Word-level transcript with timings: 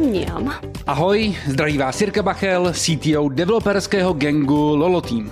Mňam. 0.00 0.54
Ahoj, 0.86 1.36
zdraví 1.46 1.78
vás 1.78 2.00
Jirka 2.00 2.22
Bachel, 2.22 2.72
CTO 2.72 3.28
developerského 3.28 4.12
gangu 4.12 4.76
Lolo 4.76 5.00
Team. 5.00 5.30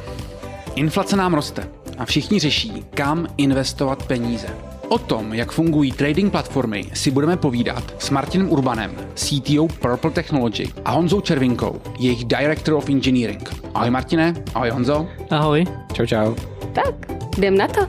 Inflace 0.74 1.16
nám 1.16 1.34
roste 1.34 1.68
a 1.98 2.04
všichni 2.04 2.38
řeší, 2.38 2.84
kam 2.94 3.26
investovat 3.36 4.06
peníze. 4.06 4.48
O 4.88 4.98
tom, 4.98 5.34
jak 5.34 5.52
fungují 5.52 5.92
trading 5.92 6.32
platformy, 6.32 6.84
si 6.94 7.10
budeme 7.10 7.36
povídat 7.36 7.95
s 7.98 8.11
Martinem 8.11 8.50
Urbanem, 8.50 8.96
CTO 9.14 9.68
Purple 9.68 10.11
Technology 10.11 10.69
a 10.85 10.91
Honzou 10.91 11.21
Červinkou, 11.21 11.80
jejich 11.98 12.25
Director 12.25 12.75
of 12.75 12.89
Engineering. 12.89 13.48
Ahoj 13.75 13.91
Martine, 13.91 14.35
ahoj 14.55 14.71
Honzo. 14.71 15.09
Ahoj. 15.30 15.64
Čau, 15.93 16.07
čau. 16.07 16.35
Tak, 16.73 16.95
jdem 17.39 17.57
na 17.57 17.69
to. 17.69 17.89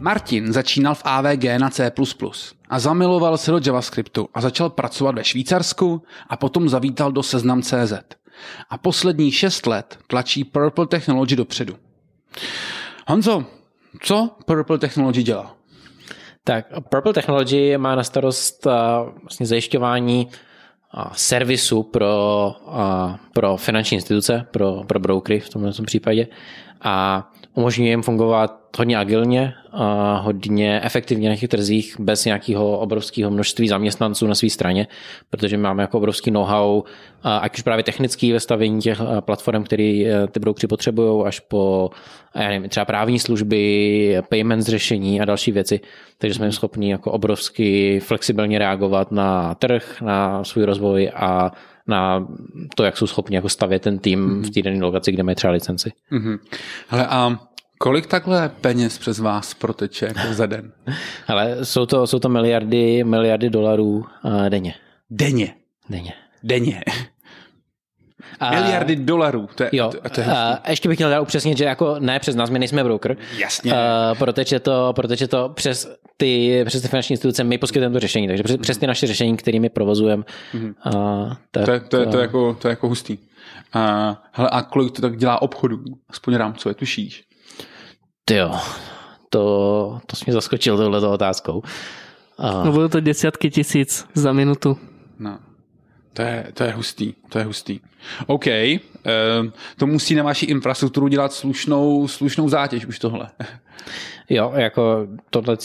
Martin 0.00 0.52
začínal 0.52 0.94
v 0.94 1.02
AVG 1.04 1.58
na 1.58 1.70
C++ 1.70 1.90
a 2.70 2.78
zamiloval 2.78 3.38
se 3.38 3.50
do 3.50 3.60
JavaScriptu 3.66 4.28
a 4.34 4.40
začal 4.40 4.70
pracovat 4.70 5.14
ve 5.14 5.24
Švýcarsku 5.24 6.02
a 6.28 6.36
potom 6.36 6.68
zavítal 6.68 7.12
do 7.12 7.22
Seznam.cz. 7.22 7.92
A 8.70 8.78
poslední 8.78 9.32
šest 9.32 9.66
let 9.66 9.98
tlačí 10.06 10.44
Purple 10.44 10.86
Technology 10.86 11.36
dopředu. 11.36 11.76
Honzo, 13.08 13.44
co 14.02 14.30
Purple 14.46 14.78
Technology 14.78 15.22
dělá? 15.22 15.56
Tak 16.44 16.66
Purple 16.88 17.12
Technology 17.12 17.78
má 17.78 17.94
na 17.94 18.04
starost 18.04 18.66
uh, 18.66 18.72
vlastně 19.22 19.46
zajišťování 19.46 20.26
uh, 20.26 21.12
servisu 21.12 21.82
pro, 21.82 22.52
uh, 22.66 23.16
pro 23.32 23.56
finanční 23.56 23.94
instituce, 23.94 24.46
pro, 24.50 24.84
pro 24.84 25.00
brokery 25.00 25.40
v 25.40 25.48
tomto 25.48 25.82
případě 25.82 26.26
a 26.80 27.28
umožňuje 27.54 27.90
jim 27.90 28.02
fungovat 28.02 28.60
hodně 28.78 28.98
agilně, 28.98 29.54
a 29.72 30.16
hodně 30.16 30.80
efektivně 30.80 31.28
na 31.28 31.36
těch 31.36 31.48
trzích 31.48 32.00
bez 32.00 32.24
nějakého 32.24 32.78
obrovského 32.78 33.30
množství 33.30 33.68
zaměstnanců 33.68 34.26
na 34.26 34.34
své 34.34 34.50
straně, 34.50 34.86
protože 35.30 35.56
máme 35.56 35.82
jako 35.82 35.98
obrovský 35.98 36.30
know-how, 36.30 36.82
ať 37.22 37.56
už 37.56 37.62
právě 37.62 37.84
technický 37.84 38.32
ve 38.32 38.40
stavění 38.40 38.80
těch 38.80 39.00
platform, 39.20 39.64
které 39.64 39.84
e, 39.84 40.26
ty 40.30 40.40
broukři 40.40 40.66
potřebují, 40.66 41.26
až 41.26 41.40
po 41.40 41.90
já 42.34 42.48
nevím, 42.48 42.68
třeba 42.68 42.84
právní 42.84 43.18
služby, 43.18 44.18
payments 44.28 44.66
řešení 44.66 45.20
a 45.20 45.24
další 45.24 45.52
věci. 45.52 45.80
Takže 46.18 46.34
jsme 46.34 46.52
schopni 46.52 46.90
jako 46.90 47.12
obrovsky 47.12 48.00
flexibilně 48.00 48.58
reagovat 48.58 49.12
na 49.12 49.54
trh, 49.54 50.00
na 50.00 50.44
svůj 50.44 50.64
rozvoj 50.64 51.10
a 51.14 51.52
na 51.86 52.26
to, 52.74 52.84
jak 52.84 52.96
jsou 52.96 53.06
schopni 53.06 53.36
jako 53.36 53.48
stavět 53.48 53.82
ten 53.82 53.98
tým 53.98 54.28
mm-hmm. 54.28 54.46
v 54.46 54.50
té 54.50 54.62
dané 54.62 54.84
lokaci, 54.84 55.12
kde 55.12 55.22
mají 55.22 55.34
třeba 55.34 55.52
licenci. 55.52 55.92
Mm-hmm. 56.12 56.38
Hele, 56.88 57.06
a 57.06 57.40
kolik 57.78 58.06
takhle 58.06 58.48
peněz 58.48 58.98
přes 58.98 59.18
vás 59.18 59.54
proteče 59.54 60.06
jako 60.06 60.34
za 60.34 60.46
den? 60.46 60.72
Hele, 61.26 61.64
jsou 61.64 61.86
to, 61.86 62.06
jsou 62.06 62.18
to 62.18 62.28
miliardy, 62.28 63.04
miliardy 63.04 63.50
dolarů 63.50 64.04
uh, 64.24 64.48
denně. 64.48 64.74
Denně? 65.10 65.54
Denně. 65.90 66.12
Denně. 66.42 66.82
A, 68.40 68.50
Miliardy 68.50 68.96
dolarů. 68.96 69.48
To 69.54 69.62
je, 69.62 69.70
jo, 69.72 69.88
to, 69.88 70.10
to 70.10 70.20
je 70.20 70.26
a 70.26 70.70
ještě 70.70 70.88
bych 70.88 70.98
měl 70.98 71.10
dát 71.10 71.20
upřesnit, 71.20 71.58
že 71.58 71.64
jako 71.64 71.96
ne 71.98 72.18
přes 72.18 72.34
nás, 72.34 72.50
my 72.50 72.58
nejsme 72.58 72.84
broker. 72.84 73.16
Jasně. 73.38 73.72
Uh, 73.72 73.78
protože 74.18 74.60
to, 74.60 74.92
protože 74.96 75.28
to 75.28 75.48
přes 75.48 75.96
ty, 76.16 76.64
přes 76.66 76.82
ty 76.82 76.88
finanční 76.88 77.12
instituce 77.12 77.44
my 77.44 77.58
poskytujeme 77.58 77.92
to 77.92 78.00
řešení, 78.00 78.28
takže 78.28 78.42
přes, 78.42 78.56
přes 78.56 78.78
ty 78.78 78.86
naše 78.86 79.06
řešení, 79.06 79.36
kterými 79.36 79.68
provozujeme. 79.68 80.22
Mm-hmm. 80.54 80.74
Uh, 80.94 81.32
tak, 81.50 81.64
to, 81.64 81.70
je, 81.70 81.80
to, 81.80 81.96
je, 81.96 82.06
to, 82.06 82.16
je 82.16 82.22
jako, 82.22 82.54
to 82.54 82.68
je 82.68 82.70
jako 82.70 82.88
hustý. 82.88 83.18
Uh, 83.74 83.82
hele, 84.32 84.48
a 84.50 84.62
kolik 84.62 84.92
to 84.92 85.02
tak 85.02 85.16
dělá 85.16 85.42
obchodu? 85.42 85.78
Aspoň 86.10 86.34
rámcové, 86.34 86.74
tušíš? 86.74 87.24
Ty 88.24 88.34
jo, 88.34 88.58
to, 89.30 90.00
to 90.06 90.16
jsi 90.16 90.24
mě 90.26 90.32
zaskočil 90.32 90.76
touhleto 90.76 91.12
otázkou. 91.12 91.62
Uh, 92.38 92.64
no 92.64 92.72
budou 92.72 92.88
to 92.88 93.00
desítky 93.00 93.50
tisíc 93.50 94.06
za 94.14 94.32
minutu. 94.32 94.78
No. 95.18 95.38
To 96.12 96.22
je, 96.22 96.46
to 96.54 96.64
je 96.64 96.72
hustý, 96.72 97.14
to 97.28 97.38
je 97.38 97.44
hustý. 97.44 97.80
OK, 98.26 98.46
uh, 98.46 99.50
to 99.76 99.86
musí 99.86 100.14
na 100.14 100.22
vaši 100.22 100.46
infrastrukturu 100.46 101.08
dělat 101.08 101.32
slušnou, 101.32 102.08
slušnou 102.08 102.48
zátěž 102.48 102.86
už 102.86 102.98
tohle. 102.98 103.28
Jo, 104.32 104.52
jako 104.56 105.06
tohle 105.30 105.56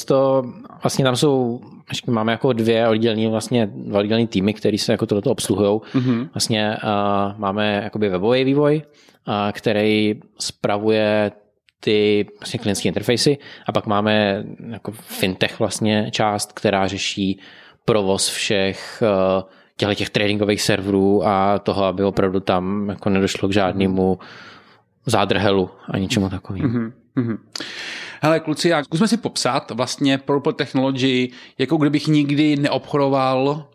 vlastně 0.84 1.06
tam 1.06 1.16
jsou, 1.16 1.62
máme 2.08 2.32
jako 2.32 2.54
dvě 2.54 2.88
oddělní 2.88 3.28
vlastně 3.28 3.68
dva 3.74 4.00
oddělení 4.00 4.28
týmy, 4.28 4.54
které 4.54 4.78
se 4.78 4.92
jako 4.92 5.06
tohleto 5.06 5.32
obsluhují. 5.32 5.80
Mm-hmm. 5.80 6.30
Vlastně 6.34 6.78
uh, 6.84 7.40
máme 7.40 7.82
jakoby 7.84 8.10
webový 8.10 8.44
vývoj, 8.44 8.82
uh, 9.28 9.34
který 9.52 10.22
spravuje 10.40 11.32
ty 11.80 12.28
vlastně 12.40 12.60
klientské 12.60 12.88
interfejsy 12.88 13.38
a 13.66 13.72
pak 13.72 13.86
máme 13.86 14.44
jako 14.70 14.92
fintech 14.92 15.60
vlastně 15.60 16.08
část, 16.12 16.54
která 16.54 16.88
řeší 16.88 17.40
provoz 17.86 18.30
všech 18.30 19.04
uh, 19.38 19.44
těchto 19.78 19.96
těch 19.96 20.10
tradingových 20.10 20.62
serverů 20.62 21.28
a 21.28 21.60
toho, 21.60 21.84
aby 21.86 22.04
opravdu 22.04 22.40
tam 22.40 22.90
jako 22.90 23.10
nedošlo 23.10 23.50
k 23.50 23.54
žádnému 23.54 24.20
zádrhelu 25.06 25.70
a 25.90 25.98
ničemu 25.98 26.30
takovému. 26.30 26.68
Mm-hmm. 26.68 27.38
Hele, 28.22 28.40
kluci, 28.40 28.70
já 28.70 28.84
zkusme 28.84 29.08
si 29.08 29.18
popsat 29.18 29.72
vlastně 29.72 30.18
Purple 30.18 30.54
Technology, 30.54 31.32
jako 31.58 31.78
kdybych 31.78 32.08
nikdy 32.08 32.56
neobchodoval 32.56 33.68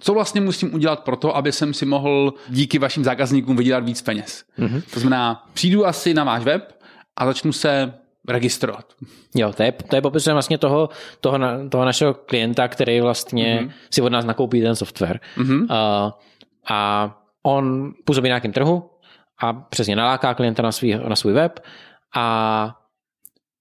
co 0.00 0.14
vlastně 0.14 0.40
musím 0.40 0.74
udělat 0.74 1.00
pro 1.00 1.16
to, 1.16 1.36
aby 1.36 1.52
jsem 1.52 1.74
si 1.74 1.86
mohl 1.86 2.34
díky 2.48 2.78
vašim 2.78 3.04
zákazníkům 3.04 3.56
vydělat 3.56 3.84
víc 3.84 4.02
peněz? 4.02 4.44
Mm-hmm. 4.58 4.82
To 4.94 5.00
znamená, 5.00 5.46
přijdu 5.54 5.86
asi 5.86 6.14
na 6.14 6.24
váš 6.24 6.44
web 6.44 6.78
a 7.16 7.26
začnu 7.26 7.52
se 7.52 7.94
registrovat. 8.28 8.92
Jo, 9.34 9.52
to 9.52 9.62
je, 9.62 9.72
to 9.72 9.96
je 9.96 10.02
popis 10.02 10.26
vlastně 10.26 10.58
toho, 10.58 10.88
toho, 11.20 11.38
na, 11.38 11.68
toho 11.68 11.84
našeho 11.84 12.14
klienta, 12.14 12.68
který 12.68 13.00
vlastně 13.00 13.60
mm-hmm. 13.60 13.72
si 13.90 14.02
od 14.02 14.12
nás 14.12 14.24
nakoupí 14.24 14.62
ten 14.62 14.76
software. 14.76 15.20
Mm-hmm. 15.36 15.62
Uh, 15.62 16.12
a 16.68 17.10
on 17.42 17.92
působí 18.04 18.28
na 18.28 18.32
nějakém 18.32 18.52
trhu 18.52 18.90
a 19.38 19.52
přesně 19.52 19.96
naláká 19.96 20.34
klienta 20.34 20.62
na, 20.62 20.72
svý, 20.72 20.94
na 20.94 21.16
svůj 21.16 21.32
web 21.32 21.60
a 22.16 22.78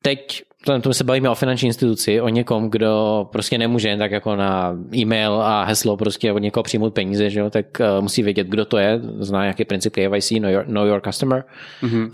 teď 0.04 0.44
to 0.82 0.94
se 0.94 1.04
bavíme 1.04 1.30
o 1.30 1.36
finanční 1.36 1.68
instituci, 1.68 2.22
o 2.22 2.30
někom, 2.30 2.70
kdo 2.70 3.28
prostě 3.32 3.58
nemůže 3.58 3.90
jen 3.90 4.00
tak 4.00 4.12
jako 4.12 4.36
na 4.36 4.78
e-mail 4.96 5.34
a 5.34 5.64
heslo 5.64 5.98
prostě 5.98 6.32
od 6.32 6.40
někoho 6.40 6.64
přijmout 6.64 6.94
peníze, 6.94 7.30
že 7.30 7.40
jo, 7.40 7.50
tak 7.50 7.66
uh, 7.80 8.02
musí 8.02 8.24
vědět, 8.24 8.48
kdo 8.48 8.66
to 8.66 8.78
je, 8.78 9.00
zná 9.20 9.46
jaký 9.46 9.66
princip 9.66 9.94
KYC, 9.94 10.32
know 10.32 10.52
your, 10.52 10.68
know 10.68 10.86
your 10.86 11.02
customer. 11.02 11.44
Mm-hmm. 11.84 12.04
Uh, 12.04 12.12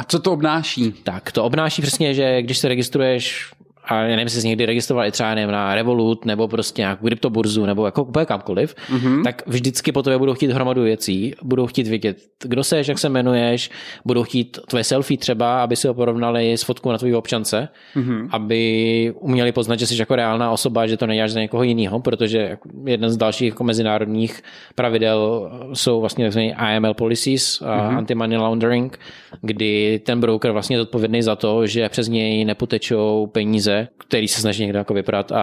a 0.00 0.04
co 0.08 0.18
to 0.18 0.32
obnáší? 0.32 0.92
Tak, 0.92 1.32
to 1.32 1.44
obnáší 1.44 1.82
přesně, 1.82 2.14
že 2.14 2.42
když 2.42 2.58
se 2.58 2.68
registruješ 2.68 3.52
a 3.84 3.94
já 3.94 4.02
nevím, 4.02 4.18
jestli 4.18 4.40
jsi 4.40 4.48
někdy 4.48 4.66
registroval 4.66 5.06
i 5.06 5.10
třeba 5.10 5.34
nevím, 5.34 5.50
na 5.50 5.74
Revolut 5.74 6.24
nebo 6.24 6.48
prostě 6.48 6.82
nějakou 6.82 7.06
kryptoburzu 7.06 7.66
nebo 7.66 7.86
jako 7.86 8.04
úplně 8.04 8.26
kamkoliv, 8.26 8.74
mm-hmm. 8.92 9.24
tak 9.24 9.42
vždycky 9.46 9.92
po 9.92 10.02
tobě 10.02 10.18
budou 10.18 10.34
chtít 10.34 10.50
hromadu 10.50 10.82
věcí, 10.82 11.34
budou 11.42 11.66
chtít 11.66 11.86
vědět, 11.86 12.18
kdo 12.42 12.64
seš, 12.64 12.88
jak 12.88 12.98
se 12.98 13.06
jmenuješ, 13.06 13.70
budou 14.04 14.22
chtít 14.22 14.58
tvoje 14.68 14.84
selfie 14.84 15.18
třeba, 15.18 15.62
aby 15.62 15.76
si 15.76 15.88
ho 15.88 15.94
porovnali 15.94 16.52
s 16.52 16.62
fotkou 16.62 16.92
na 16.92 16.98
tvojí 16.98 17.14
občance, 17.14 17.68
mm-hmm. 17.96 18.28
aby 18.30 19.14
uměli 19.20 19.52
poznat, 19.52 19.78
že 19.78 19.86
jsi 19.86 20.00
jako 20.00 20.16
reálná 20.16 20.50
osoba, 20.50 20.86
že 20.86 20.96
to 20.96 21.06
neděláš 21.06 21.30
za 21.30 21.40
někoho 21.40 21.62
jiného, 21.62 22.00
protože 22.00 22.56
jeden 22.84 23.10
z 23.10 23.16
dalších 23.16 23.48
jako 23.48 23.64
mezinárodních 23.64 24.42
pravidel 24.74 25.50
jsou 25.72 26.00
vlastně 26.00 26.28
tzv. 26.28 26.40
IML 26.74 26.94
policies, 26.94 27.60
mm-hmm. 27.60 27.96
anti-money 27.96 28.38
laundering, 28.38 28.98
kdy 29.40 30.00
ten 30.04 30.20
broker 30.20 30.50
vlastně 30.50 30.76
je 30.76 30.80
odpovědný 30.80 31.22
za 31.22 31.36
to, 31.36 31.66
že 31.66 31.88
přes 31.88 32.08
něj 32.08 32.44
nepotečou 32.44 33.26
peníze 33.32 33.69
který 33.98 34.28
se 34.28 34.40
snaží 34.40 34.62
někdo 34.62 34.78
jako 34.78 34.94
vyprat 34.94 35.32
a, 35.32 35.42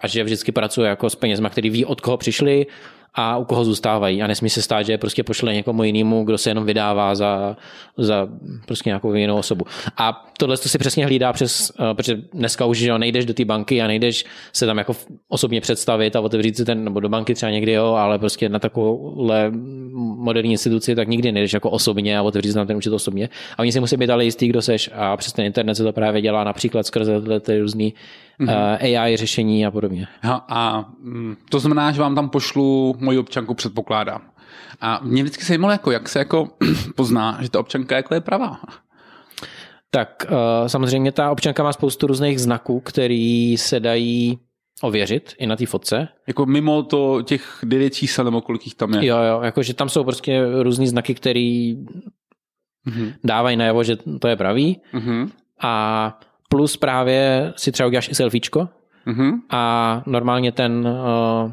a 0.00 0.06
že 0.06 0.24
vždycky 0.24 0.52
pracuje 0.52 0.88
jako 0.88 1.10
s 1.10 1.14
penězma, 1.14 1.50
který 1.50 1.70
ví, 1.70 1.84
od 1.84 2.00
koho 2.00 2.16
přišli 2.16 2.66
a 3.14 3.38
u 3.38 3.44
koho 3.44 3.64
zůstávají. 3.64 4.22
A 4.22 4.26
nesmí 4.26 4.50
se 4.50 4.62
stát, 4.62 4.82
že 4.82 4.98
prostě 4.98 5.22
pošle 5.22 5.54
někomu 5.54 5.84
jinému, 5.84 6.24
kdo 6.24 6.38
se 6.38 6.50
jenom 6.50 6.66
vydává 6.66 7.14
za, 7.14 7.56
za 7.96 8.28
prostě 8.66 8.90
nějakou 8.90 9.14
jinou 9.14 9.36
osobu. 9.38 9.64
A 9.96 10.26
tohle 10.38 10.56
to 10.56 10.68
si 10.68 10.78
přesně 10.78 11.06
hlídá 11.06 11.32
přes, 11.32 11.72
uh, 11.80 11.94
protože 11.94 12.16
dneska 12.32 12.64
už 12.64 12.78
že 12.78 12.98
nejdeš 12.98 13.24
do 13.24 13.34
té 13.34 13.44
banky 13.44 13.82
a 13.82 13.86
nejdeš 13.86 14.24
se 14.52 14.66
tam 14.66 14.78
jako 14.78 14.96
osobně 15.28 15.60
představit 15.60 16.16
a 16.16 16.20
otevřít 16.20 16.56
si 16.56 16.64
ten, 16.64 16.84
nebo 16.84 17.00
do 17.00 17.08
banky 17.08 17.34
třeba 17.34 17.52
někdy, 17.52 17.72
jo, 17.72 17.86
ale 17.86 18.18
prostě 18.18 18.48
na 18.48 18.58
takovouhle 18.58 19.50
moderní 20.16 20.52
instituci, 20.52 20.94
tak 20.94 21.08
nikdy 21.08 21.32
nejdeš 21.32 21.52
jako 21.52 21.70
osobně 21.70 22.18
a 22.18 22.22
otevřít 22.22 22.48
si 22.48 22.54
tam 22.54 22.66
ten 22.66 22.76
účet 22.76 22.92
osobně. 22.92 23.28
A 23.56 23.58
oni 23.58 23.72
si 23.72 23.80
musí 23.80 23.96
být 23.96 24.10
ale 24.10 24.24
jistý, 24.24 24.48
kdo 24.48 24.62
seš 24.62 24.90
a 24.94 25.16
přes 25.16 25.32
ten 25.32 25.44
internet 25.44 25.74
se 25.74 25.82
to 25.82 25.92
právě 25.92 26.22
dělá 26.22 26.44
například 26.44 26.86
skrze 26.86 27.20
ty 27.40 27.58
různé 27.58 27.90
mm-hmm. 28.40 28.94
uh, 28.94 28.98
AI 29.00 29.16
řešení 29.16 29.66
a 29.66 29.70
podobně. 29.70 30.06
A, 30.22 30.46
a 30.48 30.84
mm, 30.98 31.36
to 31.48 31.60
znamená, 31.60 31.92
že 31.92 32.00
vám 32.00 32.14
tam 32.14 32.28
pošlu 32.28 32.96
moji 32.98 33.18
občanku, 33.18 33.54
předpokládám. 33.54 34.22
A 34.80 35.00
mě 35.02 35.22
vždycky 35.22 35.44
se 35.44 35.54
jako, 35.54 35.90
jak 35.90 36.08
se 36.08 36.18
jako 36.18 36.48
pozná, 36.96 37.38
že 37.40 37.50
ta 37.50 37.60
občanka 37.60 37.96
jako 37.96 38.14
je 38.14 38.20
pravá. 38.20 38.60
Tak 39.90 40.26
uh, 40.30 40.68
samozřejmě 40.68 41.12
ta 41.12 41.30
občanka 41.30 41.62
má 41.62 41.72
spoustu 41.72 42.06
různých 42.06 42.40
znaků, 42.40 42.80
který 42.80 43.56
se 43.56 43.80
dají 43.80 44.38
ověřit 44.82 45.34
i 45.38 45.46
na 45.46 45.56
té 45.56 45.66
fotce. 45.66 46.08
Jako 46.26 46.46
mimo 46.46 46.82
to 46.82 47.22
těch 47.22 47.58
devět 47.64 47.94
čísel 47.94 48.24
nebo 48.24 48.40
kolik 48.40 48.66
jich 48.66 48.74
tam 48.74 48.94
je. 48.94 49.06
Jo, 49.06 49.16
jo, 49.16 49.40
jakože 49.42 49.74
tam 49.74 49.88
jsou 49.88 50.04
prostě 50.04 50.42
různý 50.62 50.86
znaky, 50.86 51.14
který 51.14 51.76
mm-hmm. 52.86 53.14
dávají 53.24 53.56
najevo, 53.56 53.84
že 53.84 53.96
to 54.20 54.28
je 54.28 54.36
pravý. 54.36 54.80
Mm-hmm. 54.94 55.30
A 55.60 56.20
plus 56.52 56.76
právě 56.76 57.52
si 57.56 57.72
třeba 57.72 57.86
uděláš 57.86 58.08
i 58.08 58.14
selfiečko 58.14 58.68
mm-hmm. 59.06 59.32
a 59.50 60.02
normálně 60.06 60.52
ten 60.52 60.88
uh, 61.44 61.52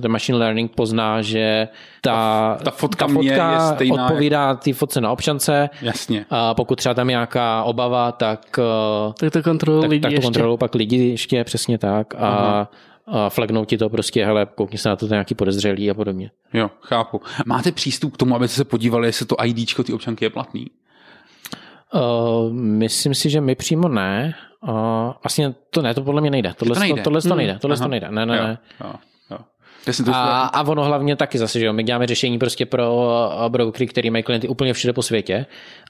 ten 0.00 0.10
machine 0.10 0.38
learning 0.38 0.72
pozná, 0.74 1.22
že 1.22 1.68
ta, 2.00 2.58
ta 2.64 2.70
fotka 2.70 3.06
ta 3.06 3.12
mě 3.12 3.30
je 3.30 3.36
fotka 3.36 3.74
stejná 3.74 4.04
odpovídá 4.04 4.54
té 4.54 4.72
fotce 4.72 5.00
na 5.00 5.12
občance. 5.12 5.70
Jasně. 5.82 6.26
A 6.30 6.54
pokud 6.54 6.76
třeba 6.76 6.94
tam 6.94 7.10
je 7.10 7.12
nějaká 7.12 7.62
obava, 7.62 8.12
tak, 8.12 8.58
eh, 8.58 9.12
Tak 9.20 9.32
to 9.32 9.42
kontrolují 9.42 9.82
tak, 9.82 9.90
lidi 9.90 10.02
tak 10.02 10.10
to 10.10 10.14
ještě. 10.14 10.22
kontrolují 10.22 10.58
pak 10.58 10.74
lidi 10.74 10.96
ještě 10.96 11.44
přesně 11.44 11.78
tak 11.78 12.14
a, 12.14 12.68
a 13.06 13.28
flagnou 13.28 13.64
ti 13.64 13.78
to 13.78 13.88
prostě, 13.88 14.26
hele, 14.26 14.46
koukni 14.54 14.78
se 14.78 14.88
na 14.88 14.96
to, 14.96 15.08
to 15.08 15.14
nějaký 15.14 15.34
podezřelý 15.34 15.90
a 15.90 15.94
podobně. 15.94 16.30
Jo, 16.52 16.70
chápu. 16.80 17.20
Máte 17.46 17.72
přístup 17.72 18.14
k 18.14 18.16
tomu, 18.16 18.36
abyste 18.36 18.56
se 18.56 18.64
podívali, 18.64 19.08
jestli 19.08 19.26
to 19.26 19.36
IDčko 19.44 19.82
ty 19.82 19.92
občanky 19.92 20.24
je 20.24 20.30
platný? 20.30 20.66
Uh, 21.94 22.52
myslím 22.52 23.14
si, 23.14 23.30
že 23.30 23.40
my 23.40 23.54
přímo 23.54 23.88
ne. 23.88 24.34
Uh, 24.68 25.12
vlastně 25.24 25.54
to 25.70 25.82
ne, 25.82 25.94
to 25.94 26.02
podle 26.02 26.20
mě 26.20 26.30
nejde. 26.30 26.52
Tohle 26.56 26.74
To 26.74 26.80
nejde? 26.80 26.96
To, 26.96 27.04
tohle 27.04 27.22
to 27.22 27.28
Hmm. 27.28 27.36
nejde. 27.38 27.58
Tohle 27.60 27.76
to 27.76 27.88
nejde. 27.88 28.08
Ne, 28.10 28.26
ne, 28.26 28.36
jo, 28.36 28.42
ne. 28.42 28.58
Jo, 28.84 28.92
to 30.04 30.12
A, 30.14 30.40
a 30.46 30.62
ono 30.62 30.84
hlavně 30.84 31.16
taky 31.16 31.38
zase, 31.38 31.58
že 31.58 31.66
jo, 31.66 31.72
my 31.72 31.82
děláme 31.82 32.06
řešení 32.06 32.38
prostě 32.38 32.66
pro 32.66 32.94
uh, 32.96 33.48
brokery, 33.48 33.86
který 33.86 34.10
mají 34.10 34.24
klienty 34.24 34.48
úplně 34.48 34.72
všude 34.72 34.92
po 34.92 35.02
světě 35.02 35.46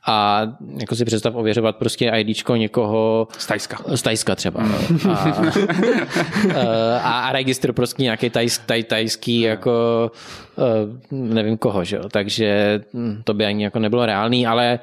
a 0.07 0.43
jako 0.81 0.95
si 0.97 1.05
představ 1.05 1.35
ověřovat 1.35 1.77
prostě 1.77 2.13
IDčko 2.17 2.57
někoho 2.57 3.29
z 3.39 3.47
Tajska. 3.47 3.79
z 3.95 4.03
Tajska 4.03 4.35
třeba. 4.35 4.63
no. 4.63 4.79
A, 5.11 6.99
a, 7.03 7.21
a 7.29 7.33
registr 7.33 7.73
prostě 7.73 8.03
nějaký 8.03 8.31
taj, 8.31 8.49
taj, 8.67 8.83
tajský 8.83 9.41
jako 9.41 10.11
eh, 10.59 10.63
nevím 11.11 11.59
koho, 11.59 11.85
že 11.85 11.97
jo. 11.97 12.03
Takže 12.09 12.81
hm, 12.95 13.23
to 13.25 13.35
by 13.35 13.45
ani 13.47 13.65
jako 13.65 13.79
nebylo 13.79 14.07
reálný, 14.07 14.47
ale 14.47 14.79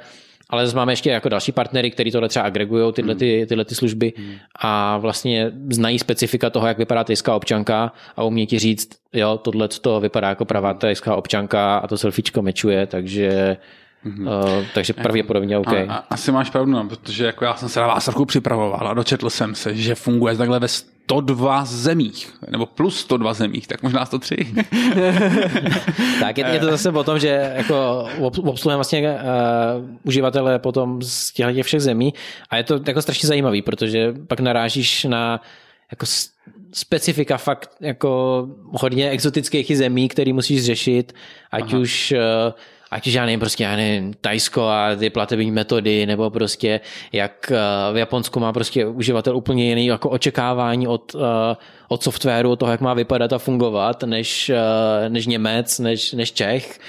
ale 0.53 0.73
máme 0.75 0.91
ještě 0.91 1.09
jako 1.09 1.29
další 1.29 1.51
partnery, 1.51 1.91
kteří 1.91 2.11
tohle 2.11 2.29
třeba 2.29 2.45
agregují, 2.45 2.93
tyhle, 2.93 3.15
ty, 3.15 3.45
tyhle 3.49 3.65
ty 3.65 3.75
služby. 3.75 4.13
A 4.59 4.97
vlastně 4.97 5.51
znají 5.69 5.99
specifika 5.99 6.49
toho, 6.49 6.67
jak 6.67 6.77
vypadá 6.77 7.03
tajská 7.03 7.35
občanka 7.35 7.91
a 8.15 8.23
umí 8.23 8.47
ti 8.47 8.59
říct, 8.59 8.89
jo, 9.13 9.39
tohle 9.43 9.67
to 9.67 9.99
vypadá 9.99 10.29
jako 10.29 10.45
pravá 10.45 10.73
tajská 10.73 11.15
občanka 11.15 11.77
a 11.77 11.87
to 11.87 11.97
selfiečko 11.97 12.41
mečuje, 12.41 12.87
takže 12.87 13.57
uh, 14.05 14.27
takže 14.73 14.93
pravděpodobně 14.93 15.57
OK. 15.57 15.73
A, 15.73 15.93
a, 15.93 15.95
asi 15.95 16.31
máš 16.31 16.49
pravdu, 16.49 16.71
no, 16.71 16.87
protože 16.87 17.25
jako 17.25 17.45
já 17.45 17.55
jsem 17.55 17.69
se 17.69 17.79
na 17.79 17.87
vás 17.87 18.05
trochu 18.05 18.25
připravoval 18.25 18.87
a 18.87 18.93
dočetl 18.93 19.29
jsem 19.29 19.55
se, 19.55 19.75
že 19.75 19.95
funguje 19.95 20.37
takhle 20.37 20.59
ve 20.59 20.67
102 20.67 21.65
zemích, 21.65 22.33
nebo 22.49 22.65
plus 22.65 22.99
102 22.99 23.33
zemích, 23.33 23.67
tak 23.67 23.83
možná 23.83 24.05
103. 24.05 24.35
Tak 26.19 26.37
je, 26.37 26.45
je 26.45 26.59
to 26.59 26.65
zase 26.65 26.89
o 26.89 27.03
tom, 27.03 27.19
že 27.19 27.51
jako 27.55 28.07
ob- 28.19 28.37
obsluhujeme 28.37 28.77
vlastně 28.77 29.01
uh, 29.01 29.17
uživatele 30.03 30.59
potom 30.59 31.01
z 31.01 31.33
těchto 31.33 31.53
těch 31.53 31.65
všech 31.65 31.81
zemí 31.81 32.13
a 32.49 32.57
je 32.57 32.63
to 32.63 32.79
jako 32.87 33.01
strašně 33.01 33.27
zajímavý, 33.27 33.61
protože 33.61 34.13
pak 34.27 34.39
narážíš 34.39 35.03
na 35.03 35.41
jako 35.91 36.05
specifika 36.73 37.37
fakt 37.37 37.71
jako 37.81 38.47
hodně 38.71 39.09
exotických 39.09 39.77
zemí, 39.77 40.09
který 40.09 40.33
musíš 40.33 40.65
řešit, 40.65 41.13
ať 41.51 41.63
Aha. 41.63 41.79
už 41.79 42.13
uh, 42.17 42.53
ať 42.93 43.07
už 43.07 43.13
já 43.13 43.25
nevím, 43.25 43.39
prostě 43.39 43.63
já 43.63 43.75
nevím, 43.75 44.13
Tajsko 44.21 44.61
a 44.67 44.95
ty 44.95 45.09
platební 45.09 45.51
metody, 45.51 46.05
nebo 46.05 46.29
prostě 46.29 46.79
jak 47.11 47.51
uh, 47.51 47.93
v 47.93 47.97
Japonsku 47.97 48.39
má 48.39 48.53
prostě 48.53 48.85
uživatel 48.85 49.37
úplně 49.37 49.69
jiný 49.69 49.85
jako 49.85 50.09
očekávání 50.09 50.87
od, 50.87 51.15
uh, 51.15 51.21
od 51.87 52.03
softwaru, 52.03 52.51
od 52.51 52.59
toho, 52.59 52.71
jak 52.71 52.81
má 52.81 52.93
vypadat 52.93 53.33
a 53.33 53.37
fungovat, 53.37 54.03
než, 54.03 54.51
uh, 54.53 55.09
než 55.09 55.27
Němec, 55.27 55.79
než, 55.79 56.11
než 56.13 56.31
Čech, 56.31 56.79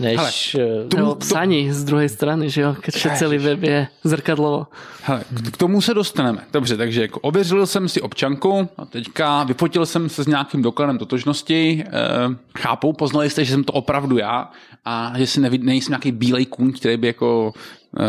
než... 0.00 0.16
Hele, 0.54 0.84
to- 0.88 0.96
Nebo 0.96 1.14
psaní 1.14 1.72
z 1.72 1.84
druhé 1.84 2.08
strany, 2.08 2.50
že 2.50 2.60
jo, 2.60 2.76
keď 2.80 2.94
celý 3.18 3.38
web 3.38 3.62
je 3.62 3.88
zrkadlovo. 4.04 4.66
Hele, 5.02 5.24
k, 5.52 5.56
tomu 5.56 5.80
se 5.80 5.94
dostaneme. 5.94 6.38
Dobře, 6.52 6.76
takže 6.76 7.02
jako 7.02 7.20
ověřil 7.20 7.66
jsem 7.66 7.88
si 7.88 8.00
občanku 8.00 8.68
a 8.78 8.84
teďka 8.84 9.44
vyfotil 9.44 9.86
jsem 9.86 10.08
se 10.08 10.24
s 10.24 10.26
nějakým 10.26 10.62
dokladem 10.62 10.98
totožnosti. 10.98 11.84
E, 11.86 11.90
chápu, 12.58 12.92
poznali 12.92 13.30
jste, 13.30 13.44
že 13.44 13.52
jsem 13.52 13.64
to 13.64 13.72
opravdu 13.72 14.18
já 14.18 14.50
a 14.84 15.12
že 15.18 15.26
si 15.26 15.40
neví, 15.40 15.58
nejsem 15.58 15.90
nějaký 15.90 16.12
bílej 16.12 16.46
kůň, 16.46 16.72
který 16.72 16.96
by 16.96 17.06
jako 17.06 17.52
e, 18.00 18.08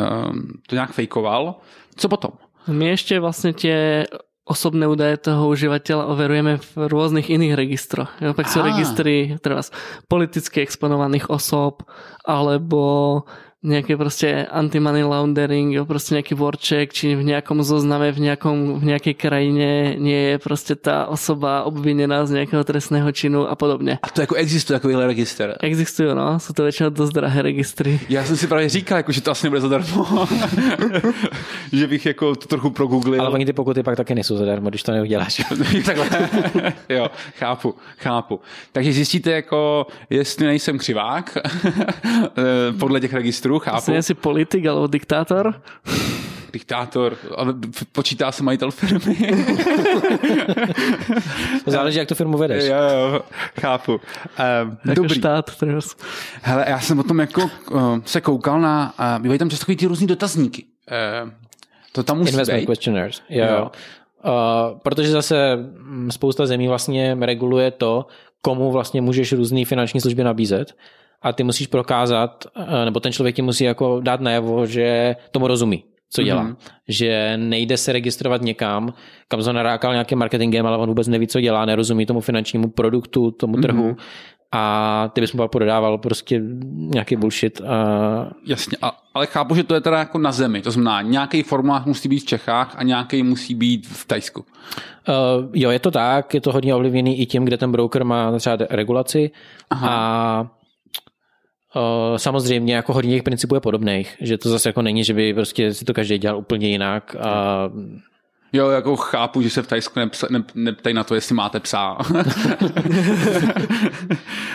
to 0.67 0.75
nějak 0.75 0.91
fejkoval. 0.91 1.55
Co 1.95 2.09
potom? 2.09 2.31
My 2.69 2.93
ešte 2.93 3.17
vlastne 3.17 3.57
tie 3.57 4.05
osobné 4.45 4.89
údaje 4.89 5.21
toho 5.21 5.47
užívateľa 5.53 6.09
overujeme 6.09 6.53
v 6.57 6.69
rôznych 6.89 7.29
iných 7.29 7.53
registroch. 7.53 8.09
Jo, 8.17 8.33
pak 8.33 8.49
sú 8.49 8.65
Á. 8.65 8.73
registry 8.73 9.38
treba 9.38 9.61
politicky 10.09 10.65
exponovaných 10.65 11.29
osob 11.29 11.85
alebo 12.25 13.23
nejaké 13.62 13.94
proste 13.94 14.50
anti-money 14.50 15.06
laundering, 15.06 15.69
jo, 15.69 15.86
proste 15.86 16.18
nejaký 16.18 16.34
worček, 16.34 16.90
či 16.90 17.13
v 17.13 17.22
nejakom 17.22 17.62
zozname, 17.62 18.10
v, 18.10 18.34
nejakom, 18.34 18.81
v 18.81 18.84
nejakej 18.90 19.13
krajine 19.13 19.94
nie 20.02 20.34
je 20.34 20.36
proste 20.42 20.74
tá 20.74 21.06
osoba 21.06 21.62
obvinená 21.69 22.25
z 22.25 22.42
nejakého 22.42 22.66
trestného 22.66 23.06
činu 23.13 23.46
a 23.46 23.54
podobne. 23.54 24.02
A 24.02 24.10
to 24.10 24.22
jako 24.22 24.36
existuje 24.36 24.80
takovýhle 24.80 25.08
register. 25.08 25.58
Existujú, 25.62 26.18
no, 26.18 26.42
sú 26.42 26.58
to 26.58 26.66
väčšinou 26.66 26.90
dosť 26.90 27.13
drahé 27.13 27.42
registry. 27.42 28.00
Já 28.10 28.24
jsem 28.24 28.38
si 28.38 28.48
právě 28.48 28.69
říkal, 28.69 28.98
jako, 28.98 29.12
že 29.12 29.22
to 29.22 29.31
asi 29.31 29.46
nebude 29.46 29.62
zadarmo. 29.62 30.28
že 31.74 31.88
bych 31.88 32.06
jako 32.06 32.36
to 32.36 32.48
trochu 32.48 32.69
progooglil. 32.69 33.22
ale 33.22 33.30
oni 33.30 33.46
ty 33.46 33.54
pokuty 33.54 33.84
pak 33.84 33.98
taky 33.98 34.16
nejsou 34.16 34.38
zadarmo, 34.38 34.69
když 34.69 34.84
to 34.84 34.92
neuděláš. 34.92 35.42
Takhle. 35.86 36.08
jo, 36.90 37.08
chápu, 37.38 37.75
chápu. 37.98 38.40
Takže 38.72 38.94
zjistíte, 38.94 39.31
jako, 39.31 39.88
jestli 40.10 40.46
nejsem 40.46 40.78
křivák, 40.78 41.38
eh, 41.38 42.30
podle 42.80 43.00
těch 43.00 43.13
registrů, 43.13 43.50
chápu. 43.59 43.77
Asi 43.77 43.92
nie 43.92 44.03
si 44.03 44.13
politik 44.13 44.65
alebo 44.65 44.88
diktátor. 44.88 45.62
Diktátor, 46.51 47.15
ale 47.36 47.53
počítá 47.92 48.31
se 48.31 48.44
majitel 48.44 48.71
firmy. 48.71 49.15
Záleží, 51.65 51.98
jak 51.98 52.07
tu 52.07 52.15
firmu 52.15 52.38
vedeš. 52.38 52.63
jo, 52.63 52.75
jo, 52.75 53.21
chápu. 53.62 53.92
Um, 53.92 54.00
Jako 54.86 54.94
dobrý. 55.01 55.15
štát. 55.15 55.51
Hele, 56.42 56.65
já 56.68 56.80
jsem 56.80 56.98
potom 56.98 57.19
jako 57.19 57.42
uh, 57.71 58.00
se 58.06 58.21
koukal 58.21 58.62
na, 58.62 58.94
uh, 59.00 59.21
bývají 59.21 59.39
tam 59.39 59.50
často 59.50 59.63
takový 59.63 59.75
ty 59.75 59.86
různý 59.86 60.07
dotazníky. 60.07 60.65
Uh, 61.24 61.30
to 61.92 62.03
tam 62.03 62.18
musí 62.18 62.31
Investment 62.31 62.59
být. 62.59 62.65
questionnaires. 62.65 63.21
Jo. 63.30 63.45
Jo. 63.45 63.51
jo. 63.53 63.71
Uh, 64.25 64.80
protože 64.80 65.12
zase 65.12 65.56
mm, 65.56 66.12
spousta 66.12 66.45
zemí 66.45 66.68
vlastně 66.68 67.18
reguluje 67.19 67.71
to, 67.71 68.06
komu 68.42 68.71
vlastně 68.71 69.01
můžeš 69.01 69.33
různé 69.33 69.65
finanční 69.65 70.01
služby 70.01 70.24
nabízet 70.24 70.74
a 71.21 71.33
ty 71.33 71.44
musíš 71.44 71.68
prokázat, 71.68 72.45
uh, 72.57 72.85
nebo 72.85 73.00
ten 73.00 73.12
člověk 73.12 73.35
ti 73.35 73.41
musí 73.41 73.63
jako 73.63 74.00
dát 74.00 74.21
najevo, 74.21 74.65
že 74.65 75.15
tomu 75.31 75.47
rozumí, 75.47 75.83
co 76.09 76.23
dělá. 76.23 76.44
Mhm. 76.44 76.51
Mm-hmm. 76.51 76.71
Že 76.88 77.33
nejde 77.38 77.77
se 77.77 77.94
registrovat 77.94 78.41
někam, 78.41 78.94
kam 79.27 79.44
se 79.44 79.53
narákal 79.53 79.94
nějakým 79.94 80.18
marketingem, 80.18 80.65
ale 80.65 80.77
on 80.77 80.89
vůbec 80.89 81.07
neví, 81.07 81.27
co 81.27 81.41
dělá, 81.41 81.65
nerozumí 81.65 82.06
tomu 82.06 82.21
finančnímu 82.21 82.69
produktu, 82.69 83.31
tomu 83.31 83.57
trhu. 83.57 83.88
Mhm. 83.88 83.95
A 84.53 85.10
ty 85.13 85.22
bys 85.22 85.34
mu 85.34 85.38
pak 85.38 85.51
prodával 85.51 85.98
prostě 85.98 86.41
nějaký 86.75 87.15
bullshit. 87.15 87.62
A 87.62 88.31
Jasně, 88.46 88.77
a, 88.81 88.98
ale 89.13 89.25
chápu, 89.25 89.55
že 89.55 89.63
to 89.63 89.74
je 89.74 89.81
teda 89.81 90.00
jako 90.00 90.17
na 90.17 90.31
zemi. 90.31 90.62
To 90.62 90.72
znamená, 90.72 91.01
nějaký 91.01 91.43
formulář 91.43 91.86
musí 91.86 92.10
být 92.10 92.19
v 92.19 92.25
Čechách 92.25 92.75
a 92.77 92.84
nějaký 92.84 93.24
musí 93.24 93.55
být 93.55 93.88
v 93.88 94.07
Tajsku. 94.07 94.39
Uh, 94.39 95.50
jo, 95.53 95.69
je 95.69 95.79
to 95.79 95.91
tak, 95.91 96.34
je 96.34 96.41
to 96.41 96.51
hodně 96.51 96.75
ovlivněný 96.75 97.19
i 97.19 97.25
tím, 97.25 97.46
kde 97.46 97.57
ten 97.57 97.72
broker 97.72 98.03
má 98.03 98.38
třeba 98.38 98.57
regulaci 98.69 99.31
Aha. 99.69 99.89
a 99.91 100.48
samozřejmě 102.18 102.75
jako 102.75 102.94
hodně 102.94 103.13
těch 103.16 103.24
principů 103.24 103.56
je 103.56 103.62
podobných, 103.62 104.16
že 104.22 104.38
to 104.38 104.50
zase 104.50 104.70
jako 104.70 104.82
není, 104.82 105.04
že 105.04 105.13
by 105.13 105.34
prostě 105.34 105.74
si 105.74 105.86
to 105.86 105.94
každý 105.94 106.18
dělal 106.18 106.38
úplně 106.38 106.70
jinak 106.70 107.16
a 107.20 107.70
Jo, 108.54 108.70
jako 108.70 108.96
chápu, 108.96 109.42
že 109.42 109.50
se 109.50 109.62
v 109.62 109.68
Tajsku 109.68 110.00
nepsa, 110.00 110.28
ne, 110.30 110.44
neptají 110.56 110.96
na 110.96 111.04
to, 111.04 111.16
jestli 111.16 111.36
máte 111.36 111.60
psa. 111.60 111.98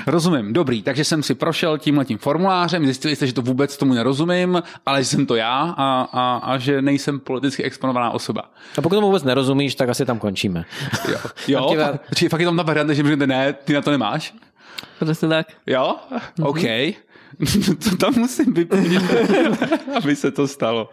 Rozumím, 0.06 0.52
dobrý, 0.52 0.82
takže 0.82 1.04
jsem 1.04 1.22
si 1.22 1.34
prošel 1.34 1.78
tímhletím 1.78 2.18
formulářem, 2.18 2.84
zjistili 2.84 3.16
jste, 3.16 3.26
že 3.26 3.32
to 3.32 3.42
vůbec 3.42 3.76
tomu 3.76 3.94
nerozumím, 3.94 4.62
ale 4.86 5.02
že 5.02 5.08
jsem 5.08 5.26
to 5.26 5.36
já 5.36 5.74
a, 5.76 6.08
a, 6.12 6.36
a 6.36 6.58
že 6.58 6.82
nejsem 6.82 7.20
politicky 7.20 7.62
exponovaná 7.62 8.10
osoba. 8.10 8.42
a 8.78 8.82
pokud 8.82 8.94
tomu 8.94 9.06
vůbec 9.06 9.24
nerozumíš, 9.24 9.74
tak 9.74 9.88
asi 9.88 10.04
tam 10.04 10.18
končíme. 10.18 10.64
Jo, 11.08 11.18
jo 11.48 11.66
Těba- 11.70 11.92
fa- 11.92 11.98
či 12.14 12.28
fakt 12.28 12.40
je 12.40 12.46
tam 12.46 12.56
ta 12.56 12.62
varianta, 12.62 12.92
že 12.92 13.02
řeknete, 13.02 13.26
ne, 13.26 13.52
ty 13.52 13.72
na 13.72 13.82
to 13.82 13.90
nemáš? 13.90 14.34
Presne 14.98 15.28
tak. 15.28 15.46
Jo? 15.66 15.96
OK. 16.42 16.60
to 17.90 17.96
tam 17.96 18.14
musím 18.16 18.54
vyplnit, 18.54 19.02
aby 19.96 20.16
se 20.16 20.30
to 20.30 20.48
stalo. 20.48 20.88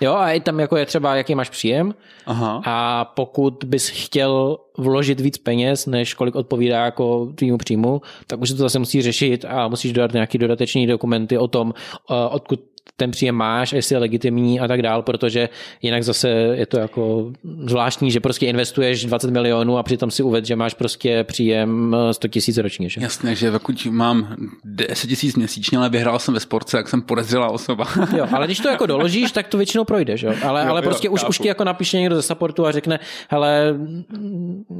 Jo, 0.00 0.14
a 0.14 0.32
i 0.32 0.40
tam 0.40 0.60
jako 0.60 0.76
je 0.76 0.86
třeba, 0.86 1.16
jaký 1.16 1.34
máš 1.34 1.50
příjem 1.50 1.94
Aha. 2.26 2.62
a 2.66 3.04
pokud 3.04 3.64
bys 3.64 3.88
chtěl 3.88 4.58
vložit 4.78 5.20
víc 5.20 5.38
peněz, 5.38 5.86
než 5.86 6.14
kolik 6.14 6.34
odpovídá 6.34 6.84
jako 6.84 7.32
tvýmu 7.34 7.58
příjmu, 7.58 8.00
tak 8.26 8.40
už 8.40 8.48
se 8.48 8.54
to 8.54 8.62
zase 8.62 8.78
musí 8.78 9.02
řešit 9.02 9.44
a 9.48 9.68
musíš 9.68 9.92
dodat 9.92 10.12
nějaký 10.12 10.38
dodateční 10.38 10.86
dokumenty 10.86 11.38
o 11.38 11.48
tom, 11.48 11.74
eh, 12.10 12.14
odkud 12.30 12.60
ten 12.96 13.10
příjem 13.10 13.34
máš, 13.34 13.72
jestli 13.72 13.94
je 13.94 13.98
legitimní 13.98 14.60
a 14.60 14.68
tak 14.68 14.82
dál, 14.82 15.02
protože 15.02 15.48
jinak 15.82 16.02
zase 16.02 16.28
je 16.30 16.66
to 16.66 16.78
jako 16.78 17.32
zvláštní, 17.66 18.10
že 18.10 18.20
prostě 18.20 18.46
investuješ 18.46 19.04
20 19.04 19.30
milionů 19.30 19.78
a 19.78 19.82
přitom 19.82 20.10
si 20.10 20.22
uved, 20.22 20.46
že 20.46 20.56
máš 20.56 20.74
prostě 20.74 21.24
příjem 21.24 21.96
eh, 22.10 22.14
100 22.14 22.28
tisíc 22.28 22.56
ročně. 22.58 22.88
Že? 22.88 23.00
Jasně, 23.00 23.34
že 23.34 23.50
pokud 23.50 23.86
mám 23.90 24.36
10 24.64 25.06
tisíc 25.06 25.36
měsíčně, 25.36 25.78
ale 25.78 25.88
vyhrál 25.88 26.18
jsem 26.18 26.34
ve 26.34 26.40
sportce, 26.40 26.76
tak 26.76 26.88
jsem 26.88 27.02
podezřelá 27.02 27.50
osoba. 27.50 27.86
Jo, 28.16 28.26
ale 28.32 28.46
když 28.46 28.60
to 28.60 28.68
jako 28.68 28.86
doložíš, 28.86 29.32
tak 29.32 29.48
to 29.48 29.56
většinou 29.56 29.84
projdeš, 29.84 30.22
jo. 30.22 30.34
Ale, 30.44 30.62
Jo, 30.62 30.68
ale 30.70 30.78
jo, 30.80 30.82
prostě 30.82 31.08
už, 31.08 31.20
chápu. 31.20 31.30
už 31.30 31.38
ti 31.38 31.48
jako 31.48 31.64
napíše 31.64 31.98
někdo 31.98 32.16
ze 32.16 32.22
supportu 32.22 32.66
a 32.66 32.72
řekne, 32.72 33.00
hele, 33.28 33.74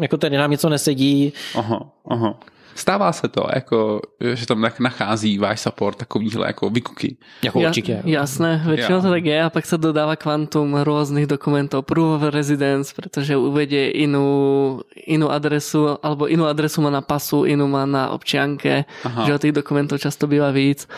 jako 0.01 0.17
tady 0.17 0.37
nám 0.37 0.51
něco 0.51 0.69
nesedí, 0.69 1.33
Aha, 1.55 1.93
aha. 2.09 2.41
Stává 2.75 3.13
se 3.13 3.29
to, 3.29 3.47
jako, 3.55 4.01
že 4.35 4.47
tam 4.47 4.63
tak 4.63 4.81
nachází 4.81 5.39
váš 5.39 5.61
support 5.61 5.99
takovýhle 5.99 6.47
jako 6.47 6.71
vykuky. 6.71 7.17
Jako 7.45 7.59
Ja, 7.61 7.69
určitě. 7.69 8.03
jasné, 8.05 8.63
väčšinou 8.67 8.99
Ja. 8.99 9.03
to 9.03 9.11
tak 9.11 9.25
je 9.25 9.39
a 9.43 9.51
pak 9.51 9.65
sa 9.67 9.77
dodáva 9.77 10.17
kvantum 10.17 10.75
rôznych 10.81 11.27
dokumentov, 11.27 11.85
proof 11.85 12.23
of 12.23 12.33
residence, 12.35 12.95
pretože 12.97 13.37
uvedie 13.37 13.91
inú, 13.93 14.81
inú 15.07 15.29
adresu, 15.31 15.99
alebo 16.03 16.27
inú 16.29 16.47
adresu 16.49 16.81
má 16.83 16.91
na 16.91 17.01
pasu, 17.03 17.45
inú 17.45 17.69
má 17.69 17.85
na 17.87 18.11
občianke, 18.11 18.85
Aha. 19.05 19.27
že 19.27 19.35
o 19.35 19.39
tých 19.39 19.53
dokumentov 19.53 19.99
často 20.01 20.27
býva 20.27 20.51
víc. 20.51 20.89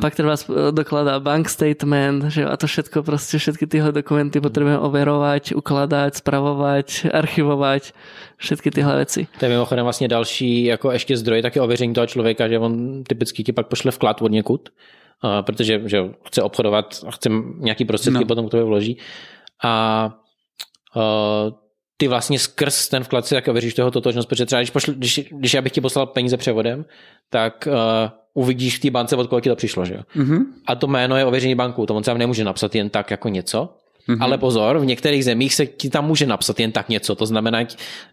Pak 0.00 0.14
treba 0.14 0.36
sp- 0.38 0.70
dokladá 0.72 1.18
bank 1.20 1.48
statement, 1.48 2.30
že 2.30 2.46
a 2.46 2.54
to 2.56 2.66
všetko, 2.66 3.02
proste 3.02 3.38
všetky 3.38 3.66
tyhle 3.66 3.92
dokumenty 3.92 4.40
potrebujeme 4.40 4.78
overovať, 4.78 5.54
ukladať, 5.54 6.12
spravovať, 6.22 7.10
archivovať, 7.12 7.92
všetky 8.36 8.70
tyhle 8.70 8.96
veci. 8.96 9.26
To 9.38 9.44
je 9.44 9.48
mimochodem 9.48 9.84
vlastně 9.84 10.08
další 10.08 10.64
jako 10.64 10.90
ještě 10.92 11.16
zdroj 11.16 11.42
taky 11.42 11.60
ověření 11.60 11.94
toho 11.94 12.06
člověka, 12.06 12.48
že 12.48 12.58
on 12.58 13.04
typicky 13.04 13.44
ti 13.44 13.52
pak 13.52 13.66
pošle 13.66 13.90
vklad 13.90 14.22
od 14.22 14.32
někud, 14.32 14.68
uh, 15.24 15.30
protože 15.42 15.82
že 15.84 16.04
chce 16.26 16.42
obchodovat 16.42 17.04
a 17.06 17.10
chce 17.10 17.28
nějaký 17.58 17.84
prostředky 17.84 18.20
No. 18.20 18.26
potom 18.26 18.48
k 18.48 18.50
tobě 18.50 18.64
vloží. 18.64 18.98
A 19.64 20.04
uh, 20.96 21.02
ty 21.96 22.08
vlastně 22.08 22.38
skrz 22.38 22.88
ten 22.88 23.04
vklad 23.04 23.26
si 23.26 23.34
tak 23.34 23.48
ověříš 23.48 23.74
toho 23.74 23.90
totožnost, 23.90 24.28
protože 24.28 24.46
třeba 24.46 24.60
když, 24.60 24.70
pošle, 24.70 24.94
když, 24.94 25.20
když 25.30 25.54
já 25.54 25.62
bych 25.62 25.72
ti 25.72 25.80
poslal 25.80 26.06
peníze 26.06 26.36
převodem, 26.36 26.84
tak 27.30 27.68
uh, 27.70 27.72
uvidíš 28.34 28.78
v 28.78 28.80
té 28.80 28.90
bance, 28.90 29.16
od 29.16 29.26
koho 29.26 29.40
ti 29.40 29.48
to 29.48 29.56
přišlo. 29.56 29.84
Že 29.84 29.94
jo? 29.94 30.00
Mhm. 30.14 30.44
A 30.66 30.74
to 30.74 30.86
jméno 30.86 31.16
je 31.16 31.24
ověření 31.24 31.54
bankou, 31.54 31.86
to 31.86 31.94
on 31.94 32.02
třeba 32.02 32.18
nemůže 32.18 32.44
napsat 32.44 32.74
jen 32.74 32.90
tak 32.90 33.10
jako 33.10 33.28
něco, 33.28 33.76
Mhm. 34.08 34.22
ale 34.22 34.38
pozor, 34.38 34.78
v 34.78 34.84
některých 34.86 35.24
zemích 35.24 35.54
se 35.54 35.66
ti 35.66 35.90
tam 35.90 36.06
může 36.06 36.26
napsat 36.26 36.60
jen 36.60 36.72
tak 36.72 36.88
něco. 36.88 37.14
To 37.14 37.26
znamená, 37.26 37.58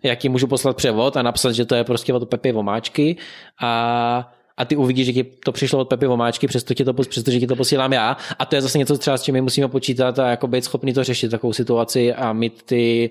jak 0.03 0.19
ti 0.19 0.29
můžu 0.29 0.47
poslat 0.47 0.77
převod 0.77 1.17
a 1.17 1.21
napsat, 1.21 1.51
že 1.51 1.65
to 1.65 1.75
je 1.75 1.83
prostě 1.83 2.13
od 2.13 2.29
Pepy 2.29 2.51
Vomáčky 2.51 3.17
a 3.62 4.31
a 4.57 4.65
ty 4.65 4.75
uvidíš, 4.75 5.05
že 5.05 5.13
ti 5.13 5.23
to 5.23 5.51
přišlo 5.51 5.79
od 5.79 5.89
Pepy 5.89 6.07
Vomáčky, 6.07 6.47
přesto 6.47 6.73
ti 6.73 6.85
to, 6.85 6.93
pos- 6.93 7.07
přestože 7.09 7.39
ti 7.39 7.47
to 7.47 7.55
posílám 7.55 7.93
já. 7.93 8.17
A 8.39 8.45
to 8.45 8.55
je 8.55 8.62
zase 8.62 8.77
něco 8.77 8.97
třeba, 8.97 9.17
s 9.17 9.23
čím 9.23 9.33
my 9.33 9.41
musíme 9.41 9.67
počítat 9.67 10.19
a 10.19 10.29
jako 10.29 10.47
být 10.47 10.63
schopni 10.63 10.93
to 10.93 11.03
řešit, 11.03 11.29
takovou 11.31 11.53
situaci 11.53 12.13
a 12.13 12.33
mít 12.33 12.63
ty, 12.63 13.09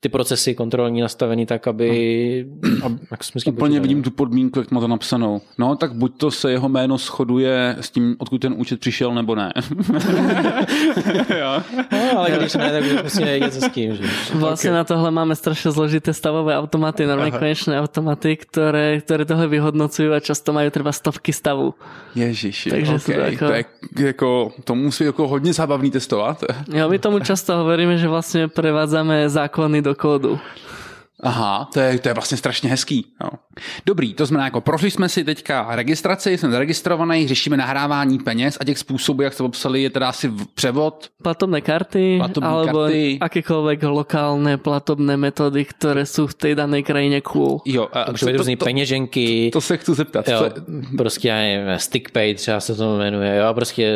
ty 0.00 0.08
procesy 0.08 0.54
kontrolní 0.54 1.00
nastavený 1.00 1.46
tak, 1.46 1.66
aby... 1.66 1.88
aby 2.82 2.98
jak 3.10 3.24
jsme 3.24 3.38
Úplně 3.38 3.52
počítali. 3.52 3.80
vidím 3.80 4.02
tu 4.02 4.10
podmínku, 4.10 4.58
jak 4.58 4.70
má 4.70 4.80
to 4.80 4.88
napsanou. 4.88 5.40
No, 5.58 5.76
tak 5.76 5.92
buď 5.92 6.16
to 6.16 6.30
se 6.30 6.52
jeho 6.52 6.68
jméno 6.68 6.98
shoduje 6.98 7.76
s 7.80 7.90
tím, 7.90 8.16
odkud 8.18 8.38
ten 8.38 8.54
účet 8.56 8.80
přišel, 8.80 9.14
nebo 9.14 9.34
ne. 9.34 9.52
jo. 11.40 11.62
No, 11.92 12.18
ale 12.18 12.30
když 12.30 12.54
ne, 12.54 12.72
tak 12.72 12.84
už 12.84 13.02
musíme 13.02 13.26
vědět, 13.26 13.54
co 13.54 13.60
s 13.60 13.68
tím. 13.68 13.96
Že? 13.96 14.02
Vlastne 14.34 14.70
okay. 14.70 14.78
na 14.78 14.84
tohle 14.84 15.10
máme 15.10 15.36
strašne 15.36 15.70
zložité 15.70 16.14
stavové 16.16 16.56
automaty, 16.56 17.04
normálne 17.06 17.36
konečné 17.36 17.76
automaty, 17.76 18.36
ktoré, 18.40 19.04
ktoré 19.04 19.28
tohle 19.28 19.46
vyhodnocujú 19.52 20.16
a 20.16 20.20
často 20.24 20.52
majú 20.56 20.70
treba 20.72 20.92
stovky 20.92 21.32
stavů. 21.32 21.74
Ježiši, 22.14 22.70
Takže 22.70 22.94
okay. 22.94 23.14
to 23.14 23.20
jako- 23.20 23.46
to 23.46 23.52
je 23.52 23.64
jako, 24.06 24.52
to 24.64 24.74
musí 24.74 25.04
jako 25.04 25.28
hodně 25.28 25.52
zábavný 25.52 25.90
testovat. 25.90 26.44
Jo, 26.72 26.88
my 26.88 26.98
tomu 26.98 27.18
často 27.20 27.56
hovoríme, 27.56 27.98
že 27.98 28.08
vlastne 28.08 28.48
prevádzame 28.48 29.28
zákony 29.28 29.82
do 29.82 29.89
do 30.18 30.40
Aha, 31.22 31.68
to 31.74 31.80
je, 31.80 31.98
to 31.98 32.08
je 32.08 32.14
vlastně 32.14 32.36
strašně 32.36 32.70
hezký. 32.70 33.06
Jo. 33.24 33.30
Dobrý, 33.86 34.14
to 34.14 34.26
znamená, 34.26 34.44
jako 34.44 34.60
prošli 34.60 34.90
jsme 34.90 35.08
si 35.08 35.24
teďka 35.24 35.66
registraci, 35.70 36.38
jsme 36.38 36.50
zaregistrovaný, 36.50 37.28
řešíme 37.28 37.56
nahrávání 37.56 38.18
peněz 38.18 38.58
a 38.60 38.64
těch 38.64 38.78
způsobů, 38.78 39.22
jak 39.22 39.32
jste 39.32 39.42
popsali, 39.42 39.82
je 39.82 39.90
teda 39.90 40.08
asi 40.08 40.28
v- 40.28 40.46
převod. 40.54 41.08
Platobné 41.22 41.60
karty 41.60 42.16
Platobné 42.18 42.48
alebo 42.48 42.78
karty. 42.78 43.18
akékoľvek 43.20 43.78
lokálne 43.84 44.56
platobné 44.56 45.16
metódy, 45.16 45.64
ktoré 45.68 46.08
sú 46.08 46.24
v 46.26 46.34
tej 46.34 46.52
danej 46.56 46.82
krajine 46.82 47.20
cool. 47.20 47.60
Jo, 47.68 47.88
a 47.92 48.04
To 48.04 48.12
může 48.12 48.26
být 48.26 48.36
různý 48.36 48.56
to, 48.56 48.64
peněženky, 48.64 49.50
to, 49.52 49.60
se 49.60 49.76
chci 49.76 49.94
zeptat. 49.94 50.28
Jo, 50.28 50.38
Co, 50.38 50.50
prostě 50.96 51.28
já 51.28 51.34
nevím, 51.36 51.78
stickpay 51.78 52.34
třeba 52.34 52.60
se 52.60 52.74
to 52.74 52.96
jmenuje, 52.98 53.36
jo, 53.36 53.54
prostě 53.54 53.92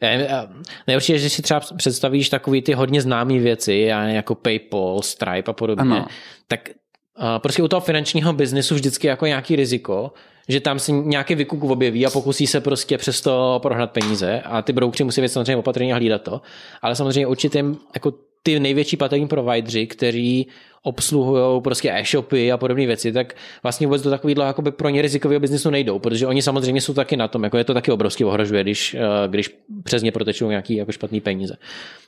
já 0.00 0.08
nevím, 0.10 0.26
a 0.30 0.46
je, 0.86 1.18
že 1.18 1.30
si 1.30 1.42
třeba 1.42 1.60
představíš 1.76 2.28
takový 2.28 2.62
ty 2.62 2.72
hodně 2.72 3.02
známé 3.02 3.38
věci, 3.38 3.74
já 3.74 4.00
nevím, 4.00 4.16
jako 4.16 4.34
Paypal, 4.34 5.02
Stripe 5.02 5.50
a 5.50 5.52
podobně, 5.54 5.82
Ano. 5.96 6.06
Tak 6.52 6.70
a 7.16 7.38
prostě 7.38 7.62
u 7.62 7.68
toho 7.68 7.80
finančního 7.80 8.32
biznesu 8.32 8.74
vždycky 8.74 9.06
jako 9.06 9.26
nějaký 9.26 9.56
riziko, 9.56 10.12
že 10.48 10.60
tam 10.60 10.78
se 10.78 10.92
nějaký 10.92 11.34
vykuk 11.34 11.64
objeví 11.64 12.06
a 12.06 12.10
pokusí 12.10 12.46
se 12.46 12.60
prostě 12.60 12.98
přesto 12.98 13.58
prohnat 13.62 13.90
peníze 13.90 14.40
a 14.44 14.62
ty 14.62 14.72
broukři 14.72 15.04
musí 15.04 15.20
být 15.20 15.28
samozřejmě 15.28 15.56
opatrně 15.56 15.92
a 15.92 15.96
hlídat 15.96 16.22
to, 16.22 16.40
ale 16.82 16.96
samozřejmě 16.96 17.26
určitým 17.26 17.78
jako 17.94 18.12
ty 18.42 18.60
největší 18.60 18.96
platební 18.96 19.28
provideři, 19.28 19.86
kteří 19.86 20.46
obsluhují 20.82 21.62
prostě 21.62 21.92
e-shopy 21.92 22.52
a 22.52 22.56
podobné 22.56 22.86
věci, 22.86 23.12
tak 23.12 23.34
vlastně 23.62 23.86
vůbec 23.86 24.02
do 24.02 24.10
takového 24.10 24.42
jakoby 24.42 24.72
pro 24.72 24.88
ně 24.88 25.02
rizikového 25.02 25.40
biznesu 25.40 25.70
nejdou, 25.70 25.98
protože 25.98 26.26
oni 26.26 26.42
samozřejmě 26.42 26.80
jsou 26.80 26.94
taky 26.94 27.16
na 27.16 27.28
tom, 27.28 27.44
jako 27.44 27.58
je 27.58 27.64
to 27.64 27.74
taky 27.74 27.92
obrovsky 27.92 28.24
ohrožuje, 28.24 28.62
když, 28.62 28.94
eh, 28.94 29.28
když 29.28 29.56
přes 29.84 30.02
ně 30.02 30.12
protečou 30.12 30.50
nějaký 30.50 30.76
jako 30.76 30.92
špatný 30.92 31.20
peníze. 31.20 31.56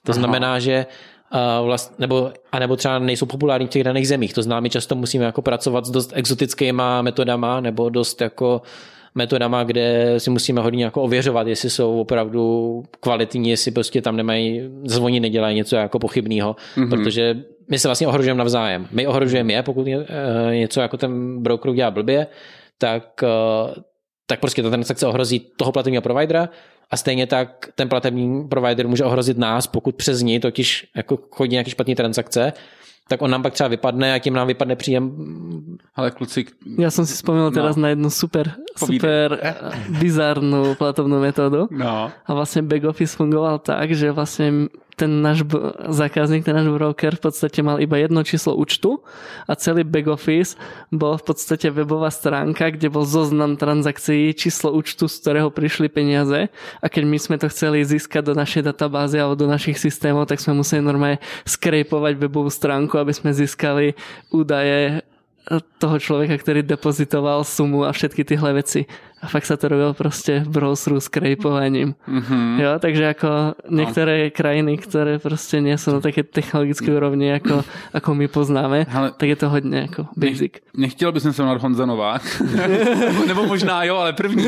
To 0.02 0.12
Aha. 0.12 0.18
znamená, 0.18 0.58
že 0.58 0.86
Uh, 1.34 1.66
vlast, 1.66 1.98
nebo, 1.98 2.32
a 2.52 2.58
nebo 2.58 2.76
třeba 2.76 2.98
nejsou 2.98 3.26
populární 3.26 3.66
v 3.66 3.70
těch 3.70 3.84
daných 3.84 4.08
zemích. 4.08 4.34
To 4.34 4.60
my 4.60 4.70
často 4.70 4.94
musíme 4.94 5.24
jako 5.24 5.42
pracovat 5.42 5.84
s 5.84 5.90
dost 5.90 6.12
exotickýma 6.14 7.02
metodama 7.02 7.60
nebo 7.60 7.88
dost 7.88 8.20
jako 8.20 8.62
metodama, 9.14 9.64
kde 9.64 10.14
si 10.18 10.30
musíme 10.30 10.60
hodně 10.60 10.84
jako 10.84 11.02
ověřovat, 11.02 11.46
jestli 11.46 11.70
jsou 11.70 12.00
opravdu 12.00 12.82
kvalitní, 13.00 13.50
jestli 13.50 13.70
prostě 13.70 14.02
tam 14.02 14.16
nemají, 14.16 14.70
zvoní 14.84 15.20
nedělají 15.20 15.56
něco 15.56 15.76
jako 15.76 15.98
pochybného, 15.98 16.56
mm-hmm. 16.76 16.90
protože 16.90 17.36
my 17.68 17.78
se 17.78 17.88
vlastně 17.88 18.06
ohrožujeme 18.06 18.38
navzájem. 18.38 18.86
My 18.92 19.06
ohrožujeme 19.06 19.52
je, 19.52 19.62
pokud 19.62 19.86
eh, 19.88 20.56
něco 20.56 20.80
jako 20.80 20.96
ten 20.96 21.42
broker 21.42 21.72
dělá 21.72 21.90
blbě, 21.90 22.26
tak, 22.78 23.22
eh, 23.22 23.82
tak 24.26 24.40
prostě 24.40 24.62
ta 24.62 24.70
transakce 24.70 25.06
ohrozí 25.06 25.40
toho 25.56 25.72
platebního 25.72 26.02
providera 26.02 26.48
a 26.90 26.96
stejně 26.96 27.26
tak 27.26 27.68
ten 27.74 27.88
platební 27.88 28.48
provider 28.48 28.88
může 28.88 29.04
ohrozit 29.04 29.38
nás, 29.38 29.66
pokud 29.66 29.94
přes 29.94 30.20
ní 30.22 30.40
totiž 30.40 30.86
jako 30.96 31.18
chodí 31.30 31.52
nějaký 31.52 31.70
špatný 31.70 31.94
transakce, 31.94 32.52
tak 33.08 33.22
on 33.22 33.30
nám 33.30 33.42
pak 33.42 33.52
třeba 33.52 33.68
vypadne 33.68 34.14
a 34.14 34.18
tím 34.18 34.34
nám 34.34 34.46
vypadne 34.46 34.76
příjem. 34.76 35.12
ale 35.96 36.10
kluci, 36.10 36.44
Ja 36.80 36.88
som 36.90 37.04
si 37.04 37.12
spomenul 37.16 37.52
No. 37.52 37.56
teraz 37.56 37.76
na 37.76 37.88
jednu 37.92 38.08
super, 38.10 38.56
Povídej. 38.80 38.96
super 38.96 39.28
eh, 39.42 39.54
bizarnú 40.00 40.72
platobnú 40.74 41.20
metódu. 41.20 41.68
no, 41.70 42.08
A 42.10 42.30
vlastne 42.32 42.64
back 42.64 42.84
office 42.88 43.12
fungoval 43.16 43.58
tak, 43.60 43.92
že 43.92 44.08
vlastne 44.08 44.72
ten 44.94 45.22
náš 45.22 45.42
zákazník, 45.90 46.46
ten 46.46 46.54
náš 46.54 46.70
broker 46.70 47.18
v 47.18 47.22
podstate 47.26 47.60
mal 47.60 47.82
iba 47.82 47.98
jedno 47.98 48.22
číslo 48.22 48.54
účtu 48.54 49.02
a 49.50 49.58
celý 49.58 49.82
back 49.82 50.06
office 50.06 50.54
bol 50.94 51.18
v 51.18 51.24
podstate 51.34 51.70
webová 51.74 52.14
stránka, 52.14 52.70
kde 52.70 52.90
bol 52.90 53.02
zoznam 53.02 53.58
transakcií, 53.58 54.30
číslo 54.34 54.70
účtu, 54.70 55.10
z 55.10 55.18
ktorého 55.18 55.50
prišli 55.50 55.90
peniaze 55.90 56.46
a 56.78 56.86
keď 56.86 57.02
my 57.04 57.18
sme 57.18 57.36
to 57.38 57.50
chceli 57.50 57.82
získať 57.82 58.30
do 58.30 58.34
našej 58.38 58.70
databázy 58.70 59.18
alebo 59.18 59.34
do 59.34 59.50
našich 59.50 59.76
systémov, 59.76 60.30
tak 60.30 60.38
sme 60.38 60.58
museli 60.62 60.80
normálne 60.80 61.18
skrejpovať 61.44 62.14
webovú 62.18 62.48
stránku, 62.48 62.94
aby 62.96 63.10
sme 63.10 63.34
získali 63.34 63.98
údaje 64.30 65.02
toho 65.76 65.96
človeka, 66.00 66.40
ktorý 66.40 66.64
depozitoval 66.64 67.44
sumu 67.44 67.84
a 67.84 67.92
všetky 67.92 68.24
tyhle 68.24 68.56
veci. 68.56 68.88
A 69.24 69.26
fakt 69.26 69.48
sa 69.48 69.56
to 69.56 69.72
robilo 69.72 69.96
proste 69.96 70.44
v 70.44 70.48
browseru 70.48 71.00
s 71.00 71.08
krejpovaním. 71.08 71.94
mhm. 72.06 72.60
Jo, 72.60 72.76
takže 72.78 73.08
ako 73.16 73.56
niektoré 73.72 74.28
krajiny, 74.30 74.76
ktoré 74.76 75.16
proste 75.18 75.64
nie 75.64 75.72
sú 75.80 75.96
na 75.96 76.00
také 76.04 76.22
technologické 76.22 76.92
úrovni, 76.92 77.32
ako, 77.32 77.64
ako 77.96 78.08
my 78.14 78.28
poznáme, 78.28 78.84
Hele. 78.84 79.08
tak 79.16 79.28
je 79.28 79.36
to 79.36 79.48
hodně 79.48 79.78
jako 79.78 80.06
basic. 80.16 80.52
Nechtěl 80.76 81.12
bych 81.12 81.22
se 81.22 81.42
jmenovat 81.42 81.62
Honza 81.62 81.86
Novák. 81.86 82.22
nebo, 83.26 83.46
možná 83.46 83.84
jo, 83.84 83.96
ale 83.96 84.12
první 84.12 84.46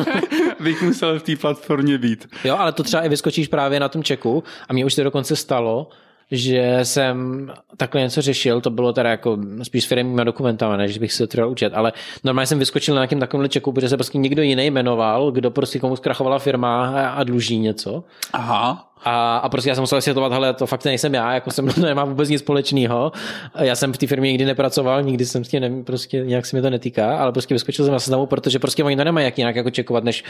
bych 0.60 0.82
musel 0.82 1.18
v 1.18 1.22
té 1.22 1.36
platformě 1.36 1.98
být. 1.98 2.28
Jo, 2.44 2.56
ale 2.56 2.72
to 2.72 2.82
třeba 2.82 3.02
i 3.02 3.08
vyskočíš 3.08 3.48
právě 3.48 3.80
na 3.80 3.88
tom 3.88 4.02
čeku 4.02 4.44
a 4.68 4.72
mně 4.72 4.84
už 4.84 4.94
to 4.94 5.04
dokonce 5.04 5.36
stalo, 5.36 5.88
že 6.30 6.78
jsem 6.82 7.50
takhle 7.76 8.00
něco 8.00 8.22
řešil, 8.22 8.60
to 8.60 8.70
bylo 8.70 8.92
teda 8.92 9.10
jako 9.10 9.38
spíš 9.62 9.84
s 9.84 9.86
firmníma 9.86 10.24
dokumentama, 10.24 10.76
než 10.76 10.98
bych 10.98 11.12
se 11.12 11.18
to 11.18 11.26
třeba 11.26 11.46
učit, 11.46 11.72
ale 11.74 11.92
normálně 12.24 12.46
jsem 12.46 12.58
vyskočil 12.58 12.94
na 12.94 13.00
nějakém 13.00 13.20
takovémhle 13.20 13.48
čeku, 13.48 13.72
protože 13.72 13.88
se 13.88 13.96
prostě 13.96 14.18
někdo 14.18 14.42
jiný 14.42 14.66
jmenoval, 14.66 15.30
kdo 15.30 15.50
prostě 15.50 15.78
komu 15.78 15.96
zkrachovala 15.96 16.38
firma 16.38 16.86
a, 16.86 17.08
a 17.08 17.24
dluží 17.24 17.58
něco. 17.58 18.04
Aha. 18.32 18.90
A, 19.04 19.36
a 19.36 19.48
prostě 19.48 19.70
já 19.70 19.74
jsem 19.74 19.82
musel 19.82 19.98
vysvětlovat, 19.98 20.32
hele, 20.32 20.54
to 20.54 20.66
fakt 20.66 20.84
nejsem 20.84 21.14
já, 21.14 21.34
jako 21.34 21.50
jsem 21.50 21.68
to 21.74 21.80
nemá 21.80 22.04
vůbec 22.04 22.28
nic 22.28 22.40
společného. 22.40 23.12
Já 23.58 23.76
jsem 23.76 23.92
v 23.92 23.98
té 23.98 24.06
firmě 24.06 24.30
nikdy 24.30 24.44
nepracoval, 24.44 25.02
nikdy 25.02 25.26
jsem 25.26 25.44
s 25.44 25.48
tím 25.48 25.60
ne, 25.60 25.82
prostě 25.84 26.24
nějak 26.24 26.46
se 26.46 26.56
mi 26.56 26.62
to 26.62 26.70
netýká, 26.70 27.18
ale 27.18 27.32
prostě 27.32 27.54
vyskočil 27.54 27.84
jsem 27.84 27.92
na 27.92 28.00
seznamu, 28.00 28.26
protože 28.26 28.58
prostě 28.58 28.84
oni 28.84 28.96
to 28.96 29.04
nemají 29.04 29.24
jak 29.24 29.38
jinak 29.38 29.56
jako 29.56 29.70
čekovat, 29.70 30.04
než 30.04 30.24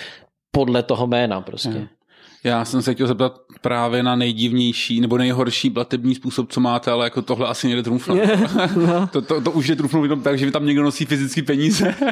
podle 0.50 0.82
toho 0.82 1.06
jména 1.06 1.40
prostě. 1.40 1.88
Já 2.44 2.64
jsem 2.64 2.82
se 2.82 2.94
chtěl 2.94 3.06
zeptat 3.06 3.40
právě 3.60 4.02
na 4.02 4.16
nejdivnější 4.16 5.00
nebo 5.00 5.18
nejhorší 5.18 5.70
platební 5.70 6.14
způsob, 6.14 6.52
co 6.52 6.60
máte, 6.60 6.90
ale 6.90 7.06
jako 7.06 7.22
tohle 7.22 7.48
asi 7.48 7.66
nejde 7.66 7.82
trumfnout. 7.82 8.18
No. 8.76 9.06
to, 9.12 9.22
to, 9.22 9.40
to, 9.40 9.50
už 9.50 9.66
je 9.66 9.76
trumfnout 9.76 10.04
jenom 10.04 10.20
tak, 10.22 10.38
že 10.38 10.50
tam 10.50 10.66
někdo 10.66 10.82
nosí 10.82 11.04
fyzické 11.04 11.42
peníze. 11.42 11.94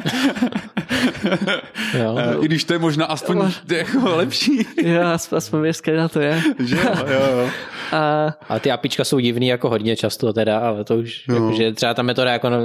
Jo. 1.99 2.15
Eh, 2.19 2.35
I 2.41 2.45
když 2.45 2.63
to 2.63 2.73
je 2.73 2.79
možná 2.79 3.05
aspoň 3.05 3.51
jako 3.71 4.15
lepší. 4.15 4.67
Jo, 4.83 5.01
aspoň, 5.31 5.73
keď 5.81 5.97
na 5.97 6.07
to 6.07 6.19
je. 6.19 6.43
že 6.59 6.75
jo, 6.75 6.83
jo, 7.07 7.21
jo. 7.37 7.49
A, 7.91 8.33
a 8.49 8.59
ty 8.59 8.71
apička 8.71 9.03
jsou 9.03 9.19
divný 9.19 9.47
jako 9.47 9.69
hodně 9.69 9.95
často 9.95 10.33
teda, 10.33 10.59
ale 10.59 10.83
to 10.83 10.95
už, 10.97 11.27
jako, 11.27 11.51
že 11.51 11.73
třeba 11.73 11.93
ta 11.93 12.01
metoda 12.01 12.31
jako 12.31 12.49
no, 12.49 12.57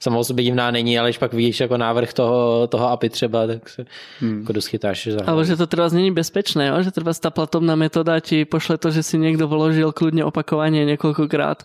sama 0.00 0.18
o 0.18 0.24
sobě 0.24 0.44
divná 0.44 0.70
není, 0.70 0.98
ale 0.98 1.08
když 1.08 1.18
pak 1.18 1.32
vidíš 1.32 1.60
jako 1.60 1.76
návrh 1.76 2.12
toho, 2.12 2.66
toho 2.66 2.88
API 2.88 3.08
třeba, 3.08 3.46
tak 3.46 3.68
se 3.68 3.84
hmm. 4.20 4.40
jako 4.40 4.52
dost 4.52 4.66
chytáš. 4.66 5.06
Za... 5.06 5.20
Ale 5.26 5.44
že 5.44 5.56
to 5.56 5.66
třeba 5.66 5.88
není 5.88 6.10
bezpečné, 6.10 6.66
jo? 6.66 6.82
že 6.82 6.90
třeba 6.90 7.12
ta 7.14 7.30
platobná 7.30 7.74
metoda 7.74 8.20
ti 8.20 8.44
pošle 8.44 8.78
to, 8.78 8.90
že 8.90 9.02
si 9.02 9.18
někdo 9.18 9.48
vložil 9.48 9.92
klidně 9.92 10.24
opakování 10.24 10.84
několikrát. 10.84 11.62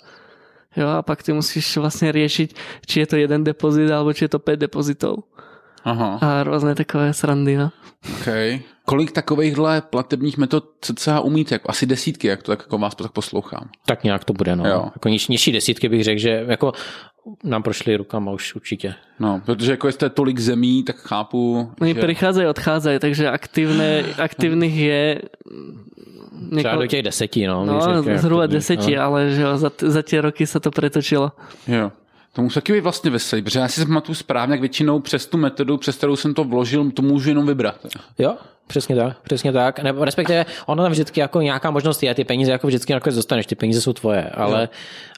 Jo, 0.77 0.87
a 0.87 1.01
pak 1.01 1.23
ty 1.23 1.33
musíš 1.33 1.77
vlastně 1.77 2.11
řešit, 2.11 2.53
či 2.85 2.99
je 2.99 3.07
to 3.07 3.15
jeden 3.15 3.43
depozit, 3.43 3.91
alebo 3.91 4.13
či 4.13 4.23
je 4.23 4.29
to 4.29 4.39
pět 4.39 4.59
depozitů. 4.59 5.23
Aha. 5.87 6.19
A 6.21 6.43
různé 6.43 6.75
takové 6.75 7.13
srandy, 7.13 7.57
no. 7.57 7.71
Okay. 8.21 8.59
Kolik 8.85 9.11
takovýchhle 9.11 9.81
platebních 9.81 10.37
metod 10.37 10.65
cca 10.81 11.19
umíte? 11.19 11.55
Jako 11.55 11.69
asi 11.69 11.85
desítky, 11.85 12.27
jak 12.27 12.43
to 12.43 12.51
tak 12.51 12.59
jako 12.59 12.77
vás 12.77 12.95
tak 12.95 13.11
poslouchám. 13.11 13.69
Tak 13.85 14.03
nějak 14.03 14.23
to 14.23 14.33
bude, 14.33 14.55
no. 14.55 14.67
Jo. 14.67 14.85
Jako 14.95 15.09
niž, 15.09 15.27
nižší 15.27 15.51
desítky 15.51 15.89
bych 15.89 16.03
řekl, 16.03 16.19
že 16.19 16.45
jako 16.47 16.71
nám 17.43 17.63
prošly 17.63 17.95
rukama 17.95 18.31
už 18.31 18.55
určitě. 18.55 18.93
No, 19.19 19.41
protože 19.45 19.71
jako 19.71 19.91
jste 19.91 20.09
tolik 20.09 20.39
zemí, 20.39 20.83
tak 20.83 20.95
chápu, 20.95 21.71
Oni 21.81 21.93
že... 21.93 22.01
přicházejí, 22.01 22.47
odcházejí, 22.47 22.99
takže 22.99 23.29
aktivné, 23.29 24.03
aktivních 24.17 24.77
je 24.77 25.21
Několik... 26.41 26.65
Třeba 26.65 26.75
do 26.75 26.87
těch 26.87 27.03
deseti, 27.03 27.47
no. 27.47 27.65
No, 27.65 27.81
zhruba 28.17 28.43
aktivní, 28.43 28.47
deseti, 28.47 28.95
no. 28.95 29.03
ale 29.03 29.29
že 29.31 29.41
jo, 29.41 29.57
za, 29.57 29.71
za 29.81 30.03
ty 30.03 30.19
roky 30.19 30.47
se 30.47 30.59
to 30.59 30.71
pretočilo. 30.71 31.31
Jo. 31.67 31.91
To 32.33 32.41
musí 32.41 32.53
taky 32.53 32.73
být 32.73 32.79
vlastně 32.79 33.11
veselý, 33.11 33.41
protože 33.41 33.59
já 33.59 33.67
si 33.67 33.85
pamatuju 33.85 34.15
správně, 34.15 34.53
jak 34.53 34.59
většinou 34.59 34.99
přes 34.99 35.25
tu 35.25 35.37
metodu, 35.37 35.77
přes 35.77 35.97
kterou 35.97 36.15
jsem 36.15 36.33
to 36.33 36.43
vložil, 36.43 36.91
to 36.91 37.01
můžu 37.01 37.29
jenom 37.29 37.47
vybrat. 37.47 37.75
Jo, 38.19 38.35
Přesně 38.67 38.95
tak, 38.95 39.19
přesně 39.21 39.51
tak. 39.51 39.79
Nebo 39.79 40.05
respektive 40.05 40.45
ono 40.65 40.83
tam 40.83 40.91
vždycky 40.91 41.19
jako 41.19 41.41
nějaká 41.41 41.71
možnost 41.71 42.03
je, 42.03 42.15
ty 42.15 42.23
peníze 42.23 42.51
jako 42.51 42.67
vždycky 42.67 42.93
nakonec 42.93 43.15
dostaneš, 43.15 43.45
ty 43.45 43.55
peníze 43.55 43.81
jsou 43.81 43.93
tvoje, 43.93 44.23
ale, 44.23 44.69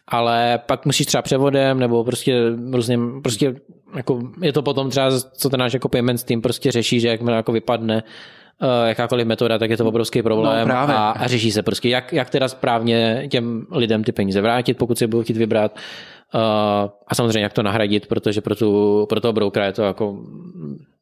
ale 0.08 0.60
pak 0.66 0.86
musíš 0.86 1.06
třeba 1.06 1.22
převodem 1.22 1.80
nebo 1.80 2.04
prostě 2.04 2.42
různě, 2.72 3.00
prostě 3.24 3.56
jako 3.96 4.20
je 4.42 4.54
to 4.54 4.62
potom 4.62 4.90
třeba, 4.90 5.12
co 5.34 5.50
ten 5.50 5.60
náš 5.60 5.74
jako 5.74 5.90
payment 5.90 6.24
team 6.24 6.42
prostě 6.42 6.72
řeší, 6.72 7.00
že 7.00 7.08
jak 7.08 7.22
jako 7.22 7.52
vypadne 7.52 8.04
uh, 8.62 8.88
jakákoliv 8.88 9.28
metoda, 9.28 9.58
tak 9.58 9.70
je 9.70 9.78
to 9.78 9.86
obrovský 9.86 10.22
problém 10.22 10.68
no, 10.68 10.76
a, 10.76 11.12
a 11.12 11.28
řeší 11.28 11.52
se 11.52 11.64
prostě, 11.64 11.90
jak, 11.90 12.14
jak 12.14 12.30
teda 12.30 12.48
správně 12.48 13.28
těm 13.32 13.66
lidem 13.72 14.04
ty 14.04 14.12
peníze 14.12 14.42
vrátit, 14.42 14.78
pokud 14.78 14.98
si 14.98 15.08
budou 15.08 15.24
chtít 15.24 15.38
vybrat 15.38 15.80
a 17.08 17.16
samozřejmě 17.16 17.44
jak 17.44 17.54
to 17.54 17.64
nahradit, 17.64 18.08
protože 18.08 18.42
pro, 18.42 18.56
tu, 18.56 19.06
pro 19.10 19.22
toho 19.22 19.34
brokera 19.34 19.66
je 19.66 19.74
to 19.74 19.84
jako 19.84 20.18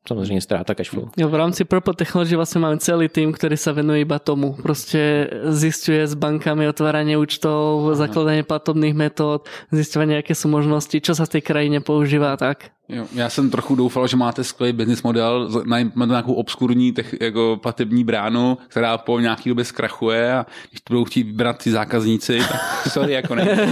samozřejmě 0.08 0.42
ztráta 0.42 0.76
cashflow. 0.76 1.10
Jo, 1.18 1.30
v 1.30 1.36
rámci 1.36 1.66
Purple 1.66 1.94
Technology 1.94 2.36
vlastně 2.36 2.62
máme 2.62 2.78
celý 2.78 3.10
tým, 3.10 3.34
který 3.34 3.58
se 3.58 3.74
venuje 3.74 4.00
iba 4.00 4.20
tomu. 4.20 4.54
Prostě 4.54 5.30
zistuje 5.44 6.08
s 6.08 6.14
bankami 6.14 6.68
otvárání 6.68 7.18
účtov, 7.18 7.96
zakladání 7.96 8.44
platobných 8.44 8.94
metod, 8.94 9.50
zjišťování, 9.72 10.14
jaké 10.14 10.36
jsou 10.36 10.50
možnosti, 10.50 11.02
čo 11.02 11.16
se 11.16 11.26
v 11.26 11.30
té 11.30 11.42
krajině 11.42 11.82
používá 11.82 12.38
tak. 12.38 12.70
Jo, 12.90 13.06
já 13.14 13.30
jsem 13.30 13.50
trochu 13.50 13.76
doufal, 13.76 14.08
že 14.08 14.18
máte 14.18 14.44
skvělý 14.44 14.74
business 14.74 15.04
model, 15.04 15.50
na 15.96 16.06
nějakou 16.06 16.34
obskurní 16.34 16.92
tech, 16.92 17.16
jako 17.22 17.60
platební 17.62 18.04
bránu, 18.04 18.58
která 18.68 18.98
po 18.98 19.20
nějaký 19.20 19.50
době 19.50 19.66
zkrachuje 19.66 20.34
a 20.34 20.46
když 20.70 20.82
to 20.82 20.94
budou 20.94 21.06
chtít 21.06 21.24
vybrat 21.24 21.64
ty 21.64 21.72
zákazníci, 21.72 22.40
tak 22.40 22.62
sorry, 22.92 23.14
jako 23.14 23.36
ne. 23.36 23.46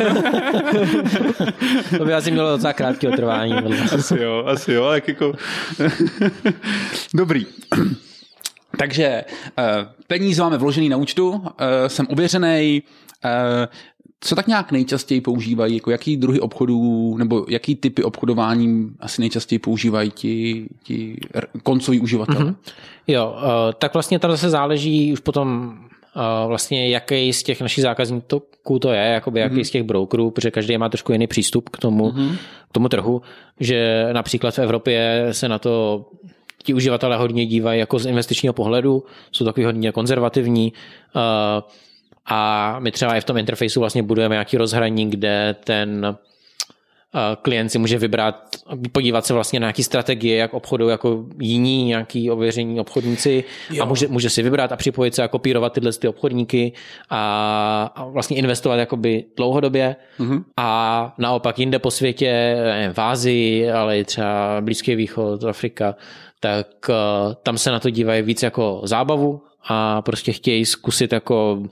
to 1.97 2.05
by 2.05 2.13
asi 2.13 2.31
mělo 2.31 2.51
docela 2.51 2.73
krátké 2.73 3.11
trvání. 3.11 3.53
asi 3.95 4.21
jo, 4.21 4.43
asi 4.45 4.73
jo, 4.73 4.89
tak 4.89 5.07
jako... 5.07 5.33
Dobrý. 7.13 7.45
Takže 8.77 9.05
eh, 9.57 9.87
peníze 10.07 10.41
máme 10.41 10.57
vložený 10.57 10.89
na 10.89 10.97
účtu, 10.97 11.43
eh, 11.57 11.89
jsem 11.89 12.07
uvěřený, 12.09 12.83
eh, 13.25 13.67
co 14.19 14.35
tak 14.35 14.47
nějak 14.47 14.71
nejčastěji 14.71 15.21
používají, 15.21 15.75
jako 15.75 15.91
jaký 15.91 16.17
druhy 16.17 16.39
obchodů, 16.39 17.17
nebo 17.17 17.45
jaký 17.49 17.75
typy 17.75 18.03
obchodování 18.03 18.91
asi 18.99 19.21
nejčastěji 19.21 19.59
používají 19.59 20.11
ti, 20.11 20.67
ti 20.83 21.17
koncoví 21.63 21.99
uživatelé? 21.99 22.45
Mm-hmm. 22.45 22.55
Jo, 23.07 23.35
tak 23.79 23.93
vlastně 23.93 24.19
tam 24.19 24.31
zase 24.31 24.49
záleží 24.49 25.13
už 25.13 25.19
potom 25.19 25.77
vlastně 26.47 26.89
jaký 26.89 27.33
z 27.33 27.43
těch 27.43 27.61
našich 27.61 27.81
zákazníků 27.81 28.79
to 28.79 28.91
je, 28.91 29.01
jakoby 29.01 29.39
jaký 29.39 29.55
mm-hmm. 29.55 29.63
z 29.63 29.69
těch 29.69 29.83
brokerů, 29.83 30.31
protože 30.31 30.51
každý 30.51 30.77
má 30.77 30.89
trošku 30.89 31.11
jiný 31.11 31.27
přístup 31.27 31.69
k 31.69 31.77
tomu, 31.77 32.11
mm-hmm. 32.11 32.35
k 32.69 32.73
tomu 32.73 32.89
trhu, 32.89 33.21
že 33.59 34.07
například 34.11 34.55
v 34.55 34.59
Evropě 34.59 35.27
se 35.31 35.49
na 35.49 35.59
to 35.59 36.05
ti 36.63 36.73
uživatelé 36.73 37.17
hodně 37.17 37.45
dívají 37.45 37.79
jako 37.79 37.99
z 37.99 38.05
investičního 38.05 38.53
pohledu, 38.53 39.03
jsou 39.31 39.45
takový 39.45 39.65
hodně 39.65 39.91
konzervativní 39.91 40.73
a 42.25 42.75
my 42.79 42.91
třeba 42.91 43.15
i 43.15 43.21
v 43.21 43.23
tom 43.23 43.37
interfejsu 43.37 43.79
vlastně 43.79 44.03
budujeme 44.03 44.35
nějaký 44.35 44.57
rozhraní, 44.57 45.09
kde 45.09 45.55
ten 45.63 46.17
klient 47.41 47.69
si 47.69 47.79
může 47.79 47.97
vybrat, 47.97 48.35
podívat 48.91 49.25
se 49.25 49.33
vlastně 49.33 49.59
na 49.59 49.65
nějaký 49.65 49.83
strategie, 49.83 50.37
jak 50.37 50.53
obchodují 50.53 50.91
jako 50.91 51.25
jiní 51.39 51.83
nějaký 51.83 52.31
ověření 52.31 52.79
obchodníci 52.79 53.43
jo. 53.69 53.83
a 53.83 53.85
může, 53.85 54.07
může 54.07 54.29
si 54.29 54.43
vybrat 54.43 54.71
a 54.71 54.75
připojit 54.75 55.15
se 55.15 55.23
a 55.23 55.27
kopírovat 55.27 55.73
tyhle 55.73 55.93
ty 55.93 56.07
obchodníky 56.07 56.73
a, 57.09 57.91
a 57.95 58.05
vlastně 58.05 58.37
investovat 58.37 58.75
jakoby 58.75 59.25
dlouhodobě 59.37 59.95
mm-hmm. 60.19 60.43
a 60.57 61.13
naopak 61.17 61.59
jinde 61.59 61.79
po 61.79 61.91
světě, 61.91 62.57
v 62.93 63.01
Ázii, 63.01 63.71
ale 63.71 63.99
i 63.99 64.03
třeba 64.03 64.61
Blízký 64.61 64.95
východ, 64.95 65.43
Afrika, 65.43 65.95
tak 66.39 66.67
uh, 66.89 67.33
tam 67.43 67.57
se 67.57 67.71
na 67.71 67.79
to 67.79 67.89
dívají 67.89 68.21
víc 68.21 68.43
jako 68.43 68.81
zábavu 68.83 69.41
a 69.67 70.01
prostě 70.01 70.31
chtějí 70.31 70.65
zkusit 70.65 71.13
jako 71.13 71.63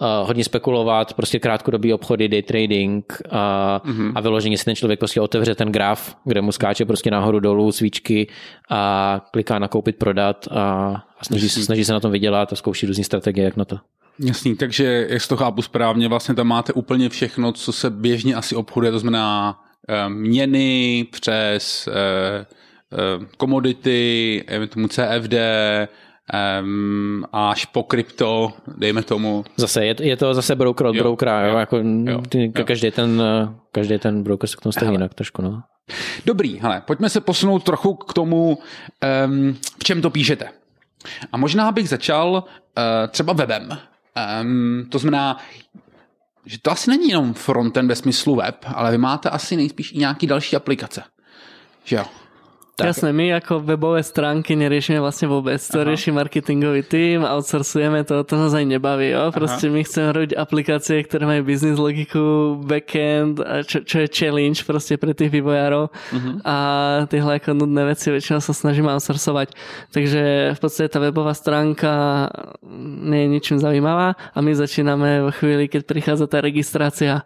uh, 0.00 0.26
hodně 0.26 0.44
spekulovat, 0.44 1.14
prostě 1.14 1.38
krátkodobý 1.38 1.92
obchody, 1.92 2.28
day 2.28 2.42
trading 2.42 3.22
a, 3.30 3.80
mm-hmm. 3.84 4.12
a 4.14 4.20
vyloženě 4.20 4.58
si 4.58 4.64
ten 4.64 4.76
člověk 4.76 4.98
prostě 4.98 5.20
otevře 5.20 5.54
ten 5.54 5.72
graf, 5.72 6.16
kde 6.24 6.40
mu 6.40 6.52
skáče 6.52 6.84
prostě 6.84 7.10
nahoru 7.10 7.40
dolů 7.40 7.72
svíčky 7.72 8.28
a 8.70 9.20
kliká 9.32 9.58
na 9.58 9.68
koupit, 9.68 9.96
prodat 9.96 10.48
a, 10.50 10.60
a 11.18 11.24
snaží, 11.24 11.48
se, 11.48 11.62
snaží 11.62 11.84
se 11.84 11.92
na 11.92 12.00
tom 12.00 12.12
vydělat 12.12 12.52
a 12.52 12.56
zkouší 12.56 12.86
různé 12.86 13.04
strategie, 13.04 13.44
jak 13.44 13.56
na 13.56 13.64
to. 13.64 13.78
Jasný, 14.18 14.56
takže 14.56 15.06
jak 15.10 15.26
to 15.26 15.36
chápu 15.36 15.62
správně, 15.62 16.08
vlastně 16.08 16.34
tam 16.34 16.46
máte 16.46 16.72
úplně 16.72 17.08
všechno, 17.08 17.52
co 17.52 17.72
se 17.72 17.90
běžně 17.90 18.34
asi 18.34 18.56
obchoduje, 18.56 18.92
to 18.92 18.98
znamená 18.98 19.58
uh, 19.88 20.12
měny 20.12 21.06
přes 21.10 21.88
uh, 21.88 23.24
komodity, 23.36 24.44
tomu 24.68 24.88
CFD, 24.88 25.34
um, 26.62 27.24
až 27.32 27.64
po 27.64 27.82
krypto, 27.82 28.52
dejme 28.76 29.02
tomu. 29.02 29.44
Zase 29.56 29.86
je, 29.86 29.94
je 30.00 30.16
to 30.16 30.34
zase 30.34 30.54
broker 30.54 30.86
od 30.86 30.96
jo, 30.96 31.02
brokera, 31.02 31.40
jo, 31.40 31.52
jo, 31.52 31.58
jako 31.58 31.76
jo, 31.76 32.22
ty, 32.28 32.52
jo. 32.56 32.64
Každý, 32.64 32.90
ten, 32.90 33.22
každý 33.72 33.98
ten 33.98 34.22
broker 34.22 34.48
se 34.48 34.56
k 34.56 34.60
tomu 34.60 34.72
staví 34.72 34.92
jinak 34.92 35.14
trošku. 35.14 35.42
No. 35.42 35.62
Dobrý, 36.26 36.60
hele, 36.60 36.82
pojďme 36.86 37.10
se 37.10 37.20
posunout 37.20 37.64
trochu 37.64 37.94
k 37.94 38.12
tomu, 38.12 38.58
um, 39.26 39.54
v 39.78 39.84
čem 39.84 40.02
to 40.02 40.10
píšete. 40.10 40.48
A 41.32 41.36
možná 41.36 41.72
bych 41.72 41.88
začal 41.88 42.44
uh, 42.44 42.82
třeba 43.08 43.32
webem. 43.32 43.78
Um, 44.40 44.86
to 44.88 44.98
znamená, 44.98 45.38
že 46.46 46.58
to 46.62 46.70
asi 46.70 46.90
není 46.90 47.08
jenom 47.08 47.34
frontend 47.34 47.88
ve 47.88 47.96
smyslu 47.96 48.34
web, 48.36 48.56
ale 48.74 48.90
vy 48.90 48.98
máte 48.98 49.30
asi 49.30 49.56
nejspíš 49.56 49.92
i 49.92 49.98
nějaký 49.98 50.26
další 50.26 50.56
aplikace. 50.56 51.02
Že 51.84 51.96
jo? 51.96 52.04
Tak. 52.74 52.86
Jasné, 52.86 53.12
my 53.12 53.28
jako 53.28 53.60
webové 53.60 54.02
stránky 54.02 54.58
neriešime 54.58 54.98
vlastne 54.98 55.30
vôbec, 55.30 55.62
to 55.62 55.78
Aha. 55.78 55.94
rieši 55.94 56.10
marketingový 56.10 56.82
tým, 56.82 57.22
outsourcujeme 57.22 58.02
to, 58.02 58.18
to 58.26 58.34
nás 58.34 58.50
aj 58.50 58.66
nebaví, 58.66 59.14
jo? 59.14 59.30
proste 59.30 59.70
Aha. 59.70 59.74
my 59.78 59.80
chceme 59.86 60.08
robiť 60.10 60.30
aplikácie, 60.34 61.06
ktoré 61.06 61.22
majú 61.22 61.46
business 61.46 61.78
logiku, 61.78 62.58
backend, 62.66 63.38
čo, 63.70 63.86
čo 63.86 64.02
je 64.02 64.08
challenge 64.10 64.66
proste 64.66 64.98
pre 64.98 65.14
tých 65.14 65.30
vývojárov 65.30 65.86
uh-huh. 65.86 66.34
a 66.42 66.56
tyhle 67.06 67.38
ako 67.38 67.54
nudné 67.54 67.94
veci 67.94 68.10
väčšinou 68.10 68.42
sa 68.42 68.50
snažíme 68.50 68.90
outsourcovať. 68.90 69.54
Takže 69.94 70.22
v 70.58 70.58
podstate 70.58 70.90
tá 70.90 70.98
webová 70.98 71.30
stránka 71.38 72.26
nie 73.06 73.22
je 73.22 73.28
ničím 73.38 73.62
zaujímavá 73.62 74.18
a 74.18 74.38
my 74.42 74.50
začíname 74.50 75.22
vo 75.22 75.30
chvíli, 75.30 75.70
keď 75.70 75.86
prichádza 75.86 76.26
tá 76.26 76.42
registrácia 76.42 77.22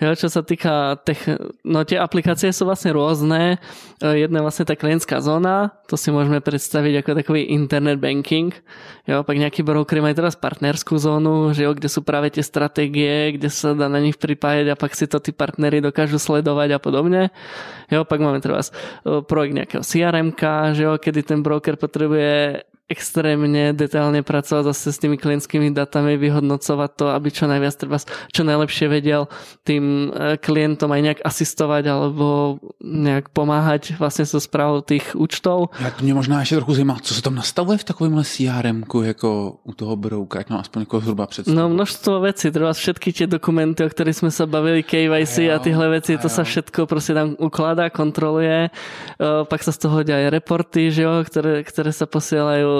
Jo, 0.00 0.16
čo 0.16 0.32
sa 0.32 0.40
týka 0.40 0.96
tech, 1.04 1.20
no 1.60 1.84
tie 1.84 2.00
aplikácie 2.00 2.48
sú 2.56 2.64
vlastne 2.64 2.96
rôzne. 2.96 3.60
E, 4.00 4.24
jedna 4.24 4.40
je 4.40 4.46
vlastne 4.48 4.64
tá 4.64 4.72
klientská 4.72 5.20
zóna, 5.20 5.76
to 5.92 6.00
si 6.00 6.08
môžeme 6.08 6.40
predstaviť 6.40 7.04
ako 7.04 7.10
takový 7.20 7.52
internet 7.52 8.00
banking. 8.00 8.48
Jo, 9.04 9.20
pak 9.28 9.36
nejaký 9.36 9.60
brokery 9.60 10.00
majú 10.00 10.16
teraz 10.16 10.40
partnerskú 10.40 10.96
zónu, 10.96 11.52
že 11.52 11.68
jo, 11.68 11.76
kde 11.76 11.92
sú 11.92 12.00
práve 12.00 12.32
tie 12.32 12.40
stratégie, 12.40 13.36
kde 13.36 13.52
sa 13.52 13.76
dá 13.76 13.92
na 13.92 14.00
nich 14.00 14.16
pripájať 14.16 14.72
a 14.72 14.80
pak 14.80 14.96
si 14.96 15.04
to 15.04 15.20
tí 15.20 15.36
partnery 15.36 15.84
dokážu 15.84 16.16
sledovať 16.16 16.76
a 16.76 16.78
podobne. 16.80 17.28
Jo, 17.92 18.08
pak 18.08 18.24
máme 18.24 18.40
teraz 18.40 18.72
e, 19.04 19.20
projekt 19.20 19.52
nejakého 19.52 19.84
CRM, 19.84 20.32
že 20.72 20.88
jo, 20.88 20.96
kedy 20.96 21.28
ten 21.28 21.44
broker 21.44 21.76
potrebuje 21.76 22.64
extrémne 22.90 23.72
detailne 23.72 24.26
pracovať 24.26 24.74
zase 24.74 24.90
s 24.90 24.98
tými 24.98 25.16
klientskými 25.16 25.70
datami, 25.70 26.18
vyhodnocovať 26.18 26.90
to, 26.98 27.06
aby 27.14 27.28
čo 27.30 27.46
najviac 27.46 27.74
treba, 27.78 27.96
čo 28.34 28.42
najlepšie 28.42 28.86
vedel 28.90 29.30
tým 29.62 30.10
e, 30.10 30.36
klientom 30.42 30.90
aj 30.90 31.00
nejak 31.00 31.20
asistovať 31.22 31.84
alebo 31.86 32.58
nejak 32.82 33.30
pomáhať 33.30 33.94
vlastne 33.96 34.26
so 34.26 34.42
správou 34.42 34.82
tých 34.82 35.14
účtov. 35.14 35.70
Já 35.80 35.90
to 35.90 36.02
mě 36.02 36.14
možná 36.14 36.40
ještě 36.40 36.56
trochu 36.56 36.74
zajímá, 36.74 36.96
co 37.02 37.14
se 37.14 37.22
tam 37.22 37.34
nastavuje 37.34 37.78
v 37.78 37.84
takovémhle 37.84 38.24
CRM, 38.24 38.84
jako 39.02 39.58
u 39.64 39.72
toho 39.72 39.96
brouka, 39.96 40.38
ať 40.38 40.50
mám 40.50 40.60
aspoň 40.60 40.82
jako 40.82 41.00
zhruba 41.00 41.26
představu. 41.26 41.56
No 41.56 41.68
množstvo 41.68 42.20
vecí, 42.20 42.50
treba 42.50 42.72
všetky 42.72 43.12
tie 43.12 43.26
dokumenty, 43.26 43.84
o 43.84 43.88
ktorých 43.88 44.16
sme 44.16 44.30
sa 44.30 44.46
bavili, 44.46 44.82
KYC 44.82 45.38
Jo, 45.38 45.56
a 45.56 45.58
tyhle 45.58 45.88
veci, 45.88 46.18
to 46.18 46.28
sa 46.28 46.44
všetko 46.44 46.86
prostě 46.86 47.14
tam 47.14 47.36
ukladá, 47.38 47.90
kontroluje, 47.90 48.70
E, 49.20 49.44
pak 49.44 49.60
sa 49.60 49.72
z 49.72 49.78
toho 49.84 50.00
aj 50.00 50.32
reporty, 50.32 50.88
že 50.88 51.04
jo, 51.04 51.20
ktoré, 51.20 51.60
ktoré 51.60 51.92
sa 51.92 52.08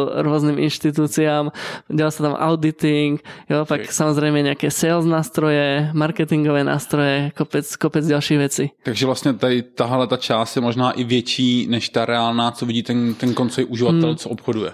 posielajú 0.01 0.23
rôznym 0.23 0.57
inštitúciám, 0.59 1.51
dělá 1.89 2.11
sa 2.11 2.23
tam 2.23 2.35
auditing, 2.35 3.21
jo, 3.51 3.65
pak 3.67 3.81
Ok. 3.81 3.93
samozrejme 3.93 4.43
nejaké 4.43 4.71
sales 4.71 5.05
nástroje, 5.05 5.91
marketingové 5.95 6.65
nástroje, 6.65 7.31
kopec, 7.37 7.77
kopec 7.77 8.07
ďalších 8.07 8.39
vecí. 8.39 8.71
Takže 8.83 9.07
vlastně 9.07 9.33
tady 9.33 9.63
tahle 9.63 10.07
ta 10.07 10.17
část 10.17 10.57
je 10.57 10.63
možná 10.63 10.91
i 10.91 11.05
větší 11.05 11.67
než 11.71 11.89
ta 11.89 12.05
reálná, 12.05 12.51
co 12.51 12.67
vidí 12.67 12.83
ten, 12.83 13.15
ten 13.15 13.35
koncový 13.35 13.67
uživatel, 13.67 14.09
Hmm. 14.09 14.17
co 14.17 14.29
obchoduje. 14.29 14.73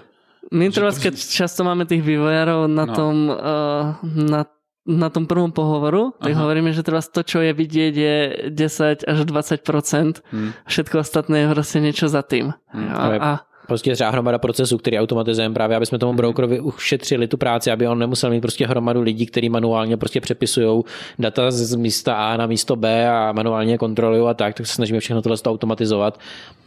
My 0.51 0.71
treba, 0.71 0.91
keď 0.95 1.19
často 1.19 1.63
máme 1.67 1.83
tých 1.85 1.99
vývojárov 2.07 2.71
na 2.71 2.85
No. 2.87 2.95
tom, 2.95 3.15
uh, 3.27 3.99
na 4.15 4.45
na 4.87 5.11
tom 5.11 5.27
prvom 5.27 5.51
pohovoru, 5.51 6.15
tak 6.15 6.31
Aha. 6.31 6.47
hovoríme, 6.47 6.71
že 6.71 6.79
teraz 6.79 7.11
to, 7.11 7.19
čo 7.19 7.43
je 7.43 7.51
vidieť, 7.51 7.91
je 7.91 8.15
10 8.55 9.03
až 9.03 9.27
20%. 9.27 10.23
Hmm. 10.31 10.55
Všetko 10.63 10.99
ostatné 11.03 11.39
je 11.43 11.47
prostě 11.51 11.79
niečo 11.83 12.07
za 12.07 12.21
tým. 12.23 12.53
Hmm. 12.71 12.87
A, 12.95 13.03
a 13.19 13.31
Prostě 13.67 13.93
třeba 13.93 14.09
hromada 14.09 14.37
procesů, 14.37 14.77
který 14.77 14.99
automatizujeme 14.99 15.53
právě, 15.53 15.77
aby 15.77 15.85
jsme 15.85 15.99
tomu 15.99 16.13
brokerovi 16.13 16.59
ušetřili 16.59 17.27
tu 17.27 17.37
práci, 17.37 17.71
aby 17.71 17.87
on 17.87 17.99
nemusel 17.99 18.29
mít 18.29 18.41
prostě 18.41 18.67
hromadu 18.67 19.01
lidí, 19.01 19.25
kteří 19.25 19.49
manuálně 19.49 19.97
prostě 19.97 20.21
přepisují 20.21 20.83
data 21.19 21.51
z 21.51 21.75
místa 21.75 22.15
A 22.15 22.37
na 22.37 22.45
místo 22.45 22.75
B 22.75 23.09
a 23.09 23.31
manuálně 23.31 23.77
kontrolují 23.77 24.27
a 24.29 24.33
tak, 24.33 24.53
tak 24.53 24.67
se 24.67 24.73
snažíme 24.73 24.99
všechno 24.99 25.21
tohle 25.21 25.37
to 25.37 25.51
automatizovat. 25.51 26.19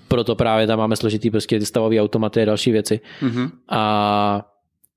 Proto 0.09 0.35
právě 0.35 0.67
tam 0.67 0.79
máme 0.79 0.97
složitý 0.97 1.31
prostě 1.31 1.59
ty 1.59 1.67
stavové 1.67 2.01
automaty 2.01 2.43
a 2.43 2.45
další 2.45 2.73
věci. 2.73 3.01
Mhm. 3.23 3.51
A, 3.69 4.47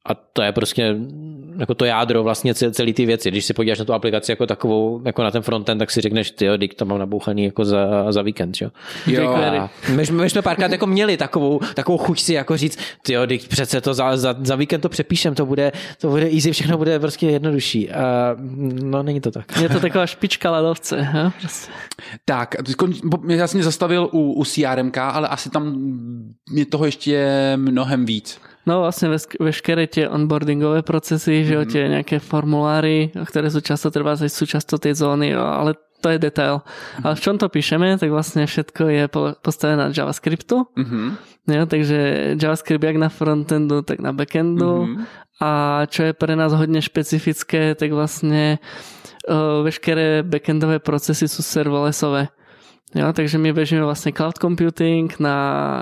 a 0.06 0.13
to 0.34 0.42
je 0.42 0.52
prostě 0.52 0.96
jako 1.58 1.74
to 1.74 1.86
jádro 1.86 2.24
vlastně 2.24 2.56
celé, 2.56 2.72
celé 2.72 2.94
ty 2.94 3.06
věci. 3.06 3.32
Když 3.32 3.46
si 3.46 3.54
podíváš 3.54 3.80
na 3.80 3.86
tu 3.86 3.94
aplikaci 3.94 4.32
jako 4.32 4.46
takovou, 4.48 5.02
jako 5.06 5.24
na 5.24 5.32
ten 5.32 5.42
frontend, 5.42 5.80
tak 5.80 5.92
si 5.92 6.02
řekneš, 6.02 6.32
ty 6.32 6.46
jo, 6.46 6.58
to 6.76 6.86
mám 6.86 7.00
nabouchaný 7.00 7.44
jako 7.44 7.66
za, 7.66 8.12
za 8.12 8.22
víkend, 8.22 8.58
jo. 8.62 8.70
Jo. 9.08 9.30
A 9.30 9.70
my, 9.89 10.04
my 10.12 10.30
jsme 10.30 10.42
párkrát 10.42 10.72
jako 10.72 10.88
měli 10.88 11.18
takovou, 11.18 11.60
takovou 11.74 11.98
chuť 11.98 12.22
si 12.22 12.34
jako 12.34 12.58
říct, 12.58 12.80
ty 13.02 13.13
jo, 13.13 13.22
přece 13.48 13.82
to 13.82 13.94
za, 13.94 14.18
za, 14.18 14.36
za, 14.42 14.56
víkend 14.56 14.82
to 14.82 14.89
přepíšem, 14.89 15.36
to 15.36 15.46
bude, 15.46 15.72
to 16.02 16.10
bude 16.10 16.30
easy, 16.30 16.52
všechno 16.52 16.78
bude 16.78 17.00
prostě 17.00 17.28
jednodušší. 17.28 17.92
A, 17.92 18.36
no 18.84 19.04
není 19.04 19.22
to 19.22 19.32
tak. 19.32 19.58
je 19.62 19.70
to 19.70 19.80
taková 19.80 20.06
špička 20.06 20.52
ledovce. 20.52 21.08
Jo? 21.13 21.32
Prostě. 21.39 21.72
Tak, 22.26 22.56
já 23.28 23.48
jsem 23.48 23.58
mě 23.58 23.63
zastavil 23.63 24.10
u, 24.12 24.34
u 24.34 24.46
CRMK, 24.46 24.98
ale 24.98 25.28
asi 25.28 25.50
tam 25.50 25.94
je 26.54 26.66
toho 26.66 26.86
ještě 26.86 27.28
mnohem 27.56 28.06
víc. 28.06 28.39
No 28.63 28.80
vlastne 28.80 29.10
ves- 29.10 29.28
veškeré 29.34 29.86
tie 29.86 30.08
onboardingové 30.08 30.82
procesy, 30.82 31.43
že 31.43 31.54
jo, 31.54 31.62
Mhm. 31.62 31.69
tie 31.69 31.84
nejaké 31.89 32.17
formuláry, 32.17 33.12
ktoré 33.12 33.52
sú 33.52 33.60
často 33.60 33.89
treba 33.89 34.13
aj 34.13 34.30
súčasťou 34.30 34.78
tej 34.78 34.93
zóny, 34.95 35.36
jo, 35.36 35.41
ale 35.41 35.73
to 35.99 36.08
je 36.10 36.17
detail. 36.17 36.63
Mhm. 36.63 37.04
Ale 37.04 37.13
v 37.13 37.21
čom 37.21 37.36
to 37.36 37.47
píšeme, 37.47 37.95
tak 37.95 38.08
vlastne 38.08 38.43
všetko 38.43 38.84
je 38.89 39.04
po- 39.08 39.36
postavené 39.38 39.78
na 39.78 39.88
JavaScriptu. 39.89 40.67
Mhm. 40.76 41.02
Jo, 41.45 41.63
takže 41.65 41.97
JavaScript 42.36 42.80
jak 42.82 42.95
na 42.97 43.10
frontendu, 43.10 43.82
tak 43.82 43.99
na 43.99 44.12
backendu. 44.12 44.84
Mhm. 44.86 45.04
A 45.39 45.52
čo 45.86 46.04
je 46.04 46.13
pre 46.13 46.36
nás 46.36 46.54
hodne 46.54 46.80
špecifické, 46.80 47.73
tak 47.73 47.91
vlastne 47.91 48.63
uh, 49.23 49.60
veškeré 49.62 50.19
backendové 50.21 50.80
procesy 50.80 51.26
sú 51.26 51.39
serverlessové. 51.39 52.28
Jo, 52.93 53.10
takže 53.10 53.36
my 53.36 53.52
bežíme 53.52 53.82
vlastne 53.82 54.12
cloud 54.12 54.36
computing 54.36 55.10
na 55.17 55.36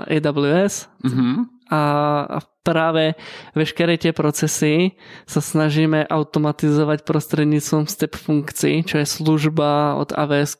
AWS 0.08 0.86
Mhm. 1.04 1.61
A, 1.72 2.44
práve 2.62 3.18
veškeré 3.56 3.98
tie 3.98 4.12
procesy 4.14 4.94
sa 5.26 5.40
snažíme 5.42 6.06
automatizovať 6.06 7.02
prostredníctvom 7.02 7.88
step 7.90 8.14
funkcií, 8.14 8.86
čo 8.86 9.02
je 9.02 9.06
služba 9.08 9.98
od 9.98 10.14
AWS 10.14 10.54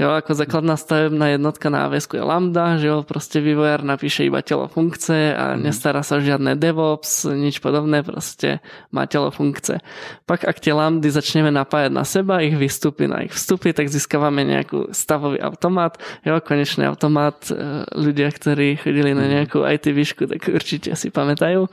Jo, 0.00 0.16
ako 0.16 0.32
základná 0.32 0.80
stavebná 0.80 1.36
jednotka 1.36 1.68
na 1.68 1.84
AWS 1.84 2.08
je 2.08 2.24
Lambda, 2.24 2.80
že 2.80 2.88
jo, 2.88 3.04
proste 3.04 3.44
vývojár 3.44 3.84
napíše 3.84 4.24
iba 4.24 4.40
telo 4.40 4.64
funkce 4.64 5.36
a 5.36 5.60
nestará 5.60 6.00
sa 6.00 6.16
o 6.16 6.24
žiadne 6.24 6.56
DevOps, 6.56 7.28
nič 7.28 7.60
podobné, 7.60 8.00
proste 8.00 8.64
má 8.88 9.04
telo 9.04 9.28
funkce. 9.28 9.84
Pak 10.24 10.48
ak 10.48 10.56
tie 10.56 10.72
Lambdy 10.72 11.12
začneme 11.12 11.52
napájať 11.52 11.92
na 11.92 12.08
seba, 12.08 12.40
ich 12.40 12.56
vystupy 12.56 13.12
na 13.12 13.28
ich 13.28 13.36
vstupy, 13.36 13.76
tak 13.76 13.92
získavame 13.92 14.40
nejakú 14.40 14.88
stavový 14.88 15.36
automat, 15.44 16.00
jo, 16.24 16.32
konečný 16.40 16.88
automat, 16.88 17.52
ľudia, 17.92 18.32
ktorí 18.32 18.80
chodili 18.80 19.12
na 19.12 19.28
nejakú 19.28 19.68
IT 19.68 19.84
výšku, 19.84 20.24
tak 20.32 20.48
určite 20.48 20.96
si 20.96 21.12
pamätajú. 21.12 21.68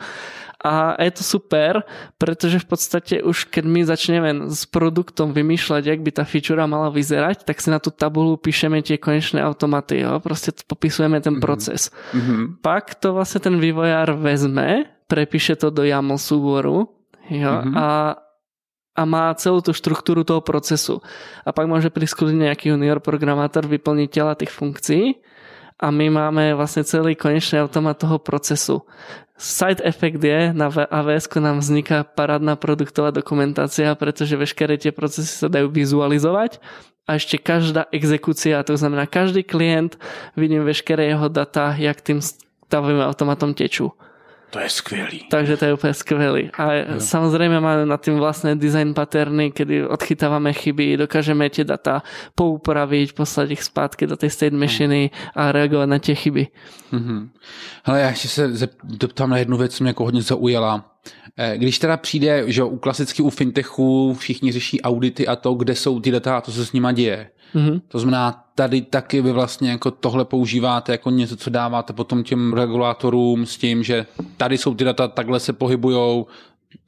A 0.57 0.97
je 0.97 1.11
to 1.13 1.23
super, 1.23 1.85
pretože 2.17 2.57
v 2.57 2.67
podstate 2.67 3.15
už 3.21 3.45
keď 3.53 3.63
my 3.69 3.81
začneme 3.85 4.29
s 4.49 4.65
produktom 4.65 5.29
vymýšľať, 5.29 5.83
jak 5.85 6.01
by 6.01 6.11
tá 6.17 6.23
feature 6.25 6.57
mala 6.65 6.89
vyzerať, 6.89 7.45
tak 7.45 7.61
si 7.61 7.69
na 7.69 7.77
tú 7.77 7.93
tabulu 7.93 8.41
píšeme 8.41 8.81
tie 8.81 8.97
konečné 8.97 9.37
automaty, 9.45 10.01
jo? 10.01 10.17
proste 10.17 10.49
popisujeme 10.65 11.21
ten 11.21 11.37
proces. 11.37 11.93
Mhm. 12.13 12.65
Pak 12.65 12.97
to 12.97 13.13
vlastne 13.13 13.45
ten 13.45 13.55
vývojár 13.61 14.17
vezme, 14.17 14.89
prepíše 15.05 15.53
to 15.61 15.69
do 15.69 15.85
YAML 15.85 16.17
súboru 16.17 16.89
jo? 17.29 17.53
Mhm. 17.61 17.73
a 17.77 17.87
a 18.97 19.05
má 19.05 19.29
celú 19.37 19.61
tú 19.61 19.77
štruktúru 19.77 20.25
toho 20.25 20.41
procesu. 20.41 21.05
A 21.45 21.53
pak 21.53 21.69
môže 21.69 21.93
prísť 21.93 22.17
kľudne 22.17 22.49
nejaký 22.49 22.73
junior 22.73 22.97
programátor 22.97 23.69
vyplniť 23.69 24.09
tela 24.09 24.33
tých 24.33 24.49
funkcií 24.49 25.21
a 25.77 25.87
my 25.93 26.09
máme 26.09 26.57
vlastne 26.57 26.81
celý 26.81 27.13
konečný 27.13 27.61
automat 27.61 28.01
toho 28.01 28.17
procesu. 28.17 28.81
Side 29.37 29.85
effect 29.85 30.17
je, 30.17 30.49
na 30.49 30.73
AWS 30.73 31.29
nám 31.37 31.61
vzniká 31.61 32.01
parádna 32.01 32.57
produktová 32.57 33.13
dokumentácia, 33.13 33.93
pretože 33.93 34.33
veškeré 34.33 34.81
tie 34.81 34.89
procesy 34.89 35.29
sa 35.29 35.45
dajú 35.45 35.69
vizualizovať 35.69 36.57
a 37.05 37.21
ešte 37.21 37.37
každá 37.37 37.85
exekúcia, 37.93 38.59
to 38.65 38.73
znamená 38.73 39.05
každý 39.05 39.45
klient, 39.45 39.95
vidím 40.33 40.65
veškeré 40.65 41.13
jeho 41.13 41.29
data, 41.29 41.77
jak 41.77 42.01
tým 42.01 42.19
stavovým 42.19 43.05
automatom 43.05 43.53
tečú. 43.53 43.93
To 44.49 44.59
je 44.59 44.69
skvělý. 44.69 45.19
Takže 45.29 45.57
to 45.57 45.65
je 45.65 45.73
úplne 45.75 45.93
skvelý. 45.93 46.43
A 46.55 46.73
jo. 46.73 47.03
samozrejme 47.03 47.59
máme 47.59 47.83
na 47.83 47.99
tým 47.99 48.15
vlastné 48.15 48.55
design 48.55 48.95
paterny, 48.95 49.51
kedy 49.51 49.83
odchytávame 49.87 50.55
chyby, 50.55 50.97
dokážeme 51.03 51.49
tie 51.51 51.67
data 51.67 51.99
poupraviť, 52.31 53.11
poslať 53.11 53.59
ich 53.59 53.63
zpátky 53.67 54.07
do 54.07 54.15
tej 54.15 54.29
state 54.31 54.55
machiny 54.55 55.11
a 55.35 55.51
reagovať 55.51 55.87
na 55.87 55.99
tie 55.99 56.15
chyby. 56.15 56.47
Mhm. 56.91 57.29
Hele, 57.83 58.01
já 58.01 58.09
ještě 58.09 58.27
se 58.27 58.51
doptám 58.83 59.29
na 59.29 59.37
jednu 59.37 59.57
věc, 59.57 59.75
co 59.75 59.83
mě 59.83 59.89
jako 59.89 60.03
hodně 60.03 60.21
zaujala. 60.21 60.95
Eh, 61.37 61.57
Když 61.57 61.79
teda 61.79 61.97
přijde, 61.97 62.43
že 62.47 62.63
u 62.63 62.77
klasicky 62.77 63.21
u 63.21 63.29
fintechu 63.29 64.13
všichni 64.13 64.51
řeší 64.51 64.81
audity 64.81 65.27
a 65.27 65.35
to, 65.35 65.53
kde 65.53 65.75
jsou 65.75 65.99
ty 65.99 66.11
data 66.11 66.37
a 66.37 66.41
to, 66.41 66.51
co 66.51 66.57
se 66.57 66.65
s 66.65 66.71
nima 66.71 66.91
děje. 66.91 67.29
Mhm. 67.53 67.81
To 67.87 67.99
znamená, 67.99 68.43
tady 68.55 68.81
taky 68.81 69.21
vy 69.21 69.31
vlastně 69.31 69.69
jako 69.71 69.91
tohle 69.91 70.25
používáte 70.25 70.91
jako 70.91 71.09
něco, 71.09 71.35
co 71.37 71.49
dáváte 71.49 71.93
potom 71.93 72.23
těm 72.23 72.53
regulátorům 72.53 73.45
s 73.45 73.57
tím, 73.57 73.83
že 73.83 74.05
tady 74.37 74.57
jsou 74.57 74.75
ty 74.75 74.83
data, 74.83 75.07
takhle 75.07 75.39
se 75.39 75.53
pohybujou 75.53 76.27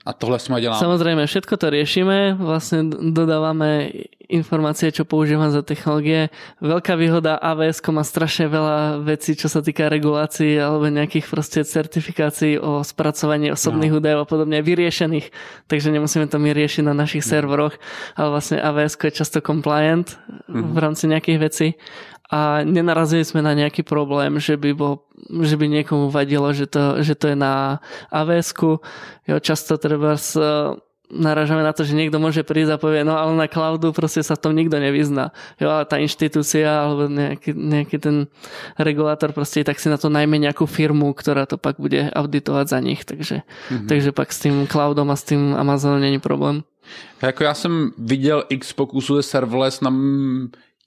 a 0.06 0.14
tohle 0.14 0.38
nima 0.50 0.60
děláme. 0.60 0.80
Samozrejme, 0.80 1.28
všetko 1.28 1.58
to 1.58 1.70
riešime, 1.70 2.34
vlastne 2.34 2.84
dodávame 3.14 3.92
informácie, 4.30 4.94
čo 4.94 5.10
používam 5.10 5.50
za 5.50 5.66
technológie. 5.66 6.30
Veľká 6.62 6.94
výhoda 6.94 7.42
AWS 7.42 7.82
má 7.90 8.06
strašne 8.06 8.46
veľa 8.46 9.02
vecí, 9.02 9.34
čo 9.34 9.50
sa 9.50 9.66
týka 9.66 9.90
regulácií 9.90 10.54
alebo 10.62 10.86
nejakých 10.86 11.26
proste 11.26 11.60
certifikácií 11.66 12.62
o 12.62 12.86
spracovaní 12.86 13.50
osobných 13.50 13.90
no. 13.90 13.98
údajov 13.98 14.20
a 14.24 14.30
podobne 14.30 14.62
vyriešených, 14.62 15.34
takže 15.66 15.90
nemusíme 15.90 16.30
to 16.30 16.38
my 16.38 16.54
riešiť 16.54 16.86
na 16.86 16.94
našich 16.94 17.26
serveroch, 17.26 17.74
ale 18.14 18.28
vlastne 18.30 18.62
AWS 18.62 19.02
je 19.02 19.18
často 19.18 19.42
compliant 19.42 20.06
v 20.46 20.78
rámci 20.78 21.10
nejakých 21.10 21.40
vecí. 21.42 21.68
A 22.30 22.62
nenarazili 22.62 23.26
sme 23.26 23.42
na 23.42 23.58
nejaký 23.58 23.82
problém, 23.82 24.38
že 24.38 24.54
by, 24.54 24.78
bol, 24.78 25.02
že 25.42 25.58
by 25.58 25.66
niekomu 25.66 26.14
vadilo, 26.14 26.54
že 26.54 26.70
to, 26.70 27.02
že 27.02 27.18
to 27.18 27.34
je 27.34 27.38
na 27.38 27.82
avs 28.14 28.54
Jo, 29.26 29.42
často 29.42 29.82
treba 29.82 30.14
s, 30.14 30.38
naražame 31.10 31.66
na 31.66 31.74
to, 31.74 31.82
že 31.84 31.98
niekto 31.98 32.22
môže 32.22 32.46
prísť 32.46 32.78
a 32.78 32.82
povie, 32.82 33.02
no 33.02 33.18
ale 33.18 33.34
na 33.34 33.50
cloudu 33.50 33.90
proste 33.92 34.22
sa 34.22 34.38
v 34.38 34.44
tom 34.46 34.54
nikto 34.54 34.78
nevyzná. 34.78 35.34
Jo, 35.58 35.74
ale 35.74 35.84
tá 35.90 35.98
inštitúcia 35.98 36.70
alebo 36.70 37.10
nejaký, 37.10 37.52
nejaký 37.58 37.98
ten 37.98 38.16
regulátor 38.78 39.34
proste 39.34 39.66
tak 39.66 39.82
si 39.82 39.90
na 39.90 39.98
to 39.98 40.08
najmä 40.08 40.38
nejakú 40.38 40.70
firmu, 40.70 41.12
ktorá 41.18 41.50
to 41.50 41.58
pak 41.58 41.82
bude 41.82 42.14
auditovať 42.14 42.66
za 42.70 42.80
nich. 42.80 43.02
Takže, 43.04 43.42
mm-hmm. 43.42 43.88
takže 43.90 44.10
pak 44.14 44.30
s 44.30 44.40
tým 44.46 44.70
cloudom 44.70 45.10
a 45.10 45.18
s 45.18 45.26
tým 45.26 45.58
Amazonom 45.58 46.00
není 46.00 46.22
problém. 46.22 46.64
Jako 47.22 47.44
já 47.44 47.54
jsem 47.54 47.92
viděl 47.98 48.44
x 48.50 48.74
pokusů 48.74 49.16
ze 49.16 49.24
serverless 49.24 49.82
na 49.82 49.94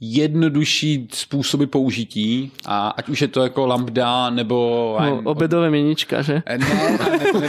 jednodušší 0.05 1.09
způsoby 1.13 1.65
použití, 1.65 2.53
a 2.67 2.89
ať 2.89 3.09
už 3.09 3.23
je 3.23 3.29
to 3.29 3.43
jako 3.43 3.67
lambda, 3.67 4.31
nebo... 4.31 4.99
No, 5.01 5.21
obědové 5.25 5.71
měnička, 5.71 6.23
že? 6.23 6.43
Ne, 6.49 6.59
ne, 6.59 6.99
ne, 7.41 7.49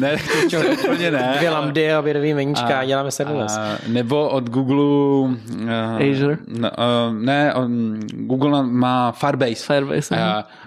ne, 0.00 0.16
to 0.50 0.56
úplně 0.88 1.10
ne. 1.10 1.34
Dvě 1.36 1.50
lambdy 1.50 1.92
a 1.92 2.00
obědový 2.00 2.34
meníčka 2.34 2.76
a, 2.76 2.80
a 2.80 2.84
děláme 2.84 3.10
serverless. 3.10 3.56
A, 3.56 3.78
nebo 3.88 4.28
od 4.28 4.50
Google... 4.50 4.76
Uh, 4.76 6.12
Azure? 6.12 6.38
Ne, 6.46 6.70
uh, 6.70 7.14
ne 7.14 7.54
on, 7.54 8.00
Google 8.10 8.62
má 8.62 9.12
Firebase. 9.12 9.66
Firebase, 9.66 10.14
uh, 10.14 10.20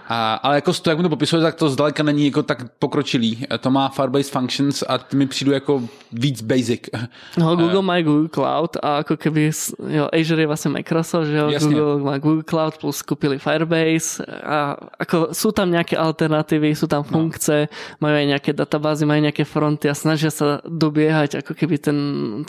a, 0.10 0.34
ale 0.44 0.56
jako 0.56 0.74
to, 0.74 0.90
jak 0.90 0.98
mi 0.98 1.04
to 1.04 1.10
popisuje, 1.10 1.42
tak 1.42 1.56
to 1.56 1.70
zdaleka 1.70 2.04
není 2.04 2.26
jako 2.26 2.44
tak 2.44 2.66
pokročilý. 2.80 3.46
To 3.60 3.72
má 3.72 3.90
Firebase 3.90 4.32
Functions 4.32 4.84
a 4.88 4.98
ty 4.98 5.18
mi 5.18 5.28
přijdu 5.28 5.52
jako 5.52 5.84
víc 6.12 6.42
basic. 6.42 6.90
No, 7.38 7.56
Google 7.56 7.82
má 7.82 8.02
Google 8.02 8.30
Cloud 8.30 8.78
a 8.84 8.98
jako 8.98 9.18
keby, 9.18 9.52
jo, 9.88 10.10
Azure 10.14 10.42
je 10.42 10.48
vlastně 10.48 10.72
Microsoft, 10.72 11.28
že 11.28 11.38
jo, 11.38 11.50
Jasně. 11.50 11.76
Google 11.76 11.98
má 11.98 12.18
Google 12.18 12.44
Cloud 12.44 12.78
plus 12.78 13.02
kupili 13.02 13.40
Firebase 13.40 14.26
a 14.26 14.78
jako 15.00 15.28
jsou 15.32 15.52
tam 15.52 15.72
nějaké 15.72 15.98
alternativy, 15.98 16.76
jsou 16.76 16.88
tam 16.88 17.04
funkce, 17.04 17.68
no. 17.72 17.78
mají 18.02 18.16
aj 18.16 18.26
nějaké 18.26 18.54
databázy, 18.54 19.06
mají 19.06 19.22
nějaké 19.22 19.46
fronty 19.46 19.90
a 19.90 19.94
snaží 19.94 20.32
se 20.32 20.46
doběhat 20.68 21.34
jako 21.34 21.54
keby 21.54 21.78
ten, 21.78 21.96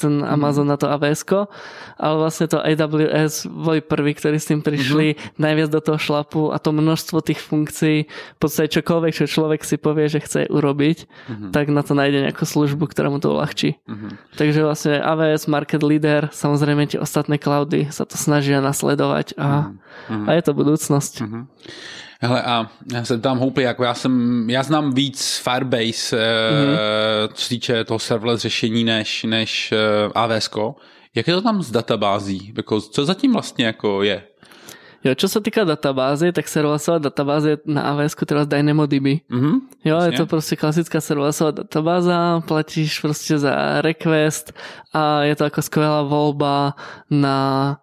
ten 0.01 0.25
Amazon 0.29 0.67
na 0.67 0.77
to 0.77 0.91
AWS, 0.91 1.25
ale 1.99 2.17
vlastně 2.17 2.49
to 2.49 2.63
AWS 2.67 3.47
boli 3.47 3.81
prví, 3.81 4.15
ktorí 4.15 4.41
s 4.41 4.49
tým 4.49 4.63
prišli 4.63 5.15
mm-hmm. 5.15 5.39
najviac 5.39 5.71
do 5.71 5.81
toho 5.81 5.99
šlapu 5.99 6.55
a 6.55 6.59
to 6.59 6.73
množstvo 6.73 7.21
tých 7.21 7.50
funkcií, 7.51 8.07
v 8.07 8.39
podstate 8.39 8.71
čokoľvek, 8.79 9.13
čo 9.13 9.27
človek 9.27 9.67
si 9.67 9.75
povie, 9.75 10.07
že 10.07 10.23
chce 10.23 10.47
urobiť, 10.47 10.99
mm-hmm. 11.05 11.51
tak 11.51 11.75
na 11.75 11.83
to 11.83 11.99
nájde 11.99 12.31
nejakú 12.31 12.47
službu, 12.47 12.87
ktorá 12.87 13.11
mu 13.11 13.19
to 13.19 13.35
uľahčí. 13.35 13.83
Mm-hmm. 13.83 14.11
Takže 14.39 14.61
vlastne 14.63 14.95
AWS 15.03 15.51
market 15.51 15.83
leader, 15.83 16.31
samozrejme 16.31 16.87
tie 16.87 17.03
ostatné 17.03 17.43
cloudy 17.43 17.91
sa 17.91 18.07
to 18.07 18.15
snažia 18.15 18.63
nasledovať 18.63 19.35
a, 19.35 19.75
mm-hmm. 19.75 20.27
a 20.27 20.31
je 20.39 20.43
to 20.47 20.53
budúcnosť. 20.55 21.15
Mm-hmm. 21.27 21.45
Hele 22.21 22.43
a 22.43 22.71
já 22.93 23.05
se 23.05 23.19
tam 23.19 23.39
houpli, 23.39 23.63
jako 23.65 23.85
já 23.85 23.95
jsem, 23.95 24.45
já 24.51 24.63
znám 24.63 24.95
víc 24.95 25.41
Firebase, 25.45 26.17
mm-hmm. 26.17 27.33
co 27.33 27.43
se 27.43 27.49
týče 27.49 27.85
toho 27.85 27.99
serverless 27.99 28.43
řešení, 28.43 28.85
než, 28.85 29.25
než 29.25 29.73
eh, 29.73 30.11
AWS. 30.15 30.51
Jak 31.15 31.29
je 31.29 31.35
to 31.35 31.43
tam 31.43 31.63
s 31.63 31.71
databází? 31.71 32.53
Jako, 32.57 32.81
co 32.81 33.05
zatím 33.05 33.33
vlastně 33.33 33.65
jako 33.65 34.03
je? 34.03 34.23
Jo, 35.01 35.17
čo 35.17 35.33
sa 35.33 35.41
týka 35.41 35.65
databázy, 35.65 36.29
tak 36.29 36.45
serverlessová 36.45 37.01
databáza 37.01 37.57
je 37.57 37.59
na 37.65 37.89
AWS 37.89 38.21
teraz 38.21 38.45
DynamoDB. 38.45 39.25
Mm-hmm, 39.33 39.57
jo, 39.85 39.97
jasně. 39.97 40.13
je 40.13 40.17
to 40.17 40.27
prostě 40.27 40.57
klasická 40.57 41.01
serverlessová 41.01 41.51
databáza, 41.51 42.41
platíš 42.41 43.01
prostě 43.01 43.39
za 43.39 43.81
request 43.81 44.53
a 44.93 45.23
je 45.23 45.37
to 45.37 45.45
jako 45.45 45.63
skvělá 45.63 46.03
volba 46.03 46.75
na 47.11 47.80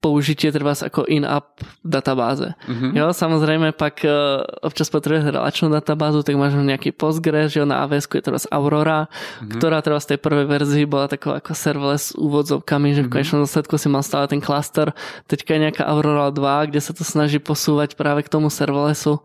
použitie 0.00 0.52
treba 0.52 0.76
ako 0.76 1.08
in-app 1.08 1.64
databáze. 1.82 2.52
Mm-hmm. 2.68 2.90
Jo, 2.94 3.06
samozrejme 3.10 3.74
pak 3.74 4.04
uh, 4.04 4.44
občas 4.62 4.92
potrebuješ 4.92 5.32
relačnú 5.32 5.72
databázu, 5.72 6.22
tak 6.22 6.36
máš 6.36 6.54
nejaký 6.54 6.92
Postgres, 6.94 7.50
že 7.50 7.64
jo, 7.64 7.66
na 7.66 7.82
AWS 7.82 8.06
je 8.06 8.22
teraz 8.22 8.44
Aurora, 8.52 9.08
mm-hmm. 9.08 9.56
ktorá 9.56 9.80
teda 9.82 9.98
z 9.98 10.08
tej 10.14 10.18
prvej 10.20 10.46
verzii 10.46 10.84
bola 10.86 11.10
taková 11.10 11.40
ako 11.40 11.52
serverless 11.56 12.12
s 12.12 12.16
úvodzovkami, 12.16 12.94
že 12.94 13.02
v 13.02 13.08
mhm. 13.08 13.12
konečnom 13.12 13.40
dôsledku 13.42 13.74
si 13.80 13.88
mal 13.90 14.04
stále 14.06 14.30
ten 14.30 14.38
cluster. 14.38 14.94
Teďka 15.26 15.56
je 15.56 15.60
nejaká 15.68 15.82
Aurora 15.88 16.30
2, 16.30 16.70
kde 16.70 16.80
sa 16.80 16.92
to 16.94 17.02
snaží 17.02 17.42
posúvať 17.42 17.98
práve 17.98 18.22
k 18.22 18.30
tomu 18.30 18.52
serverlessu. 18.52 19.24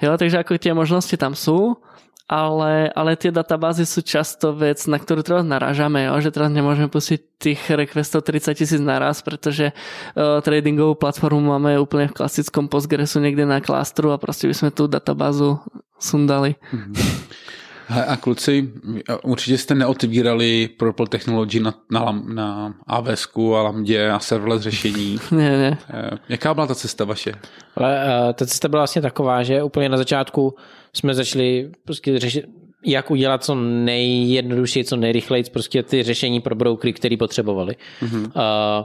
Jo, 0.00 0.16
takže 0.16 0.40
ako 0.40 0.56
tie 0.56 0.72
možnosti 0.72 1.12
tam 1.18 1.36
sú, 1.36 1.76
ale, 2.30 2.94
ale 2.94 3.18
tie 3.18 3.34
databázy 3.34 3.82
sú 3.82 4.06
často 4.06 4.54
vec, 4.54 4.78
na 4.86 5.02
ktorú 5.02 5.26
teraz 5.26 5.42
narážame, 5.42 6.06
jo? 6.06 6.14
že 6.22 6.30
teraz 6.30 6.54
nemôžeme 6.54 6.86
pustiť 6.86 7.20
tých 7.42 7.58
requestov 7.66 8.22
30 8.22 8.54
tisíc 8.54 8.78
naraz, 8.78 9.18
pretože 9.18 9.74
uh, 9.74 10.38
tradingovú 10.38 10.94
platformu 10.94 11.42
máme 11.42 11.74
úplne 11.82 12.06
v 12.06 12.22
klasickom 12.22 12.70
Postgresu 12.70 13.18
niekde 13.18 13.50
na 13.50 13.58
klastru 13.58 14.14
a 14.14 14.22
proste 14.22 14.46
by 14.46 14.54
sme 14.54 14.70
tú 14.70 14.86
databázu 14.86 15.58
sundali. 15.98 16.54
Mm-hmm. 17.90 18.04
A 18.08 18.16
kluci, 18.16 18.72
určitě 19.22 19.58
jste 19.58 19.74
neotvírali 19.74 20.68
Purple 20.76 21.06
Technology 21.06 21.60
na, 21.60 21.74
na, 21.90 22.22
na 22.34 22.74
AWS 22.86 23.28
a 23.36 23.62
Lambdě 23.62 24.10
a 24.10 24.18
serverless 24.18 24.62
řešení. 24.62 25.18
ne, 25.30 25.58
ne. 25.58 25.78
Eh, 25.90 26.18
jaká 26.28 26.54
byla 26.54 26.66
ta 26.66 26.74
cesta 26.74 27.04
vaše? 27.04 27.32
Ale 27.76 28.04
uh, 28.04 28.32
ta 28.32 28.46
cesta 28.46 28.68
byla 28.68 28.80
vlastně 28.80 29.02
taková, 29.02 29.42
že 29.42 29.62
úplně 29.62 29.88
na 29.88 29.96
začátku 29.96 30.54
jsme 30.92 31.14
začali 31.14 31.70
prostě 31.84 32.18
řešit, 32.18 32.44
jak 32.84 33.10
udělat 33.10 33.44
co 33.44 33.54
nejjednodušeji, 33.54 34.84
co 34.84 34.96
nejrychleji 34.96 35.44
prostě 35.52 35.82
ty 35.82 36.02
řešení 36.02 36.40
pro 36.40 36.54
brokery, 36.54 36.92
které 36.92 37.16
potřebovali. 37.16 37.76
Mm-hmm. 38.02 38.24
Uh, 38.24 38.84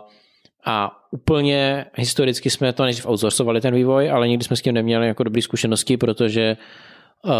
a 0.65 0.91
úplně 1.11 1.85
historicky 1.93 2.49
jsme 2.49 2.73
to 2.73 2.83
než 2.83 3.05
outsourcovali 3.05 3.61
ten 3.61 3.75
vývoj, 3.75 4.11
ale 4.11 4.27
nikdy 4.27 4.45
jsme 4.45 4.55
s 4.55 4.61
tím 4.61 4.73
neměli 4.73 5.07
jako 5.07 5.23
dobré 5.23 5.41
zkušenosti, 5.41 5.97
protože 5.97 6.57
uh, 7.25 7.31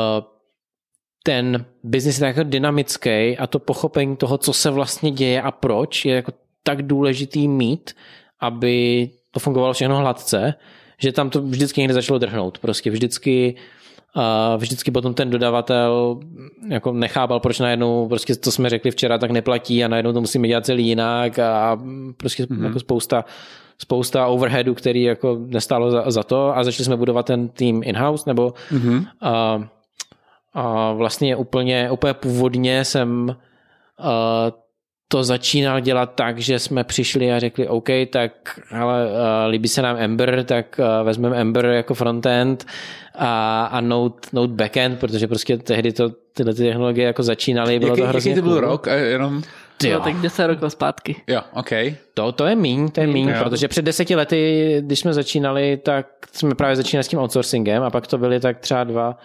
ten 1.26 1.66
biznis 1.84 2.22
je 2.22 2.28
jako 2.28 2.44
dynamický 2.44 3.38
a 3.38 3.48
to 3.50 3.60
pochopení 3.60 4.18
toho, 4.18 4.38
co 4.38 4.54
se 4.54 4.70
vlastně 4.72 5.12
děje 5.12 5.42
a 5.42 5.52
proč, 5.52 6.06
je 6.06 6.16
jako 6.16 6.32
tak 6.64 6.82
důležitý 6.82 7.48
mít, 7.48 7.92
aby 8.40 9.10
to 9.32 9.40
fungovalo 9.40 9.74
všechno 9.74 9.98
hladce, 9.98 10.54
že 10.98 11.12
tam 11.12 11.30
to 11.30 11.42
vždycky 11.42 11.82
někde 11.82 11.94
začalo 11.94 12.20
drhnout. 12.20 12.60
Prostě 12.60 12.92
vždycky 12.92 13.56
a 14.16 14.56
vždycky 14.56 14.92
potom 14.92 15.14
ten 15.14 15.30
dodavatel 15.30 16.20
jako 16.70 16.92
nechápal, 16.92 17.40
proč 17.40 17.60
najednou 17.60 18.08
prostě 18.08 18.36
to 18.36 18.52
jsme 18.52 18.70
řekli 18.70 18.92
včera, 18.92 19.18
tak 19.18 19.32
neplatí 19.32 19.84
a 19.84 19.88
najednou 19.88 20.14
to 20.14 20.22
musíme 20.22 20.48
dělat 20.48 20.66
celý 20.66 20.88
jinak 20.88 21.40
a 21.40 21.80
prostě 22.18 22.44
mm-hmm. 22.44 22.64
jako 22.64 22.80
spousta 22.80 23.26
spousta 23.78 24.28
overheadu, 24.28 24.74
který 24.74 25.04
jako 25.04 25.38
nestálo 25.46 25.92
za, 25.92 26.12
za 26.12 26.24
to 26.24 26.58
a 26.58 26.64
začali 26.64 26.86
jsme 26.86 26.98
budovat 26.98 27.26
ten 27.26 27.48
tým 27.48 27.82
in-house 27.86 28.24
nebo 28.28 28.54
mm-hmm. 28.72 29.06
a, 29.22 29.68
a 30.56 30.94
vlastně 30.94 31.36
úplně, 31.36 31.92
úplně 31.92 32.14
původně 32.14 32.86
jsem 32.86 33.36
uh, 34.00 34.06
to 35.08 35.24
začínal 35.24 35.80
dělat 35.80 36.12
tak, 36.16 36.40
že 36.40 36.60
jsme 36.60 36.84
přišli 36.84 37.34
a 37.34 37.40
řekli 37.40 37.68
OK, 37.68 37.90
tak 38.10 38.60
ale 38.72 39.06
uh, 39.06 39.12
líbí 39.50 39.68
se 39.68 39.82
nám 39.82 39.98
Ember, 40.00 40.44
tak 40.44 40.80
uh, 40.80 41.06
vezmeme 41.06 41.38
Ember 41.38 41.66
jako 41.66 41.94
frontend 41.94 42.66
a, 43.16 43.66
a 43.66 43.82
Node, 43.82 44.16
Node 44.34 44.54
backend, 44.54 45.00
protože 45.00 45.28
prostě 45.28 45.58
tehdy 45.58 45.92
to, 45.92 46.10
tyhle 46.34 46.54
ty 46.54 46.64
technologie 46.64 47.08
jako 47.08 47.24
začínaly, 47.24 47.80
bylo 47.80 47.92
jaký, 47.92 48.02
to 48.02 48.08
hrozně 48.08 48.32
Jaký 48.32 48.42
to 48.42 48.48
byl 48.48 48.60
cool. 48.60 48.70
rok? 48.70 48.88
Jenom... 48.88 49.42
Jo. 49.84 50.00
tak 50.00 50.16
10 50.16 50.48
rokov 50.48 50.72
zpátky. 50.72 51.16
Jo, 51.28 51.42
OK. 51.54 51.70
To, 52.14 52.32
to 52.32 52.46
je 52.46 52.56
míň, 52.56 52.90
to 52.90 53.02
je 53.02 53.08
míň, 53.08 53.30
jo. 53.30 53.44
protože 53.44 53.68
před 53.68 53.82
deseti 53.82 54.16
lety, 54.16 54.78
když 54.82 55.00
jsme 55.00 55.14
začínali, 55.14 55.78
tak 55.78 56.08
jsme 56.32 56.56
právě 56.56 56.76
začínali 56.76 57.04
s 57.04 57.08
tím 57.08 57.20
outsourcingem 57.20 57.84
a 57.84 57.90
pak 57.90 58.08
to 58.08 58.18
byly 58.18 58.40
tak 58.40 58.60
třeba 58.60 58.84
dva, 58.84 59.18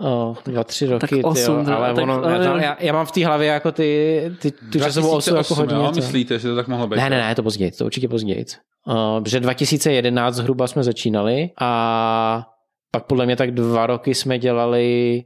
Oh, 0.00 0.36
dva, 0.44 0.64
tři 0.64 0.86
roky, 0.86 1.00
tak 1.00 1.26
osm, 1.26 1.64
tyjo, 1.64 1.76
ale 1.76 1.94
tak, 1.94 2.02
ono, 2.02 2.24
ale... 2.24 2.44
Já, 2.44 2.60
já, 2.60 2.76
já, 2.80 2.92
mám 2.92 3.06
v 3.06 3.12
té 3.12 3.26
hlavě 3.26 3.48
jako 3.48 3.72
ty, 3.72 4.22
ty 4.40 4.50
tu 4.50 4.78
časovou 4.78 5.10
osu 5.10 5.36
jako 5.36 5.54
hodně. 5.54 5.76
Jo, 5.76 5.92
myslíte, 5.94 6.38
že 6.38 6.48
to 6.48 6.56
tak 6.56 6.68
mohlo 6.68 6.86
být? 6.86 6.96
Ne, 6.96 7.10
ne, 7.10 7.18
ne, 7.18 7.34
to 7.34 7.42
později, 7.42 7.70
to 7.70 7.84
určitě 7.84 8.08
později. 8.08 8.44
Uh, 8.86 9.22
protože 9.22 9.40
2011 9.40 10.34
zhruba 10.34 10.66
jsme 10.66 10.84
začínali 10.84 11.50
a 11.60 12.46
pak 12.90 13.04
podle 13.04 13.26
mě 13.26 13.36
tak 13.36 13.50
dva 13.50 13.86
roky 13.86 14.14
jsme 14.14 14.38
dělali 14.38 15.24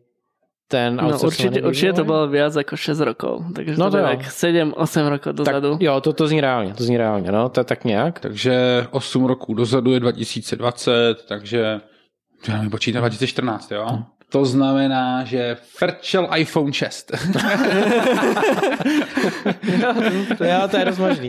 ten 0.69 0.97
no, 0.97 1.21
určitě, 1.21 1.63
určitě 1.63 1.93
to 1.93 2.05
bylo 2.05 2.29
víc 2.29 2.57
jako 2.57 2.77
6 2.77 3.01
rokov, 3.01 3.43
takže 3.55 3.75
no 3.79 3.91
to, 3.91 3.97
to 3.97 4.03
tak 4.03 4.21
7-8 4.21 5.09
rokov 5.09 5.35
dozadu. 5.35 5.73
Tak, 5.73 5.83
jo, 5.83 6.01
to, 6.01 6.13
to 6.13 6.27
zní 6.27 6.41
reálně, 6.41 6.75
to 6.75 6.85
zní 6.85 6.97
reálně, 6.97 7.33
no, 7.33 7.49
to 7.49 7.65
tak 7.65 7.85
nějak. 7.85 8.21
Takže 8.21 8.87
8 8.91 9.25
roků 9.25 9.55
dozadu 9.55 9.93
je 9.93 10.01
2020, 10.01 11.25
takže 11.29 11.81
já 12.49 12.63
mi 12.63 12.71
počítám 12.71 13.01
2014, 13.01 13.73
jo? 13.73 13.99
To 14.33 14.45
znamená, 14.45 15.25
že 15.25 15.57
frčel 15.61 16.29
iPhone 16.37 16.73
6. 16.73 17.13
jo, 19.63 19.95
to, 20.39 20.45
jo, 20.45 20.69
to 20.71 20.77
je 20.77 20.85
dost 20.85 20.99
možný. 20.99 21.29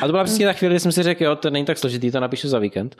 A 0.00 0.06
to 0.06 0.12
byla 0.12 0.24
přesně 0.24 0.46
ta 0.46 0.52
chvíli, 0.52 0.74
kdy 0.74 0.80
jsem 0.80 0.92
si 0.92 1.02
řekl, 1.02 1.24
jo, 1.24 1.36
to 1.36 1.50
není 1.50 1.66
tak 1.66 1.78
složitý, 1.78 2.10
to 2.10 2.20
napíšu 2.20 2.48
za 2.48 2.58
víkend. 2.58 2.96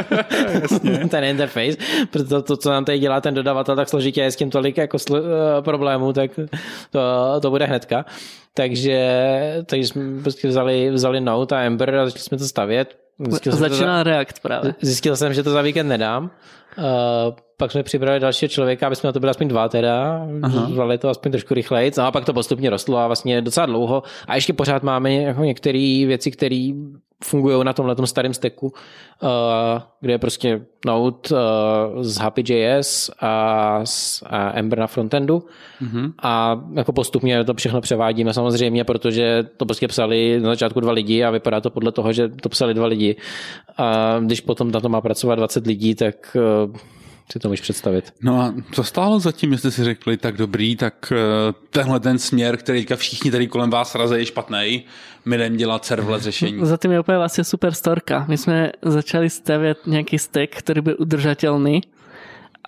ten 1.10 1.24
interface, 1.24 1.76
protože 2.10 2.24
to, 2.24 2.42
to, 2.42 2.56
co 2.56 2.70
nám 2.70 2.84
tady 2.84 2.98
dělá 2.98 3.20
ten 3.20 3.34
dodavatel, 3.34 3.76
tak 3.76 3.88
složitě 3.88 4.20
je 4.20 4.30
s 4.30 4.36
tím 4.36 4.50
tolik 4.50 4.76
jako 4.76 4.96
sl- 4.96 5.22
eh, 5.58 5.62
problémů, 5.62 6.12
tak 6.12 6.30
to, 6.90 7.00
to 7.42 7.50
bude 7.50 7.64
hnedka. 7.64 8.04
Takže, 8.54 9.22
takže 9.66 9.86
jsme 9.86 10.22
prostě 10.22 10.48
vzali, 10.48 10.90
vzali 10.90 11.20
Note 11.20 11.56
a 11.56 11.60
Ember 11.60 11.94
a 11.94 12.04
začali 12.04 12.22
jsme 12.22 12.38
to 12.38 12.44
stavět. 12.44 12.96
Zjistil 13.28 13.52
Začíná 13.52 13.96
za, 13.96 14.02
React 14.02 14.40
právě. 14.42 14.74
Zjistil 14.80 15.16
jsem, 15.16 15.34
že 15.34 15.42
to 15.42 15.50
za 15.50 15.62
víkend 15.62 15.88
nedám. 15.88 16.30
Uh, 16.78 16.84
pak 17.60 17.72
jsme 17.72 17.82
připravili 17.82 18.20
dalšího 18.20 18.48
člověka, 18.48 18.86
aby 18.86 18.96
jsme 18.96 19.08
na 19.08 19.12
to 19.12 19.20
byli 19.20 19.30
aspoň 19.30 19.48
dva 19.48 19.68
teda, 19.68 20.26
zvládli 20.68 20.98
to 20.98 21.08
aspoň 21.08 21.32
trošku 21.32 21.54
rychleji, 21.54 21.92
no 21.98 22.04
a 22.04 22.10
pak 22.10 22.24
to 22.24 22.32
postupně 22.32 22.70
rostlo 22.70 22.98
a 22.98 23.06
vlastně 23.06 23.42
docela 23.42 23.66
dlouho. 23.66 24.02
A 24.26 24.34
ještě 24.34 24.52
pořád 24.52 24.82
máme 24.82 25.14
jako 25.14 25.44
některé 25.44 26.04
věci, 26.06 26.30
které 26.30 26.72
fungují 27.24 27.64
na 27.64 27.72
tomhle 27.72 27.96
starém 28.04 28.34
stacku, 28.34 28.66
uh, 28.66 29.28
kde 30.00 30.12
je 30.12 30.18
prostě 30.18 30.60
Node 30.86 31.16
uh, 31.30 31.38
z 32.02 32.16
Happy.js 32.16 33.10
a, 33.20 33.80
z, 33.84 34.22
a 34.26 34.52
Ember 34.58 34.78
na 34.78 34.86
frontendu 34.86 35.42
mm-hmm. 35.82 36.12
a 36.22 36.60
jako 36.74 36.92
postupně 36.92 37.44
to 37.44 37.54
všechno 37.54 37.80
převádíme 37.80 38.34
samozřejmě, 38.34 38.84
protože 38.84 39.44
to 39.56 39.66
prostě 39.66 39.88
psali 39.88 40.40
na 40.40 40.50
začátku 40.50 40.80
dva 40.80 40.92
lidi 40.92 41.24
a 41.24 41.30
vypadá 41.30 41.60
to 41.60 41.70
podle 41.70 41.92
toho, 41.92 42.12
že 42.12 42.28
to 42.28 42.48
psali 42.48 42.74
dva 42.74 42.86
lidi. 42.86 43.16
A 43.76 44.18
když 44.18 44.40
potom 44.40 44.70
na 44.70 44.80
to 44.80 44.88
má 44.88 45.00
pracovat 45.00 45.34
20 45.34 45.66
lidí, 45.66 45.94
tak 45.94 46.36
uh, 46.66 46.76
si 47.32 47.38
to 47.38 47.48
můžeš 47.48 47.60
představit. 47.60 48.14
No 48.22 48.40
a 48.40 48.54
co 48.72 48.84
stálo 48.84 49.20
zatím, 49.20 49.52
jestli 49.52 49.70
si 49.70 49.84
řekli 49.84 50.16
tak 50.16 50.36
dobrý, 50.36 50.76
tak 50.76 51.12
tenhle 51.70 52.00
ten 52.00 52.18
směr, 52.18 52.56
který 52.56 52.86
všichni 52.96 53.30
tady 53.30 53.46
kolem 53.46 53.70
vás 53.70 53.94
razejí 53.94 54.26
špatný, 54.26 54.84
my 55.24 55.36
jdem 55.36 55.56
dělat 55.56 55.84
serverless 55.84 56.22
řešení. 56.22 56.58
Zatím 56.66 56.92
je 56.92 57.00
úplně 57.00 57.18
vlastně 57.18 57.44
super 57.44 57.74
storka. 57.74 58.24
My 58.28 58.38
jsme 58.38 58.72
začali 58.82 59.30
stavět 59.30 59.78
nějaký 59.86 60.18
stack, 60.18 60.50
který 60.50 60.80
byl 60.80 60.96
udržatelný 60.98 61.80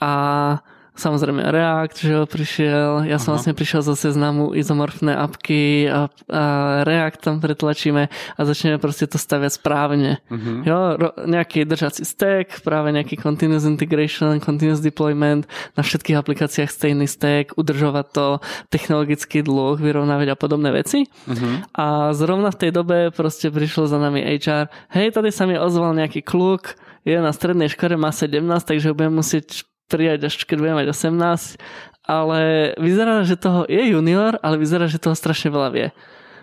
a 0.01 0.65
samozrejme 0.93 1.41
React, 1.41 1.97
že 1.97 2.13
jo, 2.13 2.23
prišiel, 2.29 2.91
ja 3.09 3.17
som 3.17 3.33
Aha. 3.33 3.41
vlastne 3.41 3.57
prišiel 3.57 3.81
zo 3.81 3.97
seznamu 3.97 4.53
izomorfné 4.53 5.17
apky 5.17 5.89
a, 5.89 6.13
a 6.29 6.45
React 6.85 7.19
tam 7.21 7.37
pretlačíme 7.41 8.13
a 8.13 8.41
začneme 8.45 8.77
proste 8.77 9.09
to 9.09 9.17
staviať 9.17 9.57
správne. 9.57 10.21
Uh-huh. 10.29 10.61
Jo, 10.63 10.79
ro, 11.01 11.09
nejaký 11.25 11.65
držací 11.65 12.05
stack, 12.05 12.61
práve 12.61 12.93
nejaký 12.93 13.17
continuous 13.17 13.65
integration, 13.65 14.37
continuous 14.39 14.85
deployment, 14.85 15.49
na 15.77 15.83
všetkých 15.83 16.17
aplikáciách 16.21 16.69
stejný 16.69 17.09
stack, 17.09 17.57
udržovať 17.57 18.07
to, 18.13 18.27
technologický 18.69 19.41
dlh, 19.41 19.81
vyrovnávať 19.81 20.29
a 20.33 20.37
podobné 20.37 20.77
veci. 20.77 21.09
Uh-huh. 21.09 21.65
A 21.73 22.13
zrovna 22.13 22.53
v 22.53 22.69
tej 22.69 22.71
dobe 22.71 23.09
proste 23.11 23.49
prišlo 23.49 23.89
za 23.89 23.97
nami 23.97 24.21
HR, 24.21 24.69
hej, 24.93 25.17
tady 25.17 25.33
sa 25.33 25.49
mi 25.49 25.57
ozval 25.57 25.97
nejaký 25.97 26.21
kluk, 26.21 26.77
je 27.03 27.19
na 27.19 27.35
strednej 27.35 27.67
škole, 27.67 27.99
má 27.99 28.15
17, 28.15 28.39
takže 28.63 28.93
ho 28.93 28.95
budem 28.95 29.19
musieť 29.19 29.67
prijať 29.93 30.33
až 30.33 30.35
keď 30.49 30.57
budeme 30.57 30.79
mať 30.81 30.89
18, 30.97 31.61
ale 32.09 32.73
vyzerá, 32.81 33.23
že 33.29 33.37
toho 33.37 33.69
je 33.69 33.93
junior, 33.93 34.41
ale 34.41 34.57
vyzerá, 34.57 34.89
že 34.89 34.97
toho 34.97 35.13
strašne 35.13 35.53
veľa 35.53 35.71
vie. 35.71 35.89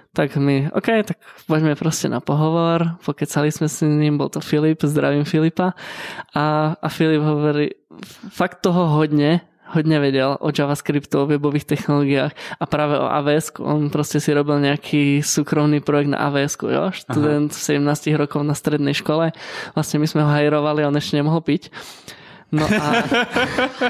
Tak 0.10 0.42
my, 0.42 0.74
OK, 0.74 0.90
tak 1.06 1.22
poďme 1.46 1.78
proste 1.78 2.10
na 2.10 2.18
pohovor, 2.18 2.98
pokecali 3.06 3.54
sme 3.54 3.70
s 3.70 3.86
ním, 3.86 4.18
bol 4.18 4.30
to 4.30 4.42
Filip, 4.42 4.82
zdravím 4.82 5.22
Filipa 5.22 5.78
a, 6.34 6.74
a 6.74 6.88
Filip 6.90 7.22
hovorí, 7.22 7.78
fakt 8.34 8.66
toho 8.66 8.90
hodne, 8.90 9.46
hodne 9.70 10.02
vedel 10.02 10.34
o 10.42 10.50
JavaScriptu, 10.50 11.14
o 11.14 11.30
webových 11.30 11.70
technológiách 11.70 12.34
a 12.34 12.64
práve 12.66 12.98
o 12.98 13.06
AWS. 13.06 13.62
On 13.62 13.86
proste 13.94 14.18
si 14.18 14.34
robil 14.34 14.58
nejaký 14.66 15.22
súkromný 15.22 15.78
projekt 15.86 16.10
na 16.10 16.26
AWS, 16.26 16.58
jo? 16.58 16.90
Študent 16.90 17.54
Aha. 17.54 17.78
17 17.78 18.18
rokov 18.18 18.42
na 18.42 18.58
strednej 18.58 18.98
škole. 18.98 19.30
Vlastne 19.78 20.02
my 20.02 20.08
sme 20.10 20.26
ho 20.26 20.30
hajrovali 20.34 20.82
a 20.82 20.90
on 20.90 20.98
ešte 20.98 21.22
nemohol 21.22 21.46
piť. 21.46 21.70
No 22.52 22.68
a... 22.82 23.04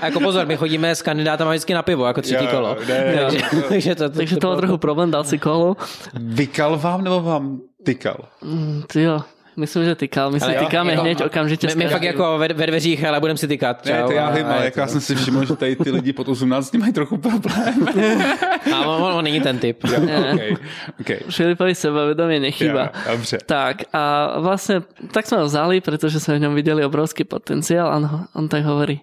a 0.01 0.05
jako 0.05 0.19
pozor, 0.19 0.45
my 0.45 0.57
chodíme 0.57 0.95
s 0.95 1.01
kandidátama 1.01 1.51
vždycky 1.51 1.73
na 1.73 1.81
pivo, 1.81 2.05
jako 2.07 2.21
třetí 2.21 2.45
jo, 2.45 2.51
kolo. 2.51 2.77
Ne, 2.87 3.15
takže, 3.15 3.41
takže, 3.69 3.95
to, 3.95 4.09
to, 4.09 4.15
takže 4.15 4.35
to, 4.35 4.55
to 4.55 4.57
trochu 4.57 4.77
problém, 4.77 5.11
dal 5.11 5.23
si 5.23 5.37
kolo. 5.37 5.77
Vykal 6.13 6.77
vám 6.77 7.03
nebo 7.03 7.21
vám 7.21 7.59
tykal? 7.83 8.17
Mm, 8.41 8.83
jo, 8.95 9.21
Myslím, 9.59 9.85
že 9.85 9.95
tykal. 9.95 10.31
My 10.31 10.39
si 10.39 10.51
tykáme 10.51 10.91
jako, 10.91 11.03
hned 11.03 11.21
okamžitě. 11.21 11.67
My, 11.67 11.75
my 11.75 11.87
fakt 11.89 12.03
jako 12.03 12.37
ve, 12.37 12.47
ve 12.47 12.67
dveřích, 12.67 13.05
ale 13.05 13.19
budeme 13.19 13.37
si 13.37 13.47
tykat. 13.47 13.85
Ne, 13.85 14.03
to 14.03 14.11
já 14.11 14.29
vím, 14.29 14.45
ale 14.45 14.65
jako 14.65 14.79
já 14.79 14.87
jsem 14.87 15.01
si 15.01 15.15
všiml, 15.15 15.45
že 15.45 15.55
tady 15.55 15.75
ty 15.75 15.91
lidi 15.91 16.13
pod 16.13 16.27
18 16.27 16.73
mají 16.73 16.93
trochu 16.93 17.17
problém. 17.17 17.87
a 18.73 18.85
on, 18.85 19.13
on, 19.13 19.23
není 19.23 19.41
ten 19.41 19.59
typ. 19.59 19.83
Jo, 19.83 19.99
okay, 20.33 20.55
okay. 20.99 21.19
Filipovi 21.29 21.75
sebavedomie 21.75 22.39
nechýba. 22.39 22.81
Jo, 22.81 23.11
dobře. 23.11 23.37
Tak 23.45 23.77
a 23.93 24.39
vlastně 24.39 24.81
tak 25.11 25.25
jsme 25.27 25.37
ho 25.37 25.45
vzali, 25.45 25.81
protože 25.81 26.19
jsme 26.19 26.35
v 26.35 26.41
něm 26.41 26.55
viděli 26.55 26.85
obrovský 26.85 27.23
potenciál 27.23 27.87
a 27.87 27.95
on, 27.95 28.25
on 28.33 28.49
tak 28.49 28.63
hovorí, 28.63 29.01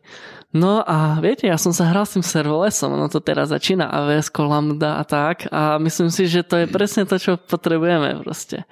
No 0.56 0.80
a 0.80 1.20
viete, 1.20 1.50
ja 1.50 1.60
som 1.60 1.76
sa 1.76 1.90
hral 1.92 2.08
s 2.08 2.16
tým 2.16 2.24
servolesom, 2.24 2.96
no 2.96 3.12
to 3.12 3.20
teraz 3.20 3.52
začína 3.52 3.92
AWS, 3.92 4.32
Lambda 4.40 4.96
a 4.96 5.04
tak 5.04 5.50
a 5.52 5.76
myslím 5.76 6.08
si, 6.08 6.24
že 6.24 6.40
to 6.40 6.56
je 6.56 6.66
presne 6.70 7.04
to, 7.04 7.20
čo 7.20 7.36
potrebujeme 7.36 8.24
proste. 8.24 8.64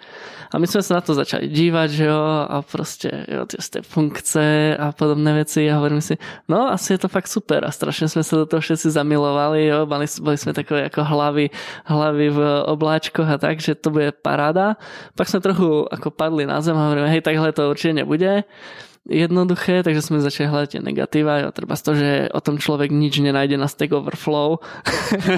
A 0.55 0.62
my 0.62 0.71
sme 0.71 0.87
sa 0.87 0.97
na 0.97 1.03
to 1.03 1.19
začali 1.19 1.51
dívať, 1.51 1.88
že 1.90 2.07
jo, 2.07 2.21
a 2.47 2.62
proste, 2.62 3.11
jo, 3.27 3.43
tie 3.51 3.83
funkce 3.83 4.79
a 4.79 4.95
podobné 4.95 5.43
veci 5.43 5.67
a 5.67 5.83
hovorím 5.83 5.99
si, 5.99 6.14
no 6.47 6.71
asi 6.71 6.95
je 6.95 7.03
to 7.03 7.11
fakt 7.11 7.27
super. 7.27 7.67
A 7.67 7.75
strašne 7.75 8.07
sme 8.07 8.23
sa 8.23 8.38
do 8.38 8.47
toho 8.47 8.62
všetci 8.62 8.95
zamilovali, 8.95 9.67
jo, 9.67 9.83
boli, 9.83 10.07
boli 10.23 10.38
sme 10.38 10.55
takové 10.55 10.87
ako 10.87 11.03
hlavy, 11.03 11.51
hlavy 11.90 12.27
v 12.31 12.40
obláčkoch 12.71 13.27
a 13.27 13.35
tak, 13.35 13.59
že 13.59 13.75
to 13.75 13.90
bude 13.90 14.14
paráda. 14.23 14.79
Pak 15.19 15.27
sme 15.27 15.43
trochu 15.43 15.90
ako 15.90 16.14
padli 16.14 16.47
na 16.47 16.62
zem 16.62 16.79
a 16.79 16.87
hovoríme, 16.87 17.11
hej, 17.11 17.27
takhle 17.27 17.51
to 17.51 17.67
určite 17.67 18.07
nebude 18.07 18.47
jednoduché, 19.05 19.85
takže 19.85 20.01
sme 20.01 20.25
začali 20.25 20.49
hľadať 20.49 20.69
tie 20.77 20.81
negatíva. 20.81 21.45
Jo, 21.45 21.49
treba 21.53 21.77
z 21.77 21.83
to, 21.85 21.93
že 21.93 22.11
o 22.33 22.40
tom 22.40 22.57
človek 22.57 22.88
nič 22.88 23.21
nenájde 23.21 23.61
na 23.61 23.69
Stack 23.69 23.93
Overflow. 23.93 24.64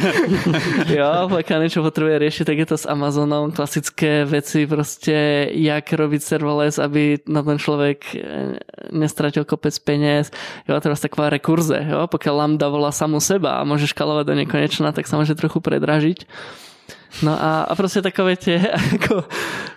jo, 0.98 1.10
pokiaľ 1.26 1.58
niečo 1.66 1.82
potrebuje 1.82 2.16
riešiť, 2.22 2.44
tak 2.46 2.58
je 2.62 2.68
to 2.70 2.76
s 2.78 2.86
Amazonom. 2.86 3.50
Klasické 3.50 4.22
veci 4.22 4.70
proste, 4.70 5.50
jak 5.50 5.86
robiť 5.90 6.20
serverless, 6.22 6.78
aby 6.78 7.18
na 7.26 7.42
ten 7.42 7.58
človek 7.58 7.98
eh, 8.14 8.20
nestratil 8.94 9.42
kopec 9.42 9.74
peniaz. 9.82 10.30
Jo, 10.70 10.78
teraz 10.78 11.02
taková 11.02 11.34
rekurze. 11.34 11.82
Jo, 11.82 12.06
pokiaľ 12.06 12.34
Lambda 12.38 12.70
volá 12.70 12.94
samu 12.94 13.18
seba 13.18 13.58
a 13.58 13.66
môže 13.66 13.90
škalovať 13.90 14.24
do 14.30 14.34
nekonečna, 14.46 14.94
tak 14.94 15.10
sa 15.10 15.18
môže 15.18 15.34
trochu 15.34 15.58
predražiť. 15.58 16.22
No 17.24 17.32
a, 17.32 17.64
a 17.64 17.72
proste 17.72 18.04
takové 18.04 18.36
tie, 18.36 18.60
ako, 19.00 19.24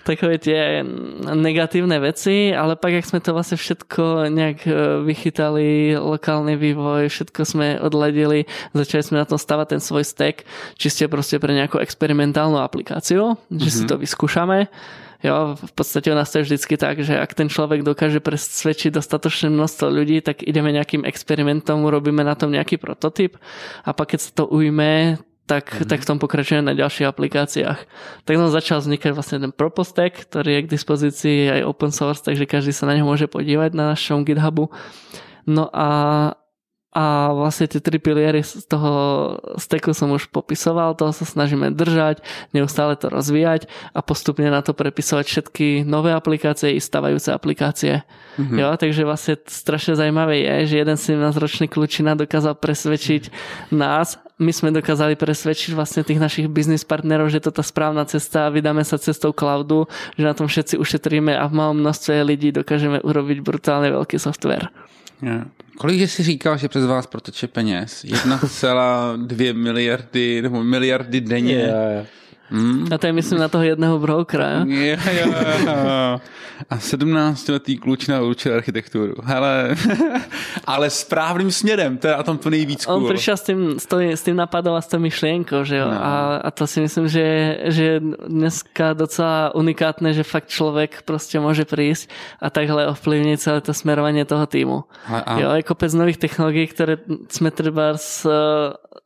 takové 0.03 0.35
tie 0.41 0.83
negatívne 1.23 1.95
veci, 2.03 2.51
ale 2.51 2.75
pak, 2.75 2.99
jak 2.99 3.07
sme 3.07 3.19
to 3.23 3.31
vlastne 3.31 3.55
všetko 3.55 4.27
nejak 4.27 4.59
e, 4.67 4.71
vychytali, 5.07 5.95
lokálny 5.95 6.59
vývoj, 6.59 7.07
všetko 7.07 7.41
sme 7.47 7.67
odladili, 7.79 8.43
začali 8.75 9.03
sme 9.03 9.21
na 9.23 9.27
tom 9.29 9.39
stavať 9.39 9.77
ten 9.77 9.81
svoj 9.81 10.03
stack, 10.03 10.43
čiste 10.75 11.07
proste 11.07 11.39
pre 11.39 11.55
nejakú 11.55 11.79
experimentálnu 11.79 12.59
aplikáciu, 12.59 13.39
mm-hmm. 13.39 13.59
že 13.63 13.69
si 13.71 13.83
mhm. 13.85 13.89
to 13.89 13.95
vyskúšame. 14.03 14.67
Jo, 15.19 15.59
v 15.59 15.73
podstate 15.75 16.07
u 16.07 16.15
nás 16.15 16.31
to 16.31 16.39
je 16.39 16.47
vždycky 16.47 16.79
tak, 16.79 17.03
že 17.03 17.11
ak 17.11 17.35
ten 17.35 17.51
človek 17.51 17.83
dokáže 17.83 18.23
presvedčiť 18.23 18.95
dostatočné 18.95 19.51
množstvo 19.51 19.91
ľudí, 19.91 20.23
tak 20.23 20.47
ideme 20.47 20.71
nejakým 20.71 21.03
experimentom, 21.03 21.83
urobíme 21.83 22.23
na 22.23 22.39
tom 22.39 22.55
nejaký 22.55 22.79
prototyp 22.79 23.35
a 23.83 23.91
pak 23.91 24.15
keď 24.15 24.19
sa 24.23 24.31
to 24.31 24.43
ujme, 24.47 25.19
tak, 25.49 25.73
mm-hmm. 25.73 25.89
tak 25.89 26.05
v 26.05 26.07
tom 26.13 26.21
pokračujeme 26.21 26.61
na 26.61 26.77
ďalších 26.77 27.09
aplikáciách. 27.09 27.79
Tak 28.29 28.33
nám 28.37 28.53
začal 28.53 28.85
vznikať 28.85 29.17
vlastne 29.17 29.41
ten 29.41 29.49
Propostec, 29.49 30.13
ktorý 30.13 30.61
je 30.61 30.63
k 30.69 30.71
dispozícii 30.77 31.39
aj 31.49 31.65
open 31.65 31.89
source, 31.89 32.21
takže 32.21 32.45
každý 32.45 32.69
sa 32.69 32.85
na 32.85 32.93
neho 32.93 33.09
môže 33.09 33.25
podívať 33.25 33.73
na 33.73 33.97
našom 33.97 34.21
GitHubu. 34.21 34.69
No 35.49 35.65
a, 35.73 35.89
a 36.89 37.29
vlastne 37.37 37.69
tie 37.69 37.77
tri 37.77 38.01
piliery 38.01 38.41
z 38.41 38.65
toho 38.65 38.91
stacku 39.61 39.93
som 39.93 40.09
už 40.09 40.33
popisoval, 40.33 40.97
toho 40.97 41.13
sa 41.13 41.21
snažíme 41.21 41.69
držať, 41.69 42.25
neustále 42.49 42.97
to 42.97 43.13
rozvíjať 43.13 43.69
a 43.93 44.01
postupne 44.01 44.49
na 44.49 44.65
to 44.65 44.73
prepisovať 44.73 45.25
všetky 45.29 45.67
nové 45.85 46.09
aplikácie 46.09 46.73
i 46.73 46.81
stavajúce 46.81 47.29
aplikácie. 47.29 48.01
Mm-hmm. 48.41 48.57
Jo, 48.57 48.69
takže 48.73 49.05
vlastne 49.05 49.37
strašne 49.45 49.93
zaujímavé 50.01 50.41
je, 50.41 50.73
že 50.73 50.75
jeden 50.81 50.97
17-ročný 50.97 51.69
kľúčina 51.69 52.17
dokázal 52.17 52.57
presvedčiť 52.57 53.29
nás 53.69 54.17
my 54.39 54.55
sme 54.55 54.71
dokázali 54.71 55.19
presvedčiť 55.19 55.75
vlastne 55.75 56.01
tých 56.07 56.15
našich 56.15 56.47
business 56.47 56.87
partnerov, 56.87 57.27
že 57.27 57.43
to 57.43 57.51
tá 57.51 57.59
správna 57.59 58.07
cesta 58.07 58.47
a 58.47 58.53
vydáme 58.55 58.87
sa 58.87 58.95
cestou 58.95 59.35
cloudu, 59.35 59.83
že 60.15 60.23
na 60.23 60.31
tom 60.31 60.47
všetci 60.47 60.79
ušetríme 60.79 61.35
a 61.35 61.43
v 61.43 61.53
malom 61.59 61.83
množstve 61.83 62.23
lidí 62.23 62.55
dokážeme 62.55 63.03
urobiť 63.03 63.43
brutálne 63.43 63.91
veľký 63.91 64.15
software. 64.15 64.71
Yeah. 65.19 65.51
Kolik 65.79 66.01
jsi 66.01 66.23
říkal, 66.23 66.57
že 66.57 66.67
přes 66.67 66.85
vás 66.85 67.07
proteče 67.07 67.47
peněz? 67.47 68.05
1,2 68.05 69.53
miliardy 69.53 70.41
nebo 70.41 70.63
miliardy 70.63 71.21
denně? 71.21 71.55
Yeah, 71.55 71.91
yeah. 71.91 72.05
Hmm. 72.49 72.87
A 72.93 72.97
to 72.97 73.07
je 73.07 73.13
myslím 73.13 73.39
na 73.39 73.47
toho 73.47 73.63
jedného 73.63 73.99
brokera. 73.99 74.65
Jo, 74.69 74.97
jo, 75.11 75.27
jo. 75.65 76.19
A 76.69 76.75
17-letý 76.75 77.77
kluč 77.77 78.07
na 78.07 78.21
určil 78.21 78.55
architekturu. 78.55 79.15
Hele, 79.23 79.75
ale 80.65 80.89
správným 80.89 81.51
směrem, 81.51 81.97
to 81.97 82.07
je 82.07 82.15
a 82.15 82.23
tom 82.23 82.37
to 82.37 82.49
nejvíc 82.49 82.85
cool. 82.85 82.95
On 82.95 83.13
přišel 83.13 83.37
s 83.37 83.43
tím, 83.43 83.79
s, 83.79 83.85
to, 83.85 83.99
s 83.99 84.23
tím 84.23 84.35
napadom 84.35 84.75
a 84.75 84.81
s 84.81 84.87
tou 84.87 84.99
myšlienkou, 84.99 85.63
že 85.63 85.77
jo. 85.77 85.85
No. 85.85 86.05
A, 86.05 86.37
a 86.37 86.51
to 86.51 86.67
si 86.67 86.81
myslím, 86.81 87.07
že, 87.07 87.57
že 87.63 87.99
dneska 88.27 88.93
docela 88.93 89.55
unikátne, 89.55 90.13
že 90.13 90.23
fakt 90.23 90.47
člověk 90.47 91.01
prostě 91.01 91.39
může 91.39 91.65
prísť 91.65 92.09
a 92.41 92.49
takhle 92.49 92.87
ovplyvnit 92.87 93.41
celé 93.41 93.61
to 93.61 93.73
smerovanie 93.73 94.25
toho 94.25 94.45
týmu. 94.45 94.83
A, 95.07 95.19
a... 95.19 95.39
Jo, 95.39 95.51
je 95.51 95.63
kopec 95.63 95.93
nových 95.93 96.17
technologií, 96.17 96.67
které 96.67 96.97
jsme 97.29 97.51
třeba 97.51 97.97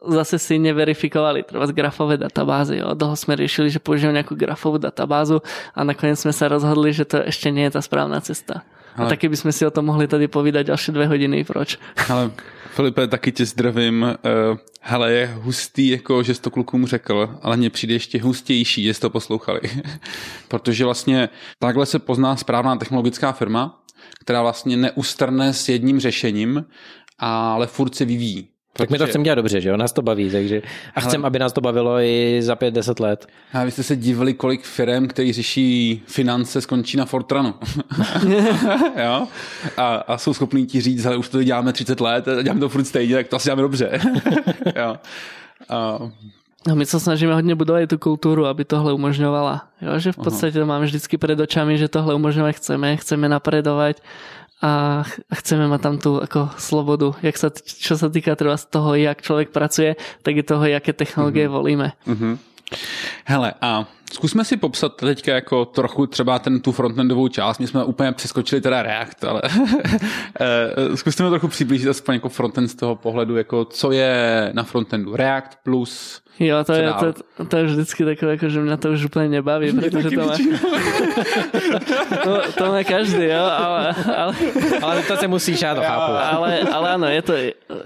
zase 0.08 0.39
si 0.39 0.60
neverifikovali, 0.60 1.43
třeba 1.43 1.67
z 1.67 1.71
grafové 1.71 2.17
databázy. 2.17 2.77
Jo. 2.77 2.93
Dlho 2.93 3.15
jsme 3.15 3.33
riešili, 3.36 3.69
že 3.69 3.80
použijeme 3.80 4.13
nějakou 4.13 4.36
grafovou 4.36 4.78
databázu 4.78 5.41
a 5.76 5.84
nakonec 5.84 6.19
jsme 6.19 6.34
se 6.34 6.48
rozhodli, 6.48 6.93
že 6.93 7.06
to 7.06 7.17
ještě 7.17 7.52
nie 7.52 7.63
je 7.63 7.72
ta 7.72 7.82
správná 7.82 8.22
cesta. 8.22 8.62
Ale... 8.96 9.06
A 9.06 9.10
taky 9.10 9.30
bychom 9.30 9.52
si 9.52 9.65
o 9.65 9.72
tom 9.72 9.86
mohli 9.86 10.08
tady 10.08 10.28
povídat 10.28 10.65
další 10.65 10.91
dvě 10.91 11.08
hodiny, 11.08 11.43
proč. 11.43 11.78
Ale 12.10 12.32
Filipe, 12.74 13.08
taky 13.08 13.32
tě 13.32 13.46
zdravím. 13.46 14.04
Uh, 14.04 14.58
hele, 14.82 15.12
je 15.12 15.34
hustý, 15.41 15.89
jako 15.89 16.24
že 16.24 16.34
jsi 16.34 16.41
to 16.41 16.50
klukům 16.50 16.86
řekl, 16.86 17.38
ale 17.41 17.58
mně 17.58 17.69
přijde 17.69 17.94
ještě 17.94 18.21
hustější, 18.21 18.84
že 18.84 18.94
jste 18.94 19.02
to 19.02 19.10
poslouchali. 19.10 19.62
Protože 20.48 20.86
vlastně 20.86 21.29
takhle 21.60 21.86
se 21.86 22.00
pozná 22.00 22.36
správná 22.36 22.75
technologická 22.75 23.31
firma, 23.31 23.84
která 24.19 24.42
vlastně 24.42 24.77
neustrne 24.77 25.54
s 25.54 25.69
jedním 25.69 26.00
řešením, 26.00 26.65
ale 27.19 27.67
furt 27.67 27.96
se 27.96 28.06
vyvíjí. 28.06 28.52
Tak 28.76 28.90
my 28.90 28.98
to 28.98 29.08
chceme 29.08 29.24
dělat 29.24 29.36
dobře, 29.36 29.62
že 29.62 29.69
jo? 29.69 29.78
Nás 29.78 29.94
to 29.94 30.02
baví, 30.02 30.30
takže 30.30 30.62
a 30.96 31.02
chceme, 31.02 31.28
aby 31.28 31.40
nás 31.40 31.54
to 31.54 31.62
bavilo 31.62 32.00
i 32.00 32.38
za 32.42 32.56
5-10 32.56 33.04
let. 33.04 33.28
A 33.54 33.63
vy 33.63 33.71
jste 33.71 33.84
se 33.84 33.96
divili, 33.96 34.34
kolik 34.34 34.63
firm, 34.63 35.08
který 35.08 35.34
řeší 35.34 36.02
finance, 36.08 36.62
skončí 36.62 36.98
na 36.98 37.06
Fortranu. 37.06 37.54
jo? 39.04 39.28
A, 39.78 39.96
a, 39.96 40.17
jsou 40.17 40.34
schopní 40.34 40.65
ti 40.65 40.82
říct, 40.82 41.04
že 41.04 41.15
už 41.15 41.30
to 41.30 41.44
děláme 41.44 41.74
30 41.74 42.02
let 42.02 42.28
a 42.28 42.42
děláme 42.42 42.60
to 42.60 42.69
furt 42.69 42.86
stejně, 42.86 43.15
tak 43.15 43.28
to 43.28 43.36
asi 43.36 43.46
děláme 43.46 43.62
dobře. 43.62 44.00
jo? 44.76 44.96
A, 45.69 46.00
No 46.67 46.76
my 46.76 46.86
se 46.86 47.00
snažíme 47.00 47.34
hodně 47.34 47.56
budovat 47.56 47.90
tu 47.90 47.98
kulturu, 47.98 48.46
aby 48.46 48.65
tohle 48.65 48.94
umožňovala. 48.94 49.67
Jo, 49.82 50.00
že 50.00 50.12
v 50.12 50.15
podstatě 50.15 50.60
to 50.60 50.65
máme 50.65 50.86
vždycky 50.86 51.17
před 51.17 51.40
očami, 51.40 51.78
že 51.78 51.88
tohle 51.88 52.15
umožňovat 52.15 52.56
chceme, 52.56 52.98
chceme 52.98 53.30
napredovať 53.30 54.02
a 54.63 55.03
chceme 55.43 55.67
mať 55.67 55.81
tam 55.83 55.95
tu 55.99 56.23
ako 56.23 56.55
slobodu, 56.55 57.11
jak 57.19 57.35
sa, 57.35 57.51
čo 57.51 57.99
sa 57.99 58.07
týka 58.07 58.31
teda 58.39 58.55
z 58.55 58.65
toho, 58.71 58.95
jak 58.95 59.19
člověk 59.19 59.49
pracuje, 59.51 59.99
tak 60.23 60.33
i 60.39 60.43
toho, 60.43 60.63
jaké 60.65 60.95
technologie 60.95 61.45
mm-hmm. 61.47 61.51
volíme. 61.51 61.87
Mm-hmm. 62.07 62.33
Hele, 63.25 63.53
a 63.61 63.87
zkusme 64.13 64.45
si 64.45 64.57
popsat 64.57 64.95
teďka 64.95 65.35
jako 65.35 65.65
trochu 65.65 66.07
třeba 66.07 66.39
ten 66.39 66.59
tu 66.59 66.71
frontendovou 66.71 67.27
část. 67.27 67.59
My 67.59 67.67
jsme 67.67 67.83
úplně 67.83 68.11
přeskočili 68.11 68.61
teda 68.61 68.81
React, 68.81 69.23
ale 69.23 69.41
eh, 70.39 70.97
zkusme 70.97 71.29
trochu 71.29 71.47
přiblížit 71.47 71.87
aspoň 71.87 72.13
jako 72.13 72.29
frontend 72.29 72.69
z 72.69 72.75
toho 72.75 72.95
pohledu, 72.95 73.37
jako 73.37 73.65
co 73.65 73.91
je 73.91 74.49
na 74.53 74.63
frontendu 74.63 75.15
React 75.15 75.57
plus 75.63 76.23
Jo, 76.40 76.63
to 76.63 76.73
je, 76.73 76.94
to, 77.00 77.46
to 77.46 77.58
je 77.58 77.63
vždycky 77.63 78.06
takové, 78.06 78.31
jako, 78.31 78.50
že 78.50 78.60
mě 78.60 78.77
to 78.77 78.92
už 78.92 79.06
úplně 79.06 79.29
nebaví, 79.29 79.73
protože 79.73 80.10
to 80.10 80.25
má... 80.25 80.34
to, 82.23 82.42
to 82.58 82.65
má 82.65 82.84
každý, 82.84 83.25
jo, 83.25 83.44
ale... 83.44 83.96
Ale, 84.17 84.36
ale 84.81 85.02
to 85.02 85.17
se 85.17 85.27
musíš, 85.27 85.62
já 85.62 85.75
to 85.75 85.81
chápu. 85.81 86.12
Ale, 86.12 86.60
ale 86.60 86.90
ano, 86.90 87.08
je 87.08 87.21
to... 87.21 87.34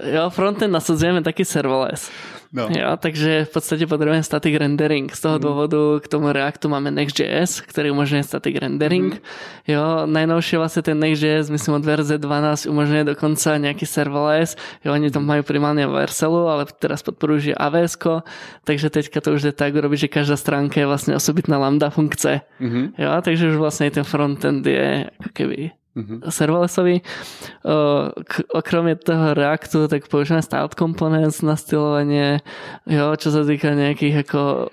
Jo, 0.02 0.30
frontend 0.30 0.72
nasadzujeme 0.72 1.22
taky 1.22 1.44
serverless. 1.44 2.10
No. 2.52 2.68
Jo, 2.78 2.96
takže 2.96 3.44
v 3.44 3.52
podstatě 3.52 3.86
potřebujeme 3.86 4.22
static 4.22 4.56
rendering. 4.56 5.14
Z 5.14 5.20
toho 5.20 5.34
mm. 5.34 5.40
důvodu 5.40 6.00
k 6.00 6.08
tomu 6.08 6.32
Reactu 6.32 6.68
máme 6.68 6.90
Next.js, 6.90 7.60
který 7.60 7.90
umožňuje 7.90 8.22
static 8.22 8.56
rendering. 8.56 9.14
Mm. 9.14 9.20
Jo, 9.66 10.06
najnovšie 10.06 10.58
vlastně 10.58 10.82
ten 10.82 11.00
Next.js, 11.00 11.50
myslím 11.50 11.74
od 11.74 11.84
verze 11.84 12.18
12 12.18 12.66
umožňuje 12.66 13.04
dokonce 13.04 13.58
nějaký 13.58 13.86
serverless. 13.86 14.56
Jo, 14.84 14.92
oni 14.92 15.10
to 15.10 15.20
mají 15.20 15.42
primárně 15.42 15.86
Verselu, 15.86 16.48
ale 16.48 16.66
teraz 16.78 17.02
podporují 17.02 17.54
AWS, 17.54 17.96
takže 18.64 18.90
teďka 18.90 19.20
to 19.20 19.32
už 19.32 19.42
je 19.42 19.52
tak 19.52 19.74
urobiť, 19.74 20.00
že 20.00 20.08
každá 20.08 20.36
stránka 20.36 20.80
je 20.80 20.86
vlastně 20.86 21.16
osobitná 21.16 21.58
lambda 21.58 21.90
funkce. 21.90 22.40
Mm-hmm. 22.60 22.90
Jo, 22.98 23.10
takže 23.22 23.48
už 23.48 23.56
vlastně 23.56 23.90
ten 23.90 24.04
frontend 24.04 24.66
je 24.66 25.10
jako 25.18 25.30
keby 25.32 25.70
mm-hmm. 25.98 26.30
serverlessovi. 26.30 27.00
Okromě 28.54 28.94
toho 28.96 29.34
Reactu, 29.34 29.88
tak 29.88 30.08
používáme 30.08 30.42
styled 30.42 30.74
components 30.74 31.42
na 31.42 31.56
stylovanie, 31.56 32.38
jo, 32.86 33.16
čo 33.18 33.34
sa 33.34 33.42
týka 33.42 33.74
nejakých 33.74 34.14
jako 34.22 34.70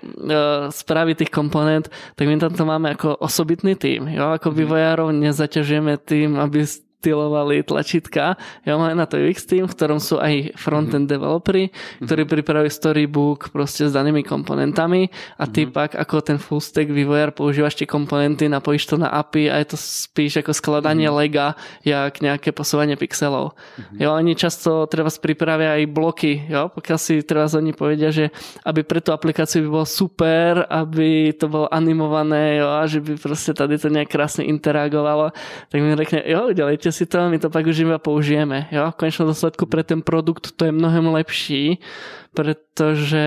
správy 0.70 1.18
tých 1.18 1.34
komponent, 1.34 1.90
tak 2.14 2.28
my 2.28 2.38
tam 2.38 2.54
to 2.54 2.64
máme 2.64 2.88
jako 2.94 3.16
osobitný 3.16 3.74
tým, 3.74 4.08
jo, 4.08 4.30
ako 4.38 4.50
mm-hmm. 4.50 4.60
vývojárov 4.62 5.08
nezaťažujeme 5.12 5.98
tým, 5.98 6.38
aby 6.38 6.62
stylovali 7.06 7.62
tlačítka. 7.62 8.34
Ja 8.66 8.74
mám 8.74 8.90
na 8.98 9.06
to 9.06 9.14
UX 9.14 9.46
team, 9.46 9.70
v 9.70 9.78
ktorom 9.78 10.02
sú 10.02 10.18
aj 10.18 10.58
front-end 10.58 11.06
mm-hmm. 11.06 11.14
developeri, 11.14 11.70
ktorí 12.02 12.26
pripravujú 12.26 12.66
storybook 12.66 13.54
proste 13.54 13.86
s 13.86 13.94
danými 13.94 14.26
komponentami 14.26 15.06
a 15.38 15.46
ty 15.46 15.62
mm-hmm. 15.62 15.76
pak 15.78 15.90
ako 15.94 16.16
ten 16.26 16.38
full 16.42 16.58
stack 16.58 16.90
vývojár 16.90 17.30
používaš 17.30 17.78
tie 17.78 17.86
komponenty, 17.86 18.50
napojíš 18.50 18.90
to 18.90 18.96
na 18.98 19.06
API 19.06 19.54
a 19.54 19.62
je 19.62 19.70
to 19.70 19.78
spíš 19.78 20.42
ako 20.42 20.50
skladanie 20.50 21.06
mm-hmm. 21.06 21.20
lega, 21.22 21.54
jak 21.86 22.18
nejaké 22.18 22.50
posúvanie 22.50 22.98
pixelov. 22.98 23.54
Mm-hmm. 23.54 23.98
Jo, 24.02 24.08
oni 24.18 24.32
často 24.34 24.90
treba 24.90 25.14
pripravia 25.14 25.78
aj 25.78 25.86
bloky, 25.86 26.42
jo, 26.50 26.74
pokiaľ 26.74 26.98
si 26.98 27.22
treba 27.22 27.46
oni 27.46 27.70
povedia, 27.70 28.10
že 28.10 28.34
aby 28.66 28.82
pre 28.82 28.98
tú 28.98 29.14
aplikáciu 29.14 29.62
by 29.62 29.68
bolo 29.70 29.86
super, 29.86 30.66
aby 30.66 31.30
to 31.38 31.46
bolo 31.46 31.70
animované, 31.70 32.58
jo, 32.58 32.66
a 32.66 32.82
že 32.90 32.98
by 32.98 33.14
proste 33.14 33.54
tady 33.54 33.78
to 33.78 33.88
nejak 33.94 34.10
krásne 34.10 34.42
interagovalo, 34.42 35.30
tak 35.70 35.78
mi 35.78 35.94
řekne, 35.94 36.26
jo, 36.26 36.50
udělejte 36.50 36.95
si 36.96 37.04
to, 37.04 37.28
my 37.28 37.36
to 37.36 37.52
pak 37.52 37.66
už 37.68 37.84
iba 37.84 38.00
použijeme. 38.00 38.72
Jo? 38.72 38.88
V 38.96 39.04
konečnom 39.04 39.28
dôsledku 39.28 39.68
pre 39.68 39.84
ten 39.84 40.00
produkt 40.00 40.56
to 40.56 40.64
je 40.64 40.72
mnohem 40.72 41.04
lepší, 41.12 41.84
pretože 42.32 43.24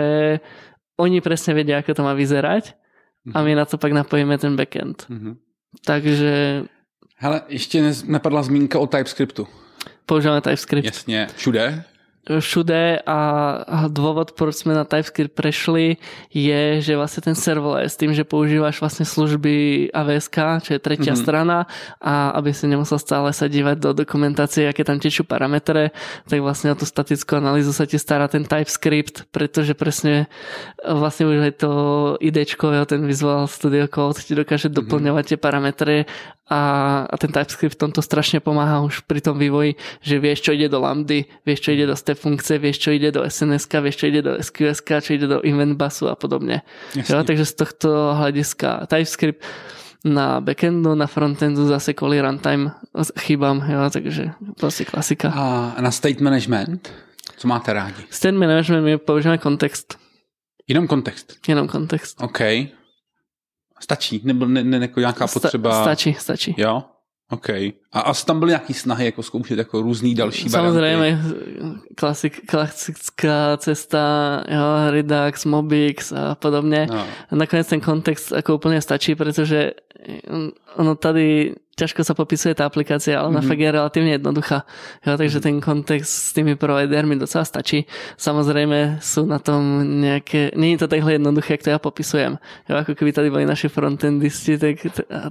oni 0.97 1.21
presne 1.21 1.53
vedia, 1.53 1.77
ako 1.85 1.93
to 1.93 2.01
má 2.01 2.17
vyzerať 2.17 2.73
a 3.29 3.45
my 3.45 3.53
na 3.53 3.69
to 3.69 3.77
pak 3.77 3.93
napojíme 3.93 4.33
ten 4.41 4.57
backend. 4.57 5.05
Mm-hmm. 5.05 5.33
Takže... 5.85 6.63
Hele, 7.15 7.41
ještě 7.47 7.93
nepadla 8.05 8.43
zmínka 8.43 8.79
o 8.79 8.87
TypeScriptu. 8.87 9.47
Používáme 10.05 10.41
TypeScript. 10.41 10.85
Jasně, 10.85 11.27
všude? 11.35 11.83
Všude 12.37 13.01
a 13.09 13.19
dôvod, 13.89 14.37
proč 14.37 14.61
sme 14.61 14.77
na 14.77 14.85
TypeScript 14.85 15.33
prešli, 15.33 15.97
je, 16.29 16.77
že 16.85 16.93
vlastne 16.93 17.33
ten 17.33 17.35
serverless, 17.35 17.97
tým, 17.97 18.13
že 18.13 18.21
používaš 18.21 18.77
vlastne 18.77 19.09
služby 19.09 19.89
AWS, 19.89 20.29
čo 20.61 20.77
je 20.77 20.79
tretia 20.79 21.17
mm-hmm. 21.17 21.25
strana 21.25 21.65
a 21.97 22.37
aby 22.37 22.53
si 22.53 22.69
nemusel 22.69 23.01
stále 23.01 23.33
sa 23.33 23.49
dívať 23.49 23.81
do 23.81 23.89
dokumentácie, 23.97 24.69
aké 24.69 24.85
tam 24.85 25.01
tečú 25.01 25.25
parametre, 25.25 25.89
tak 26.29 26.37
vlastne 26.45 26.69
o 26.69 26.77
tú 26.77 26.85
statickú 26.85 27.41
analýzu 27.41 27.73
sa 27.73 27.89
ti 27.89 27.97
stará 27.97 28.29
ten 28.29 28.45
TypeScript, 28.45 29.33
pretože 29.33 29.73
presne 29.73 30.29
vlastne 30.85 31.25
už 31.25 31.37
aj 31.41 31.53
to 31.57 31.71
idečko, 32.21 32.85
ten 32.85 33.01
Visual 33.09 33.49
Studio 33.49 33.89
Code 33.89 34.21
ti 34.21 34.37
dokáže 34.37 34.69
mhm. 34.69 34.75
doplňovať 34.77 35.23
tie 35.33 35.39
parametre 35.41 35.95
a, 36.49 36.61
a 37.05 37.15
ten 37.21 37.29
TypeScript 37.29 37.77
v 37.77 37.81
tomto 37.87 38.01
strašne 38.01 38.41
pomáha 38.41 38.81
už 38.81 39.05
pri 39.05 39.21
tom 39.21 39.37
vývoji, 39.37 39.77
že 40.01 40.17
vieš, 40.17 40.49
čo 40.49 40.57
ide 40.57 40.65
do 40.65 40.81
lambdy, 40.81 41.29
vieš, 41.45 41.69
čo 41.69 41.73
ide 41.77 41.85
do 41.85 41.93
step 41.93 42.18
funkce, 42.19 42.59
vieš, 42.59 42.83
čo 42.83 42.91
ide 42.91 43.11
do 43.15 43.23
SNS, 43.23 43.71
vieš, 43.79 43.95
čo 43.95 44.05
ide 44.11 44.21
do 44.21 44.35
SQS, 44.35 44.83
čo 44.83 45.11
ide 45.15 45.27
do 45.27 45.39
event 45.47 45.79
busu 45.79 46.11
a 46.11 46.15
podobne. 46.19 46.61
Jo, 46.95 47.23
takže 47.23 47.45
z 47.45 47.53
tohto 47.53 47.89
hľadiska 48.19 48.91
TypeScript 48.91 49.39
na 50.05 50.39
backendu, 50.41 50.95
na 50.95 51.07
frontendu 51.07 51.67
zase 51.67 51.93
kvôli 51.93 52.21
runtime 52.21 52.71
chybám, 53.19 53.63
jo, 53.67 53.89
takže 53.89 54.31
prostě 54.59 54.85
klasika. 54.85 55.29
A 55.35 55.81
na 55.81 55.91
state 55.91 56.21
management, 56.21 56.91
co 57.37 57.47
máte 57.47 57.73
rádi? 57.73 58.03
State 58.09 58.35
management 58.35 58.83
my 58.83 58.97
používáme 58.97 59.37
kontext. 59.37 59.97
Jenom 60.67 60.87
kontext? 60.87 61.33
Jenom 61.47 61.67
kontext. 61.67 62.21
OK. 62.21 62.39
Stačí? 63.79 64.21
Nebo 64.23 64.45
ne, 64.45 64.63
ne, 64.63 64.77
jako 64.77 64.99
nějaká 64.99 65.27
potřeba? 65.27 65.71
Sta, 65.71 65.83
stačí, 65.83 66.13
stačí. 66.13 66.55
Jo? 66.57 66.83
OK. 67.29 67.49
A 67.91 67.99
asi 67.99 68.25
tam 68.25 68.39
byly 68.39 68.49
nějaké 68.49 68.73
snahy 68.73 69.05
jako 69.05 69.23
zkoušet 69.23 69.57
jako 69.57 69.81
různý 69.81 70.15
další 70.15 70.49
Samozřejmě, 70.49 71.19
klasik, 71.95 72.45
klasická 72.45 73.57
cesta, 73.57 73.99
jo, 74.47 74.91
Redux, 74.91 75.45
Mobix 75.45 76.11
a 76.11 76.35
podobně. 76.35 76.87
No. 76.91 77.05
Nakonec 77.31 77.67
ten 77.67 77.81
kontext 77.81 78.31
jako 78.31 78.55
úplně 78.55 78.81
stačí, 78.81 79.15
protože 79.15 79.71
ono 80.75 80.95
tady 80.95 81.55
ťažko 81.79 82.03
sa 82.03 82.11
popisuje 82.11 82.51
tá 82.51 82.67
aplikácia, 82.67 83.15
ale 83.15 83.31
ona 83.31 83.39
mm-hmm. 83.39 83.47
fakt 83.47 83.61
je 83.63 83.69
relatívne 83.71 84.11
jednoduchá. 84.19 84.67
Jo, 85.07 85.15
takže 85.15 85.39
ten 85.39 85.63
kontext 85.63 86.11
s 86.11 86.29
tými 86.35 86.59
providermi 86.59 87.15
docela 87.15 87.47
stačí. 87.47 87.87
Samozrejme 88.19 88.99
sú 88.99 89.23
na 89.23 89.39
tom 89.39 89.87
nejaké... 90.03 90.51
Je 90.51 90.77
to 90.77 90.91
takhle 90.91 91.15
jednoduché, 91.15 91.55
jak 91.55 91.63
to 91.63 91.71
ja 91.71 91.79
popisujem. 91.79 92.35
Jo, 92.67 92.73
ako 92.83 92.95
keby 92.99 93.15
tady 93.15 93.27
boli 93.31 93.45
naši 93.47 93.71
frontendisti, 93.71 94.57
tak, 94.59 94.75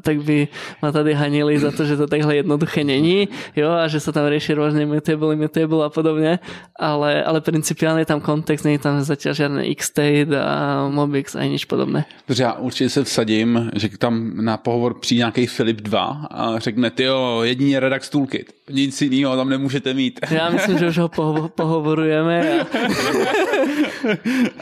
tak 0.00 0.16
by 0.24 0.48
ma 0.82 0.92
tady 0.92 1.14
hanili 1.14 1.58
za 1.58 1.70
to, 1.70 1.84
že 1.84 1.96
to 1.96 2.06
takhle 2.06 2.36
jednoduché 2.36 2.84
není. 2.84 3.28
Jo, 3.56 3.76
a 3.76 3.88
že 3.88 4.00
sa 4.00 4.12
tam 4.12 4.26
rieši 4.32 4.56
rôzne 4.56 4.88
mutable, 4.88 5.36
mutable 5.36 5.84
a 5.84 5.90
podobne. 5.92 6.40
Ale, 6.78 7.10
ale 7.24 7.38
principiálne 7.44 8.02
je 8.02 8.10
tam 8.10 8.20
kontext, 8.24 8.64
je 8.64 8.80
tam 8.80 9.04
zatiaľ 9.04 9.34
žiadne 9.34 9.62
Xstate 9.74 10.32
a 10.32 10.86
Mobix 10.88 11.34
a 11.34 11.44
nič 11.44 11.64
podobné. 11.64 12.04
Dobře, 12.28 12.42
já 12.42 12.52
určitě 12.52 12.90
se 12.90 13.04
vsadím, 13.04 13.70
že 13.74 13.88
tam 13.98 14.32
na 14.44 14.56
pohovor 14.56 14.94
přijde 14.94 15.18
nějaký 15.18 15.46
Filip 15.46 15.80
2 15.80 16.28
a 16.38 16.58
řekne, 16.58 16.90
ty 16.90 17.02
jo, 17.02 17.40
jedině 17.42 17.80
Redux 17.80 18.08
Toolkit, 18.08 18.52
nic 18.70 19.02
jiného 19.02 19.36
tam 19.36 19.48
nemůžete 19.48 19.94
mít. 19.94 20.20
Já 20.30 20.50
myslím, 20.50 20.78
že 20.78 20.88
už 20.88 20.98
ho 20.98 21.08
poho- 21.08 21.48
pohovorujeme 21.48 22.60
a, 22.60 22.66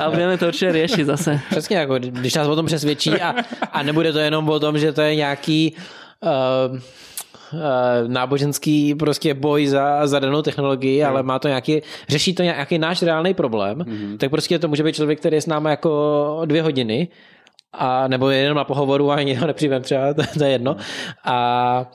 a 0.04 0.10
budeme 0.10 0.38
to 0.38 0.46
určitě 0.46 0.72
řešit 0.72 1.04
zase. 1.04 1.40
Přesně, 1.50 1.76
jako, 1.76 1.98
když 1.98 2.34
nás 2.34 2.48
o 2.48 2.56
tom 2.56 2.66
přesvědčí 2.66 3.10
a, 3.10 3.34
a 3.72 3.82
nebude 3.82 4.12
to 4.12 4.18
jenom 4.18 4.48
o 4.48 4.60
tom, 4.60 4.78
že 4.78 4.92
to 4.92 5.00
je 5.00 5.14
nějaký 5.14 5.74
uh, 6.72 6.78
náboženský 8.06 8.94
prostě 8.94 9.34
boj 9.34 9.66
za, 9.66 10.06
za 10.06 10.18
danou 10.18 10.42
technologii, 10.42 11.02
mm. 11.02 11.08
ale 11.08 11.22
má 11.22 11.38
to 11.38 11.48
nějaký, 11.48 11.82
řeší 12.08 12.34
to 12.34 12.42
nějaký 12.42 12.78
náš 12.78 13.02
reálný 13.02 13.34
problém, 13.34 13.84
mm. 13.86 14.18
tak 14.18 14.30
prostě 14.30 14.58
to 14.58 14.68
může 14.68 14.82
být 14.82 14.94
člověk, 14.94 15.18
který 15.18 15.36
je 15.36 15.42
s 15.42 15.46
námi 15.46 15.70
jako 15.70 16.42
dvě 16.44 16.62
hodiny 16.62 17.08
a 17.78 18.08
nebo 18.08 18.30
jenom 18.30 18.56
na 18.56 18.64
pohovoru 18.64 19.10
a 19.10 19.14
ani 19.14 19.34
ho 19.34 19.46
nepřijmem 19.46 19.82
třeba, 19.82 20.14
to, 20.14 20.22
to 20.38 20.44
je 20.44 20.50
jedno. 20.50 20.76
A 21.24 21.90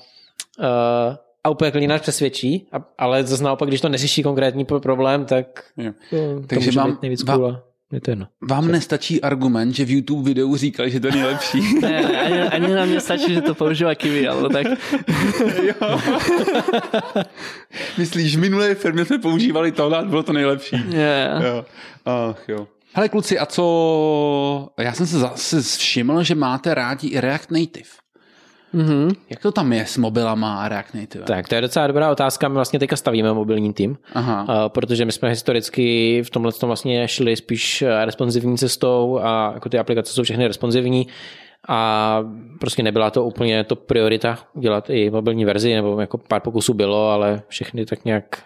uh, 0.59 1.15
a 1.43 1.49
úplně 1.49 1.71
klidně 1.71 1.87
nás 1.87 2.01
přesvědčí, 2.01 2.67
a, 2.71 2.77
ale 2.97 3.23
zase 3.23 3.43
naopak, 3.43 3.67
když 3.69 3.81
to 3.81 3.89
neřeší 3.89 4.23
konkrétní 4.23 4.65
problém, 4.65 5.25
tak 5.25 5.63
Jo. 5.77 5.91
to, 6.09 6.47
Takže 6.47 6.71
být 6.71 7.01
nejvíc 7.01 7.23
vám- 7.23 7.59
je 7.91 8.01
to 8.01 8.11
jedno. 8.11 8.27
Vám 8.49 8.67
nestačí 8.71 9.21
argument, 9.21 9.73
že 9.73 9.85
v 9.85 9.89
YouTube 9.91 10.23
videu 10.29 10.55
říkali, 10.55 10.91
že 10.91 10.99
to 10.99 11.07
je 11.07 11.13
nejlepší. 11.13 11.61
Ne, 11.81 12.05
ani, 12.21 12.39
ani 12.41 12.73
nám 12.75 12.89
nestačí, 12.89 13.33
že 13.33 13.41
to 13.41 13.55
používa 13.55 13.95
Kiwi, 13.95 14.27
alebo 14.27 14.49
tak. 14.49 14.67
jo. 15.63 15.99
Myslíš, 17.97 18.35
v 18.35 18.39
minulé 18.39 18.75
firmě 18.75 19.05
jsme 19.05 19.19
používali 19.19 19.71
tohle 19.71 19.97
a 19.97 20.01
bylo 20.01 20.23
to 20.23 20.33
nejlepší. 20.33 20.75
Yeah. 20.89 21.43
Jo. 21.43 21.65
Ach 22.05 22.49
jo. 22.49 22.67
Hele 22.93 23.09
kluci, 23.09 23.39
a 23.39 23.45
co... 23.45 24.69
Já 24.79 24.93
jsem 24.93 25.05
se 25.05 25.19
zase 25.19 25.61
všiml, 25.61 26.23
že 26.23 26.35
máte 26.35 26.73
rádi 26.73 27.07
i 27.07 27.21
React 27.21 27.51
Native. 27.51 27.89
Mhm. 28.73 29.11
Jak 29.29 29.41
to 29.41 29.51
tam 29.51 29.73
je 29.73 29.85
s 29.85 29.97
mobilama 29.97 30.55
a 30.55 30.69
React 30.69 30.93
Native? 30.93 31.25
Tak, 31.25 31.47
to 31.47 31.55
je 31.55 31.61
docela 31.61 31.87
dobrá 31.87 32.11
otázka. 32.11 32.47
My 32.47 32.55
vlastně 32.55 32.79
teďka 32.79 32.95
stavíme 32.95 33.33
mobilní 33.33 33.73
tým, 33.73 33.97
Aha. 34.13 34.43
uh, 34.43 34.69
protože 34.69 35.05
my 35.05 35.11
jsme 35.11 35.29
historicky 35.29 36.21
v 36.25 36.29
tomhle 36.29 36.51
tom 36.51 36.67
vlastně 36.67 37.07
šli 37.07 37.35
spíš 37.35 37.81
eh, 37.81 38.05
responsivní 38.05 38.57
cestou 38.57 39.19
a 39.23 39.51
jako 39.53 39.69
ty 39.69 39.79
aplikace 39.79 40.13
jsou 40.13 40.23
všechny 40.23 40.47
responsivní 40.47 41.07
a 41.67 42.19
prostě 42.59 42.83
nebyla 42.83 43.09
to 43.09 43.25
úplně 43.25 43.63
to 43.63 43.75
priorita 43.75 44.37
udělat 44.53 44.89
i 44.89 45.09
mobilní 45.09 45.45
verzi, 45.45 45.75
nebo 45.75 46.01
jako 46.01 46.17
pár 46.17 46.41
pokusů 46.41 46.73
bylo, 46.73 47.09
ale 47.09 47.41
všechny 47.47 47.85
tak 47.85 48.05
nějak 48.05 48.43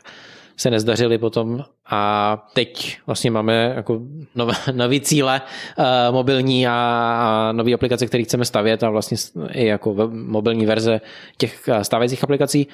se 0.57 0.71
nezdařily 0.71 1.17
potom 1.17 1.63
a 1.89 2.47
teď 2.53 2.97
vlastně 3.05 3.31
máme 3.31 3.73
jako 3.75 3.99
nové, 4.35 4.53
nový 4.71 5.01
cíle 5.01 5.41
uh, 5.77 5.85
mobilní 6.15 6.67
a, 6.67 6.71
a 6.71 7.51
nové 7.51 7.73
aplikace, 7.73 8.05
které 8.05 8.23
chceme 8.23 8.45
stavět 8.45 8.83
a 8.83 8.89
vlastně 8.89 9.17
i 9.51 9.65
jako 9.65 9.95
mobilní 10.11 10.65
verze 10.65 11.01
těch 11.37 11.67
eh, 11.67 11.83
stávajících 11.83 12.23
aplikací. 12.23 12.67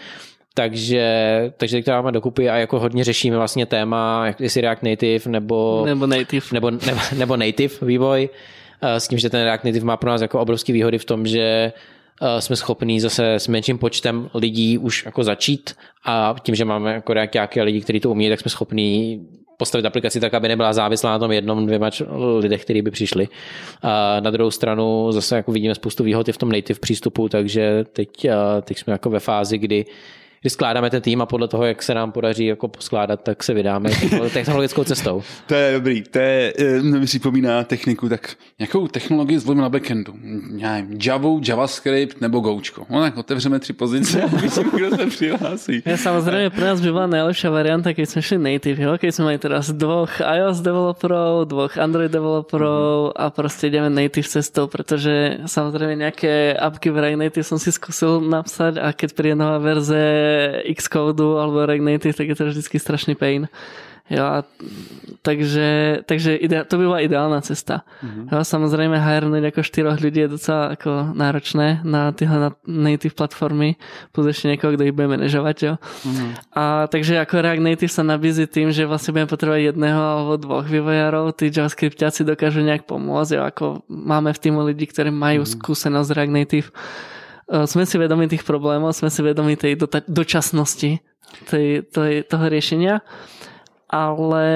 Takže, 0.54 1.06
takže 1.58 1.78
teď 1.78 1.86
to 1.86 1.92
dáme 1.92 2.12
dokupy 2.12 2.50
a 2.50 2.58
jako 2.58 2.80
hodně 2.80 3.04
řešíme 3.04 3.38
vlastně 3.38 3.66
téma, 3.66 4.26
jak 4.26 4.42
jestli 4.42 4.62
React 4.62 4.84
Native 4.84 5.32
nebo, 5.32 5.84
Nebo 5.86 6.08
native. 6.08 6.46
nebo, 6.54 6.72
nebo, 6.72 7.00
nebo 7.18 7.38
native 7.38 7.74
vývoj, 7.82 8.30
eh, 8.82 9.00
s 9.00 9.08
tím, 9.08 9.20
že 9.20 9.30
ten 9.30 9.44
React 9.44 9.64
Native 9.64 9.86
má 9.86 9.98
pro 9.98 10.10
nás 10.10 10.22
jako 10.22 10.40
obrovský 10.40 10.74
výhody 10.74 10.98
v 10.98 11.06
tom, 11.06 11.28
že 11.28 11.74
jsme 12.39 12.55
schopní 12.55 12.99
zase 12.99 13.34
s 13.34 13.47
menším 13.47 13.78
počtem 13.78 14.30
lidí 14.34 14.78
už 14.78 15.05
jako 15.05 15.24
začít 15.24 15.76
a 16.05 16.36
tím, 16.43 16.55
že 16.55 16.65
máme 16.65 16.93
jako 16.93 17.13
nějaké 17.13 17.63
lidi, 17.63 17.82
kteří 17.82 17.99
to 17.99 18.11
umí, 18.11 18.30
tak 18.30 18.39
jsme 18.39 18.51
schopní 18.51 19.22
postavit 19.57 19.86
aplikaci 19.86 20.19
tak, 20.19 20.34
aby 20.34 20.47
nebyla 20.47 20.74
závislá 20.74 21.11
na 21.11 21.19
tom 21.19 21.32
jednom, 21.32 21.65
dvěma 21.65 21.89
lidech, 22.38 22.63
kteří 22.63 22.82
by 22.82 22.91
přišli. 22.91 23.28
A 23.82 24.19
na 24.19 24.32
druhou 24.32 24.51
stranu 24.51 25.11
zase 25.11 25.36
jako 25.36 25.51
vidíme 25.51 25.76
spoustu 25.76 26.03
výhod 26.03 26.28
v 26.28 26.38
tom 26.38 26.51
native 26.51 26.80
přístupu, 26.80 27.30
takže 27.30 27.86
teď, 27.93 28.26
eh, 28.26 28.36
teď 28.61 28.78
jsme 28.78 28.93
jako 28.93 29.09
ve 29.09 29.19
fázi, 29.19 29.57
kdy 29.57 29.86
kdy 30.42 30.50
skládáme 30.50 30.89
ten 30.89 31.02
tým 31.02 31.22
a 31.22 31.26
podle 31.26 31.48
toho, 31.48 31.66
jak 31.66 31.84
se 31.84 31.94
nám 31.94 32.12
podaří 32.12 32.46
jako 32.46 32.68
poskládat, 32.68 33.22
tak 33.24 33.44
se 33.44 33.54
vydáme 33.54 33.89
technologickou 34.34 34.84
cestou. 34.84 35.24
To 35.48 35.56
je 35.56 35.74
dobrý, 35.74 36.02
to 36.02 36.20
je, 36.20 36.54
eh, 36.58 36.82
mi 36.82 37.06
připomíná 37.06 37.64
techniku, 37.64 38.10
tak 38.10 38.34
jakou 38.60 38.88
technologii 38.88 39.39
zvolíme 39.39 39.62
na 39.62 39.70
backendu? 39.70 40.14
Já 40.58 40.74
nevím, 40.74 41.00
Java, 41.06 41.30
JavaScript 41.48 42.22
nebo 42.22 42.39
Goučko. 42.39 42.86
No 42.89 43.02
tak 43.02 43.18
otevřeme 43.18 43.60
tři 43.60 43.74
pozice 43.74 44.22
a 44.22 44.26
uvidíme, 44.26 44.70
kdo 44.76 44.98
se 44.98 45.06
přihlásí. 45.06 45.84
Ja, 45.86 45.98
samozrejme, 45.98 46.50
pre 46.50 46.66
nás 46.66 46.82
by 46.82 46.89
bola 46.89 47.08
najlepšia 47.08 47.50
varianta, 47.54 47.94
keď 47.94 48.06
sme 48.10 48.22
šli 48.22 48.38
native, 48.38 48.80
jo? 48.82 48.98
keď 48.98 49.12
sme 49.12 49.24
mali 49.30 49.38
teraz 49.38 49.70
dvoch 49.70 50.14
iOS 50.18 50.64
developerov, 50.66 51.46
dvoch 51.46 51.74
Android 51.78 52.10
developerov 52.10 53.14
a 53.14 53.30
proste 53.30 53.70
ideme 53.70 53.94
native 53.94 54.26
cestou, 54.26 54.66
pretože 54.66 55.44
samozrejme 55.46 56.02
nejaké 56.02 56.56
apky 56.58 56.89
v 56.89 56.98
React 56.98 57.20
Native 57.20 57.46
som 57.46 57.60
si 57.60 57.70
skúsil 57.70 58.24
napsať 58.24 58.82
a 58.82 58.89
keď 58.96 59.10
príde 59.14 59.36
nová 59.38 59.60
verze 59.62 60.31
Xcode 60.76 61.22
alebo 61.22 61.66
React 61.66 61.86
Native, 61.86 62.16
tak 62.18 62.28
je 62.30 62.38
to 62.38 62.44
vždycky 62.50 62.76
strašný 62.80 63.14
pain. 63.16 63.50
Jo, 64.12 64.28
a 64.28 64.38
takže, 65.24 66.02
takže 66.04 66.36
ide, 66.36 66.68
to 66.68 66.76
by 66.76 66.84
bola 66.84 67.00
ideálna 67.00 67.40
cesta. 67.40 67.88
Mm-hmm. 68.04 68.28
Jo, 68.28 68.44
samozrejme, 68.44 69.00
hirnúť 69.00 69.44
ako 69.48 69.64
štyroch 69.64 70.04
ľudí 70.04 70.28
je 70.28 70.36
docela 70.36 70.76
ako 70.76 71.16
náročné 71.16 71.80
na 71.88 72.12
tyhle 72.12 72.36
na 72.36 72.50
native 72.68 73.16
platformy, 73.16 73.80
plus 74.12 74.28
ešte 74.36 74.52
niekoho, 74.52 74.76
kto 74.76 74.84
ich 74.84 74.92
bude 74.92 75.16
manažovať. 75.16 75.58
Jo. 75.64 75.74
Mm-hmm. 75.80 76.30
A 76.52 76.92
takže 76.92 77.24
ako 77.24 77.40
React 77.40 77.64
Native 77.64 77.94
sa 77.96 78.04
nabízí 78.04 78.44
tým, 78.52 78.76
že 78.76 78.84
vlastne 78.84 79.16
budeme 79.16 79.32
potrebovať 79.32 79.62
jedného 79.72 80.02
alebo 80.04 80.36
dvoch 80.36 80.68
vývojárov, 80.68 81.32
tí 81.32 81.48
JavaScriptiaci 81.48 82.28
dokážu 82.28 82.68
nejak 82.68 82.84
pomôcť, 82.84 83.40
jo, 83.40 83.42
ako 83.48 83.64
máme 83.88 84.36
v 84.36 84.42
týmu 84.44 84.60
ľudí, 84.60 84.92
ktorí 84.92 85.08
majú 85.08 85.48
mm-hmm. 85.48 85.56
skúsenosť 85.56 86.08
s 86.12 86.16
React 86.20 86.36
Native. 86.36 86.68
Uh, 87.52 87.68
Sme 87.68 87.84
si 87.84 87.99
vedomi 87.99 88.32
tých 88.32 88.47
problémov, 88.47 88.95
sme 88.95 89.12
si 89.12 89.20
vedomi 89.20 89.60
tej 89.60 89.76
dočasnosti 90.08 91.04
tej, 91.52 91.84
tej, 91.91 92.24
toho 92.24 92.45
riešenia 92.47 93.04
ale 93.91 94.47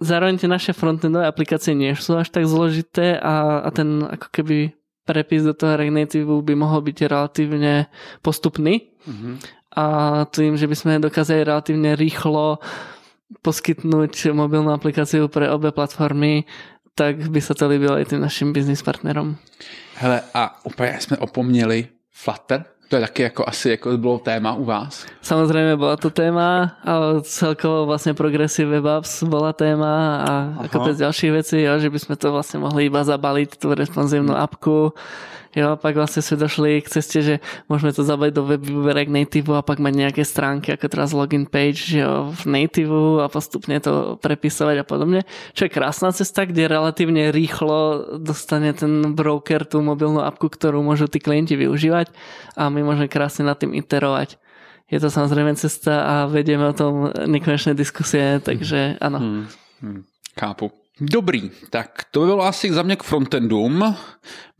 zároveň 0.00 0.40
tie 0.40 0.48
naše 0.48 0.72
frontendové 0.72 1.28
aplikácie 1.28 1.76
nie 1.76 1.92
sú 1.92 2.16
až 2.16 2.32
tak 2.32 2.48
zložité 2.48 3.20
a, 3.20 3.60
a 3.60 3.68
ten 3.68 4.00
ako 4.00 4.32
keby 4.32 4.72
prepis 5.04 5.44
do 5.44 5.52
toho 5.52 5.76
React 5.76 5.92
Native 5.92 6.32
by 6.40 6.54
mohol 6.56 6.80
byť 6.80 6.98
relatívne 7.04 7.92
postupný 8.24 8.88
Mhm. 9.00 9.40
a 9.80 9.84
tým, 10.28 10.60
že 10.60 10.68
by 10.68 10.76
sme 10.76 11.00
dokázali 11.00 11.40
relatívne 11.40 11.96
rýchlo 11.96 12.60
poskytnúť 13.40 14.28
mobilnú 14.36 14.76
aplikáciu 14.76 15.30
pre 15.32 15.48
obe 15.48 15.72
platformy, 15.72 16.44
tak 17.00 17.32
by 17.32 17.40
sa 17.40 17.56
to 17.56 17.64
líbilo 17.64 17.96
aj 17.96 18.12
tým 18.12 18.20
našim 18.20 18.52
business 18.52 18.84
partnerom. 18.84 19.40
Hele, 19.96 20.20
a 20.36 20.60
úplně 20.68 21.00
jsme 21.00 21.16
opomněli 21.16 21.88
Flutter. 22.12 22.64
To 22.88 22.96
je 22.96 23.02
taky 23.02 23.22
jako 23.22 23.48
asi 23.48 23.70
jako 23.70 23.96
bylo 23.96 24.18
téma 24.18 24.54
u 24.54 24.64
vás. 24.64 25.06
Samozrejme 25.22 25.78
bola 25.78 25.96
to 25.96 26.10
téma, 26.10 26.74
ale 26.82 27.22
celkovo 27.22 27.86
vlastne 27.86 28.18
Progressive 28.18 28.66
Web 28.66 28.86
Apps 28.98 29.22
bola 29.22 29.54
téma 29.54 30.26
a 30.26 30.32
Aha. 30.58 30.68
kopec 30.68 30.98
ďalších 30.98 31.32
vecí, 31.32 31.62
jo, 31.62 31.78
že 31.78 31.86
by 31.86 31.98
sme 32.02 32.14
to 32.18 32.34
vlastne 32.34 32.58
mohli 32.58 32.90
iba 32.90 32.98
zabaliť 33.06 33.62
tú 33.62 33.78
responsívnu 33.78 34.34
apku. 34.34 34.90
Jo, 35.50 35.74
pak 35.74 35.98
vlastne 35.98 36.22
sme 36.22 36.46
došli 36.46 36.78
k 36.78 36.86
ceste, 36.86 37.18
že 37.18 37.34
môžeme 37.66 37.90
to 37.90 38.06
zabaliť 38.06 38.34
do 38.38 38.46
webu 38.46 38.86
React 38.86 39.10
Native 39.10 39.50
a 39.58 39.66
pak 39.66 39.82
mať 39.82 39.94
nejaké 39.98 40.22
stránky, 40.22 40.70
ako 40.70 40.86
teraz 40.86 41.10
login 41.10 41.42
page 41.42 41.90
jo, 41.90 42.30
v 42.30 42.42
Native 42.46 43.18
a 43.18 43.26
postupne 43.26 43.74
to 43.82 44.14
prepisovať 44.22 44.76
a 44.78 44.84
podobne. 44.86 45.26
Čo 45.58 45.66
je 45.66 45.74
krásna 45.74 46.14
cesta, 46.14 46.46
kde 46.46 46.70
relatívne 46.70 47.34
rýchlo 47.34 48.14
dostane 48.22 48.70
ten 48.78 49.10
broker 49.10 49.66
tú 49.66 49.82
mobilnú 49.82 50.22
apku, 50.22 50.46
ktorú 50.46 50.86
môžu 50.86 51.10
tí 51.10 51.18
klienti 51.18 51.58
využívať 51.58 52.14
a 52.54 52.70
my 52.70 52.86
môžeme 52.86 53.10
krásne 53.10 53.42
nad 53.42 53.58
tým 53.58 53.74
iterovať. 53.74 54.38
Je 54.86 55.02
to 55.02 55.10
samozrejme 55.10 55.58
cesta 55.58 56.02
a 56.06 56.14
vedieme 56.30 56.70
o 56.70 56.74
tom 56.74 57.10
nekonečné 57.10 57.74
diskusie, 57.74 58.38
takže 58.38 59.02
áno. 59.02 59.18
Hmm. 59.18 59.44
Hmm. 59.82 60.02
Chápu. 60.38 60.79
Dobrý, 61.00 61.50
tak 61.70 62.04
to 62.10 62.20
by 62.20 62.26
bylo 62.26 62.44
asi 62.44 62.72
za 62.72 62.82
mě 62.82 62.96
k 62.96 63.02
frontendům. 63.02 63.96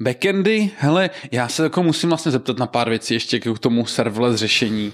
Backendy, 0.00 0.70
hele, 0.78 1.10
já 1.32 1.48
se 1.48 1.62
jako 1.62 1.82
musím 1.82 2.08
vlastně 2.08 2.32
zeptat 2.32 2.58
na 2.58 2.66
pár 2.66 2.88
věcí 2.88 3.14
ještě 3.14 3.40
k 3.40 3.58
tomu 3.58 3.86
serverless 3.86 4.36
řešení. 4.40 4.92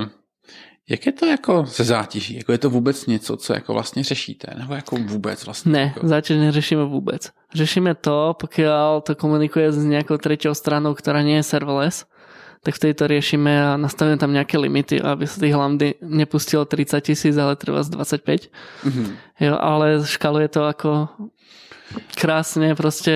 Uh, 0.00 0.08
jak 0.90 1.06
je 1.06 1.12
to 1.12 1.26
jako 1.26 1.66
se 1.66 1.84
zátěží? 1.84 2.36
Jako 2.36 2.52
je 2.52 2.58
to 2.58 2.70
vůbec 2.70 3.06
něco, 3.06 3.36
co 3.36 3.54
jako 3.54 3.72
vlastně 3.72 4.04
řešíte? 4.04 4.54
Nebo 4.58 4.74
jako 4.74 4.96
vůbec 4.96 5.44
vlastně? 5.44 5.72
Ne, 5.72 5.92
Jako... 5.96 6.08
záťaž 6.08 6.36
neřešíme 6.36 6.84
vůbec. 6.84 7.30
Řešíme 7.54 7.94
to, 7.94 8.36
pokiaľ 8.40 9.00
to 9.00 9.14
komunikuje 9.16 9.72
s 9.72 9.80
nejakou 9.84 10.20
treťou 10.20 10.52
stranou, 10.52 10.92
ktorá 10.92 11.24
nie 11.24 11.40
je 11.40 11.48
serverless, 11.48 12.04
tak 12.62 12.74
vtedy 12.74 12.94
to 12.94 13.06
riešime 13.06 13.48
a 13.50 13.76
nastavíme 13.76 14.18
tam 14.18 14.32
nejaké 14.32 14.58
limity, 14.58 14.98
aby 15.00 15.26
sa 15.26 15.40
tých 15.40 15.54
lambdy 15.54 15.94
nepustilo 16.02 16.64
30 16.64 17.00
tisíc, 17.00 17.34
ale 17.38 17.56
treba 17.56 17.82
z 17.82 17.88
25. 17.94 18.50
Mhm. 18.84 19.04
Jo, 19.40 19.54
ale 19.60 20.02
škaluje 20.04 20.48
to 20.48 20.66
ako 20.66 21.08
krásne 22.20 22.74
proste 22.76 23.14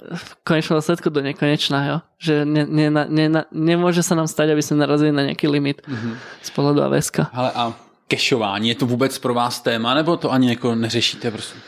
v 0.00 0.24
konečnom 0.40 0.80
dôsledku 0.80 1.12
do 1.12 1.20
nekonečná, 1.20 1.78
jo? 1.92 1.96
že 2.18 2.44
ne, 2.48 2.64
ne, 2.64 2.88
ne, 2.90 3.26
ne, 3.28 3.42
nemôže 3.52 4.00
sa 4.02 4.16
nám 4.16 4.26
stať, 4.26 4.56
aby 4.56 4.62
sme 4.64 4.80
narazili 4.80 5.12
na 5.12 5.28
nejaký 5.28 5.44
limit 5.46 5.84
Mhm. 5.84 6.16
z 6.42 6.50
pohľadu 6.50 6.80
AWS. 6.88 7.08
Hele, 7.32 7.50
a 7.54 7.74
kešování, 8.08 8.68
je 8.68 8.74
to 8.74 8.86
vůbec 8.86 9.18
pro 9.18 9.34
vás 9.34 9.60
téma, 9.60 9.94
nebo 9.94 10.16
to 10.16 10.32
ani 10.32 10.48
jako 10.48 10.74
neřešíte 10.74 11.30
prostě? 11.30 11.58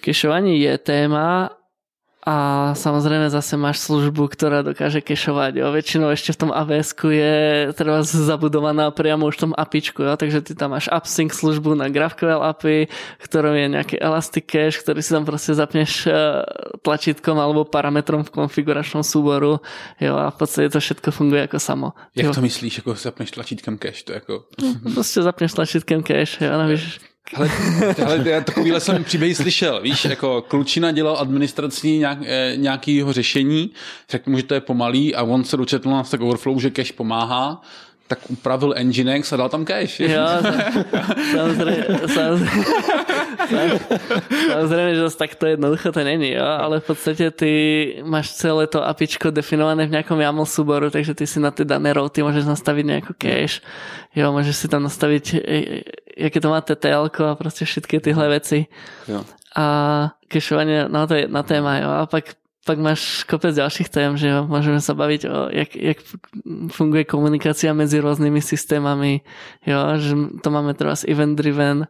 Kešovanie 0.00 0.56
je 0.56 0.78
téma 0.78 1.50
a 2.20 2.36
samozrejme 2.76 3.32
zase 3.32 3.56
máš 3.56 3.80
službu, 3.88 4.28
ktorá 4.28 4.60
dokáže 4.60 5.00
kešovať. 5.00 5.56
Jo. 5.56 5.72
Väčšinou 5.72 6.12
ešte 6.12 6.36
v 6.36 6.40
tom 6.44 6.50
AWS 6.52 6.92
je 7.08 7.36
treba 7.72 8.04
zabudovaná 8.04 8.92
priamo 8.92 9.24
už 9.24 9.40
v 9.40 9.42
tom 9.48 9.52
apičku, 9.56 10.04
jo. 10.04 10.12
takže 10.20 10.44
ty 10.44 10.52
tam 10.52 10.76
máš 10.76 10.92
AppSync 10.92 11.32
službu 11.32 11.72
na 11.80 11.88
GraphQL 11.88 12.44
API, 12.44 12.92
ktorom 13.24 13.56
je 13.56 13.66
nejaký 13.72 13.96
Elastic 13.96 14.44
Cache, 14.52 14.84
ktorý 14.84 15.00
si 15.00 15.10
tam 15.16 15.24
proste 15.24 15.56
zapneš 15.56 16.04
eh, 16.04 16.44
tlačítkom 16.84 17.40
alebo 17.40 17.64
parametrom 17.64 18.20
v 18.28 18.36
konfiguračnom 18.36 19.00
súboru 19.00 19.64
jo, 19.96 20.12
a 20.12 20.28
v 20.28 20.36
podstate 20.36 20.68
to 20.68 20.76
všetko 20.76 21.16
funguje 21.16 21.48
ako 21.48 21.56
samo. 21.56 21.96
Jak 22.12 22.28
Jo. 22.28 22.36
to 22.36 22.44
myslíš, 22.44 22.84
jako 22.84 22.94
zapneš 23.00 23.30
tlačítkem 23.32 23.80
cache? 23.80 24.04
To 24.04 24.12
jako... 24.12 24.34
Proste 24.92 25.24
zapneš 25.24 25.56
tlačítkem 25.56 26.04
cache, 26.04 26.44
jo, 26.44 26.52
navíš 26.52 27.00
Ale, 27.34 27.50
ale 28.06 28.30
já 28.30 28.40
takovýhle 28.40 28.80
jsem 28.80 29.04
příběhy 29.04 29.34
slyšel, 29.34 29.80
víš, 29.80 30.04
jako 30.04 30.42
klučina 30.48 30.92
dělal 30.92 31.16
administrací 31.18 31.98
nějak, 31.98 32.18
eh, 32.26 32.52
nějakého 32.56 33.12
řešení, 33.12 33.70
řekl 34.10 34.30
mu, 34.30 34.36
že 34.36 34.42
to 34.42 34.54
je 34.54 34.60
pomalý 34.60 35.14
a 35.14 35.22
on 35.22 35.44
se 35.44 35.56
dočetl 35.56 35.90
na 35.90 36.04
Stack 36.04 36.22
Overflow, 36.22 36.60
že 36.60 36.70
cache 36.70 36.92
pomáhá, 36.92 37.62
tak 38.10 38.18
upravil 38.28 38.74
Nginx 38.82 39.32
a 39.32 39.36
dal 39.36 39.48
tam 39.48 39.66
cache. 39.66 40.12
Jo, 40.12 40.26
samozřejmě, 41.32 41.84
samozřejmě, 42.06 42.50
samozřejmě, 44.50 44.94
že 44.94 45.16
tak 45.16 45.34
to 45.34 45.46
jednoducho 45.46 45.92
to 45.92 46.04
není, 46.04 46.32
jo, 46.32 46.44
ale 46.44 46.80
v 46.80 46.86
podstatě 46.86 47.30
ty 47.30 47.94
máš 48.04 48.32
celé 48.32 48.66
to 48.66 48.88
apičko 48.88 49.30
definované 49.30 49.86
v 49.86 49.90
nějakom 49.90 50.20
YAML 50.20 50.46
súboru, 50.46 50.90
takže 50.90 51.14
ty 51.14 51.26
si 51.26 51.40
na 51.40 51.50
ty 51.50 51.64
dané 51.64 51.92
routy 51.92 52.22
můžeš 52.22 52.44
nastavit 52.44 52.86
nějakou 52.86 53.14
cache, 53.22 53.60
jo, 54.14 54.32
můžeš 54.32 54.56
si 54.56 54.68
tam 54.68 54.82
nastavit, 54.82 55.34
jaké 56.20 56.40
to 56.40 56.50
má 56.50 56.60
TTL 56.60 57.10
a 57.30 57.34
prostě 57.34 57.64
všetky 57.64 58.00
tyhle 58.00 58.28
věci. 58.28 58.66
Jo. 59.08 59.24
A 59.56 59.66
kešovanie, 60.28 60.86
to 61.08 61.14
je 61.14 61.20
jedna 61.20 61.42
téma, 61.42 61.78
jo, 61.78 61.88
a 61.90 62.06
pak 62.06 62.24
pak 62.66 62.78
máš 62.78 63.24
kopec 63.24 63.56
ďalších 63.56 63.88
tém, 63.88 64.20
že 64.20 64.28
jo, 64.28 64.44
môžeme 64.44 64.84
sa 64.84 64.92
baviť 64.92 65.22
o, 65.26 65.48
jak, 65.48 65.70
jak 65.74 65.98
funguje 66.70 67.08
komunikácia 67.08 67.72
medzi 67.72 67.98
rôznymi 68.04 68.38
systémami, 68.44 69.24
jo, 69.64 69.80
že 69.96 70.12
to 70.44 70.48
máme 70.52 70.76
teraz 70.76 71.08
event 71.08 71.40
driven, 71.40 71.88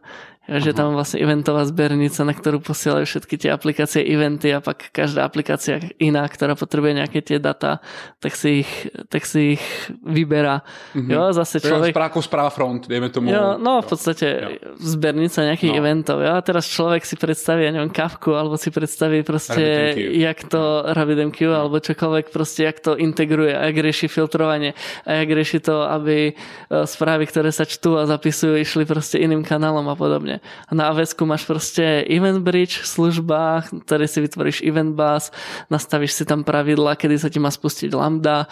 že 0.59 0.75
tam 0.75 0.91
vlastne 0.91 1.23
eventová 1.23 1.63
zbernica, 1.63 2.27
na 2.27 2.35
ktorú 2.35 2.59
posielajú 2.59 3.07
všetky 3.07 3.39
tie 3.39 3.55
aplikácie 3.55 4.03
eventy 4.03 4.51
a 4.51 4.59
pak 4.59 4.91
každá 4.91 5.23
aplikácia 5.23 5.79
iná, 5.95 6.27
ktorá 6.27 6.59
potrebuje 6.59 6.99
nejaké 6.99 7.23
tie 7.23 7.39
data, 7.39 7.79
tak 8.19 8.35
si 8.35 8.67
ich, 8.67 8.71
tak 9.07 9.23
si 9.23 9.55
ich 9.55 9.63
vyberá. 10.03 10.67
Mm-hmm. 10.91 11.07
Jo, 11.07 11.21
zase 11.31 11.63
človek... 11.63 11.95
To 11.95 12.03
je 12.03 12.09
ako 12.11 12.19
správa 12.19 12.51
front, 12.51 12.91
dejme 12.91 13.07
tomu. 13.07 13.31
Jo, 13.31 13.55
no 13.55 13.79
v 13.79 13.87
podstate 13.87 14.27
jo. 14.27 14.75
zbernica 14.75 15.47
nejakých 15.47 15.71
no. 15.71 15.79
eventov. 15.79 16.17
Jo, 16.19 16.35
a 16.35 16.43
teraz 16.43 16.67
človek 16.67 17.07
si 17.07 17.15
predstaví, 17.15 17.63
ja 17.63 17.71
neviem, 17.71 17.93
Kafku, 17.93 18.35
alebo 18.35 18.59
si 18.59 18.67
predstaví 18.75 19.23
proste, 19.23 19.95
jak 20.19 20.43
to 20.51 20.83
RabbitMQ, 20.91 21.39
no. 21.47 21.55
alebo 21.63 21.79
čokoľvek 21.79 22.35
proste, 22.35 22.67
jak 22.67 22.83
to 22.83 22.99
integruje, 22.99 23.55
a 23.55 23.71
jak 23.71 23.77
rieši 23.79 24.11
filtrovanie, 24.11 24.75
a 25.07 25.23
jak 25.23 25.29
rieši 25.31 25.63
to, 25.63 25.87
aby 25.87 26.35
správy, 26.67 27.23
ktoré 27.29 27.55
sa 27.55 27.63
čtú 27.63 27.95
a 27.95 28.03
zapisujú, 28.03 28.59
išli 28.59 28.83
proste 28.83 29.21
iným 29.21 29.47
kanálom 29.47 29.87
a 29.87 29.95
podobne. 29.95 30.40
Na 30.71 30.91
AWS 30.91 31.15
máš 31.23 31.43
proste 31.45 32.05
Event 32.07 32.41
Bridge 32.41 32.83
služba, 32.83 33.65
ktoré 33.85 34.05
si 34.05 34.19
vytvoríš 34.23 34.65
Event 34.65 34.93
Bus, 34.97 35.29
nastavíš 35.67 36.17
si 36.17 36.23
tam 36.27 36.45
pravidla, 36.45 36.99
kedy 36.99 37.15
sa 37.19 37.29
ti 37.29 37.37
má 37.37 37.49
spustiť 37.49 37.93
Lambda, 37.93 38.49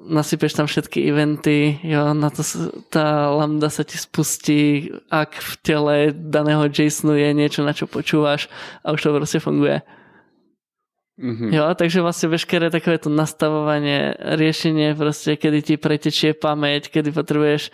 nasypeš 0.00 0.52
tam 0.54 0.66
všetky 0.66 1.08
eventy, 1.08 1.80
jo, 1.82 2.14
na 2.14 2.30
to 2.30 2.44
tá 2.92 3.32
lambda 3.32 3.68
sa 3.72 3.82
ti 3.82 3.98
spustí, 3.98 4.92
ak 5.10 5.34
v 5.34 5.52
tele 5.64 5.96
daného 6.14 6.68
JSONu 6.70 7.16
je 7.18 7.30
niečo, 7.34 7.60
na 7.66 7.74
čo 7.74 7.90
počúvaš 7.90 8.46
a 8.84 8.94
už 8.94 9.00
to 9.02 9.16
proste 9.16 9.38
funguje. 9.42 9.82
Mm-hmm. 11.14 11.54
Jo, 11.54 11.70
takže 11.78 12.02
vlastne 12.02 12.26
veškeré 12.34 12.74
takové 12.74 12.98
to 12.98 13.06
nastavovanie, 13.06 14.18
riešenie 14.18 14.98
proste, 14.98 15.38
kedy 15.38 15.58
ti 15.62 15.74
pretečie 15.78 16.34
pamäť, 16.34 16.90
kedy 16.90 17.14
potrebuješ 17.14 17.70
e, 17.70 17.72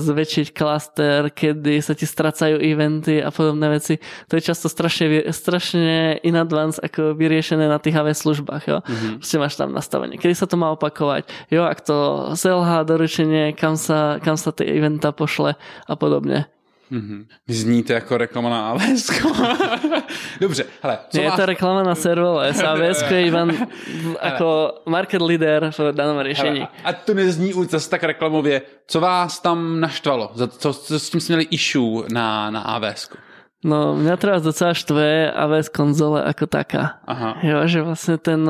zväčšiť 0.00 0.46
klaster, 0.56 1.28
kedy 1.28 1.84
sa 1.84 1.92
ti 1.92 2.08
stracajú 2.08 2.56
eventy 2.56 3.20
a 3.20 3.28
podobné 3.28 3.76
veci. 3.76 4.00
To 4.32 4.40
je 4.40 4.48
často 4.48 4.72
strašne, 4.72 5.28
strašne 5.36 6.16
in 6.24 6.32
advance 6.32 6.80
ako 6.80 7.12
vyriešené 7.12 7.68
na 7.68 7.76
tých 7.76 7.92
AWS 7.92 8.24
službách. 8.24 8.64
Jo. 8.64 8.80
Mm-hmm. 8.80 9.14
Proste 9.20 9.36
máš 9.36 9.54
tam 9.60 9.76
nastavenie, 9.76 10.16
kedy 10.16 10.32
sa 10.32 10.48
to 10.48 10.56
má 10.56 10.72
opakovať. 10.72 11.28
Jo, 11.52 11.68
ak 11.68 11.84
to 11.84 12.32
selhá 12.40 12.88
doručenie, 12.88 13.52
kam 13.52 13.76
sa, 13.76 14.16
kam 14.16 14.40
sa 14.40 14.48
tie 14.48 14.64
eventa 14.64 15.12
pošle 15.12 15.60
a 15.60 15.92
podobne. 15.92 16.48
Mm-hmm. 16.92 17.26
Zníte 17.48 17.92
jako 17.92 18.18
reklama 18.18 18.50
na 18.50 18.70
AWS. 18.70 19.10
Dobře, 20.40 20.64
hele. 20.82 20.98
Co 21.08 21.20
je 21.20 21.30
to 21.30 21.46
reklama 21.46 21.82
na 21.82 21.94
serverless. 21.94 22.62
AWS 22.62 23.02
je 23.10 23.26
Ivan 23.26 23.52
jako 24.24 24.74
market 24.86 25.22
leader 25.22 25.70
v 25.78 25.92
daném 25.92 26.24
řešení. 26.24 26.58
Hele, 26.58 26.68
a 26.84 26.92
to 26.92 27.14
nezní 27.14 27.54
už 27.54 27.66
zase 27.66 27.90
tak 27.90 28.02
reklamově. 28.02 28.62
Co 28.86 29.00
vás 29.00 29.40
tam 29.40 29.80
naštvalo? 29.80 30.32
Co, 30.58 30.74
co 30.74 30.98
s 30.98 31.10
tím 31.10 31.20
jsme 31.20 31.32
měli 31.36 31.48
issue 31.50 32.04
na, 32.12 32.50
na 32.50 32.60
AWS? 32.60 33.10
No, 33.58 33.98
mňa 33.98 34.14
teraz 34.22 34.46
docela 34.46 34.70
štve 34.70 35.34
AWS 35.34 35.74
konzole 35.74 36.22
ako 36.22 36.46
taká. 36.46 37.02
Aha. 37.02 37.42
Jo, 37.42 37.66
že 37.66 37.82
vlastne 37.82 38.14
ten, 38.14 38.46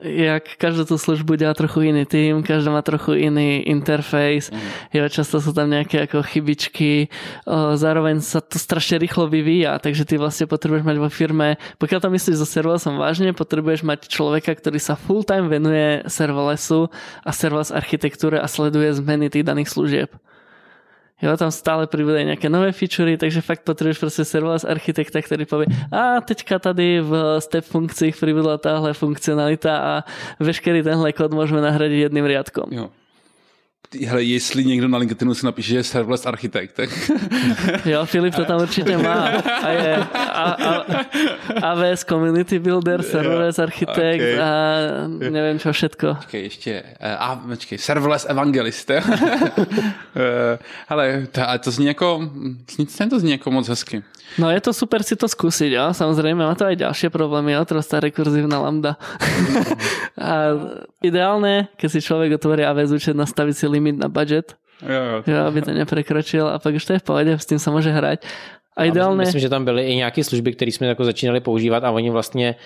jak 0.00 0.56
každú 0.56 0.88
tú 0.88 0.96
službu 0.96 1.36
dělá 1.36 1.52
trochu 1.52 1.92
iný 1.92 2.08
tým, 2.08 2.40
každá 2.40 2.72
má 2.72 2.80
trochu 2.80 3.20
iný 3.20 3.60
interface, 3.68 4.48
mm. 4.48 4.96
jo, 4.96 5.04
často 5.12 5.44
sú 5.44 5.52
tam 5.52 5.68
nejaké 5.68 6.08
ako 6.08 6.24
chybičky, 6.24 7.12
o, 7.44 7.76
zároveň 7.76 8.24
sa 8.24 8.40
to 8.40 8.56
strašne 8.56 8.96
rýchlo 8.96 9.28
vyvíja, 9.28 9.76
takže 9.76 10.08
ty 10.08 10.16
vlastne 10.16 10.48
potrebuješ 10.48 10.88
mať 10.88 10.96
vo 11.04 11.12
firme, 11.12 11.60
pokiaľ 11.76 12.00
to 12.00 12.08
myslíš 12.16 12.40
so 12.40 12.48
serverlessom 12.48 12.96
vážne, 12.96 13.36
potrebuješ 13.36 13.84
mať 13.84 14.08
človeka, 14.08 14.56
ktorý 14.56 14.80
sa 14.80 14.96
full 14.96 15.20
time 15.20 15.52
venuje 15.52 16.00
serverlessu 16.08 16.88
a 17.20 17.28
serverless 17.28 17.76
architektúre 17.76 18.40
a 18.40 18.48
sleduje 18.48 18.88
zmeny 18.96 19.28
tých 19.28 19.44
daných 19.44 19.68
služieb. 19.68 20.08
Jo, 21.16 21.32
tam 21.40 21.48
stále 21.48 21.88
pribúdajú 21.88 22.28
nejaké 22.28 22.52
nové 22.52 22.76
featurey, 22.76 23.16
takže 23.16 23.40
fakt 23.40 23.64
potrebuješ 23.64 24.04
proste 24.04 24.22
serverless 24.28 24.68
architekta, 24.68 25.24
ktorý 25.24 25.48
povie, 25.48 25.68
a 25.88 26.20
teďka 26.20 26.60
tady 26.60 27.00
v 27.00 27.40
step 27.40 27.64
funkcích 27.64 28.20
pribudla 28.20 28.60
táhle 28.60 28.92
funkcionalita 28.92 29.72
a 29.72 29.92
veškerý 30.36 30.84
tenhle 30.84 31.16
kód 31.16 31.32
môžeme 31.32 31.64
nahradiť 31.64 32.12
jedným 32.12 32.28
riadkom. 32.28 32.68
Jo 32.68 32.92
hele, 34.06 34.22
jestli 34.22 34.64
někdo 34.64 34.88
na 34.88 34.98
LinkedInu 34.98 35.34
si 35.34 35.46
napíše, 35.46 35.68
že 35.68 35.76
je 35.76 35.84
serverless 35.84 36.26
architekt, 36.26 36.74
tak... 36.74 36.90
Jo, 37.84 38.06
Filip 38.06 38.34
to 38.34 38.44
tam 38.44 38.60
určitě 38.60 38.98
má. 38.98 39.28
A 39.62 39.68
je 39.68 39.96
a, 39.96 40.42
a, 40.42 40.84
AWS 41.62 42.04
Community 42.04 42.58
Builder, 42.58 43.02
serverless 43.02 43.58
architekt 43.58 44.22
okay. 44.22 44.40
a 44.40 44.80
nevím 45.30 45.58
čo 45.58 45.72
všetko. 45.72 46.14
Počkej, 46.14 46.42
ještě, 46.42 46.82
eh, 47.00 47.16
a, 47.16 47.36
počkej, 47.36 47.78
serverless 47.78 48.26
evangelist. 48.28 48.90
Eh, 50.16 50.58
hele, 50.88 51.26
to, 51.32 51.40
to 51.60 51.70
zní 51.70 51.86
jako, 51.86 52.30
zní, 52.70 53.10
to 53.10 53.20
zní 53.20 53.30
jako 53.30 53.50
moc 53.50 53.68
hezky. 53.68 54.02
No 54.38 54.50
je 54.50 54.60
to 54.60 54.74
super 54.74 55.00
si 55.06 55.14
to 55.16 55.30
skúsiť, 55.30 55.70
jo? 55.70 55.86
samozrejme 55.94 56.42
má 56.42 56.52
to 56.58 56.66
aj 56.66 56.76
ďalšie 56.76 57.08
problémy, 57.14 57.54
jo? 57.56 57.62
teraz 57.62 57.86
tá 57.86 58.02
rekurzívna 58.02 58.58
lambda. 58.58 58.98
a 60.18 60.52
ideálne, 61.00 61.70
keď 61.78 61.88
si 61.88 62.00
človek 62.02 62.36
otvorí 62.36 62.66
AWS 62.66 62.90
účet, 62.92 63.14
nastaviť 63.16 63.54
si 63.54 63.66
limit 63.76 63.96
na 63.98 64.08
budget, 64.08 64.56
jo, 64.82 64.88
jo. 64.88 65.22
Jo, 65.26 65.44
aby 65.46 65.62
to 65.62 65.70
neprekročil 65.70 66.48
a 66.48 66.58
pak 66.58 66.74
už 66.74 66.84
to 66.84 66.92
je 66.92 66.98
v 66.98 67.02
pohodě, 67.02 67.38
s 67.38 67.46
tím 67.46 67.58
se 67.58 67.70
může 67.70 67.90
hrát. 67.90 68.18
A 68.76 68.84
ideálně... 68.84 69.16
Myslím, 69.16 69.40
že 69.40 69.48
tam 69.48 69.64
byly 69.64 69.86
i 69.86 69.96
nějaké 69.96 70.24
služby, 70.24 70.52
které 70.52 70.72
jsme 70.72 70.86
jako 70.86 71.04
začínali 71.04 71.40
používat 71.40 71.84
a 71.84 71.90
oni 71.90 72.10
vlastně 72.10 72.56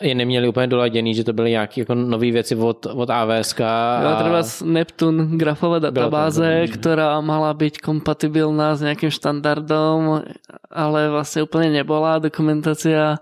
je 0.00 0.14
neměli 0.14 0.48
úplně 0.48 0.66
doladěný, 0.66 1.14
že 1.14 1.24
to 1.24 1.32
byly 1.32 1.50
nějaké 1.50 1.80
jako 1.80 1.94
nové 1.94 2.30
věci 2.30 2.56
od, 2.56 2.86
od 2.86 3.10
AWS. 3.10 3.60
A... 3.60 3.98
Byla 4.00 4.14
třeba 4.14 4.42
Neptune 4.72 5.36
grafová 5.36 5.78
databáze, 5.78 6.66
která 6.66 7.20
mala 7.20 7.54
být 7.54 7.78
kompatibilná 7.78 8.76
s 8.76 8.80
nějakým 8.80 9.10
štandardom, 9.10 10.22
ale 10.70 11.10
vlastně 11.10 11.42
úplně 11.42 11.70
nebola. 11.70 12.18
Dokumentace 12.18 13.16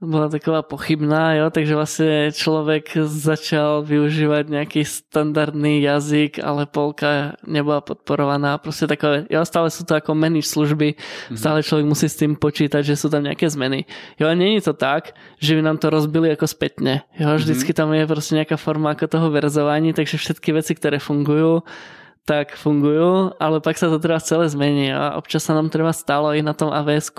bola 0.00 0.28
taková 0.28 0.62
pochybná, 0.62 1.34
jo, 1.34 1.50
takže 1.50 1.74
vlastně 1.74 2.32
člověk 2.32 2.96
začal 3.04 3.82
využívat 3.82 4.48
nějaký 4.48 4.84
standardný 4.84 5.82
jazyk, 5.82 6.38
ale 6.44 6.66
polka 6.66 7.32
nebyla 7.46 7.80
podporovaná, 7.80 8.58
prostě 8.58 8.86
takové, 8.86 9.26
jo, 9.30 9.44
stále 9.44 9.70
jsou 9.70 9.84
to 9.84 9.94
jako 9.94 10.14
manage 10.14 10.42
služby, 10.48 10.94
mhm. 11.30 11.36
stále 11.36 11.62
člověk 11.62 11.86
musí 11.86 12.08
s 12.08 12.16
tím 12.16 12.36
počítat, 12.36 12.82
že 12.82 12.96
jsou 12.96 13.08
tam 13.08 13.22
nějaké 13.22 13.50
zmeny. 13.50 13.84
Jo, 14.20 14.28
a 14.28 14.34
není 14.34 14.60
to 14.60 14.72
tak, 14.72 15.14
že 15.40 15.54
by 15.54 15.62
nám 15.62 15.78
to 15.78 15.90
rozbili 15.90 16.28
jako 16.28 16.46
zpětně, 16.46 17.02
jo, 17.18 17.28
mhm. 17.28 17.36
vždycky 17.36 17.72
tam 17.72 17.92
je 17.92 18.06
prostě 18.06 18.34
nějaká 18.34 18.56
forma 18.56 18.88
jako 18.88 19.06
toho 19.06 19.30
verzování, 19.30 19.92
takže 19.92 20.18
všetky 20.18 20.52
věci, 20.52 20.74
které 20.74 20.98
fungují, 20.98 21.60
tak 22.24 22.56
fungujú, 22.56 23.36
ale 23.36 23.60
pak 23.60 23.76
sa 23.76 23.92
to 23.92 24.00
treba 24.00 24.16
celé 24.16 24.48
zmení 24.48 24.88
a 24.96 25.12
občas 25.20 25.44
sa 25.44 25.52
nám 25.52 25.68
treba 25.68 25.92
stalo 25.92 26.32
i 26.32 26.40
na 26.40 26.56
tom 26.56 26.72
avs 26.72 27.12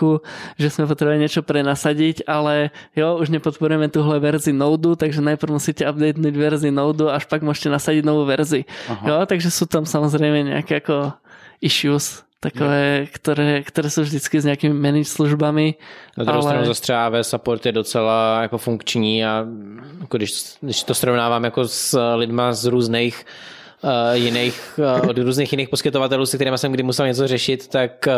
že 0.58 0.68
sme 0.74 0.90
potrebovali 0.90 1.22
niečo 1.22 1.46
prenasadiť, 1.46 2.26
ale 2.26 2.74
jo, 2.98 3.22
už 3.22 3.30
nepodporujeme 3.30 3.86
tuhle 3.94 4.18
verzi 4.18 4.50
Node, 4.50 4.98
takže 4.98 5.22
najprv 5.22 5.62
musíte 5.62 5.86
updatenúť 5.86 6.36
verzi 6.36 6.74
Node, 6.74 7.06
až 7.06 7.30
pak 7.30 7.46
môžete 7.46 7.70
nasadiť 7.70 8.02
novú 8.02 8.26
verzi. 8.26 8.66
Aha. 8.90 9.06
Jo, 9.06 9.16
takže 9.30 9.54
sú 9.54 9.70
tam 9.70 9.86
samozrejme 9.86 10.50
nejaké 10.58 10.82
ako 10.82 11.14
issues, 11.62 12.26
takové, 12.40 13.08
které, 13.12 13.64
které 13.64 13.90
jsou 13.90 14.02
vždycky 14.02 14.42
s 14.42 14.46
nějakými 14.46 14.74
managed 14.74 15.08
službami. 15.08 15.76
Na 16.18 16.24
druhou 16.24 16.42
ale... 16.42 16.50
stranu 16.50 16.66
zase 16.66 16.82
třeba 16.82 17.06
AWS 17.06 17.30
support 17.30 17.66
je 17.66 17.72
docela 17.72 18.42
jako 18.42 18.58
funkční 18.58 19.26
a 19.26 19.46
jako 20.02 20.18
když, 20.18 20.58
když 20.62 20.84
to 20.84 20.94
srovnávám 20.94 21.44
jako 21.44 21.68
s 21.68 22.16
lidma 22.16 22.54
z 22.54 22.66
různých 22.66 23.26
jiných, 24.14 24.80
uh, 25.02 25.10
od 25.10 25.18
různých 25.18 25.54
jiných 25.54 25.70
poskytovatelů, 25.70 26.26
se 26.26 26.38
kterými 26.38 26.58
jsem 26.58 26.72
kdy 26.72 26.84
musel 26.84 27.08
něco 27.08 27.28
řešit, 27.28 27.68
tak 27.68 28.08
uh, 28.08 28.14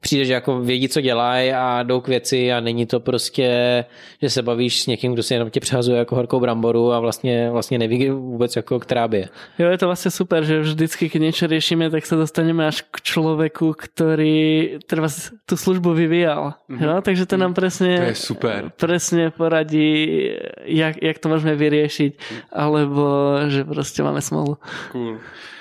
přijde, 0.00 0.24
že 0.24 0.32
jako 0.32 0.60
vědí, 0.60 0.88
co 0.88 1.00
dělají 1.00 1.52
a 1.52 1.82
jdou 1.82 2.00
k 2.00 2.08
věci 2.08 2.52
a 2.52 2.60
není 2.60 2.86
to 2.86 3.00
prostě, 3.00 3.84
že 4.22 4.30
se 4.30 4.42
bavíš 4.42 4.82
s 4.82 4.86
někým, 4.86 5.12
kdo 5.12 5.22
si 5.22 5.34
jenom 5.34 5.50
tě 5.50 5.60
přehazuje 5.60 5.98
jako 5.98 6.16
horkou 6.16 6.40
bramboru 6.40 6.92
a 6.92 7.00
vlastně, 7.00 7.50
vlastně 7.50 7.78
neví 7.78 8.10
vůbec, 8.10 8.56
jako, 8.56 8.80
která 8.80 9.08
by 9.08 9.16
je. 9.16 9.28
Jo, 9.58 9.70
je 9.70 9.78
to 9.78 9.86
vlastně 9.86 10.10
super, 10.10 10.44
že 10.44 10.60
vždycky, 10.60 11.08
když 11.08 11.20
něco 11.20 11.46
řešíme, 11.46 11.90
tak 11.90 12.06
se 12.06 12.16
dostaneme 12.16 12.66
až 12.66 12.84
k 12.90 13.00
člověku, 13.00 13.74
který 13.78 14.70
třeba 14.86 15.08
tu 15.46 15.56
službu 15.56 15.92
vyvíjal. 15.94 16.54
Mm-hmm. 16.70 16.84
Jo? 16.84 17.00
Takže 17.02 17.26
to 17.26 17.36
nám 17.36 17.54
přesně, 17.54 17.96
to 17.96 18.02
je 18.02 18.14
super. 18.14 18.72
přesně 18.76 19.30
poradí, 19.30 20.30
jak, 20.64 21.02
jak 21.02 21.18
to 21.18 21.28
můžeme 21.28 21.54
vyřešit, 21.54 22.18
alebo 22.52 23.34
že 23.48 23.64
prostě 23.64 24.02
máme 24.02 24.20
smlouvu. 24.20 24.56
Cool. 24.92 25.11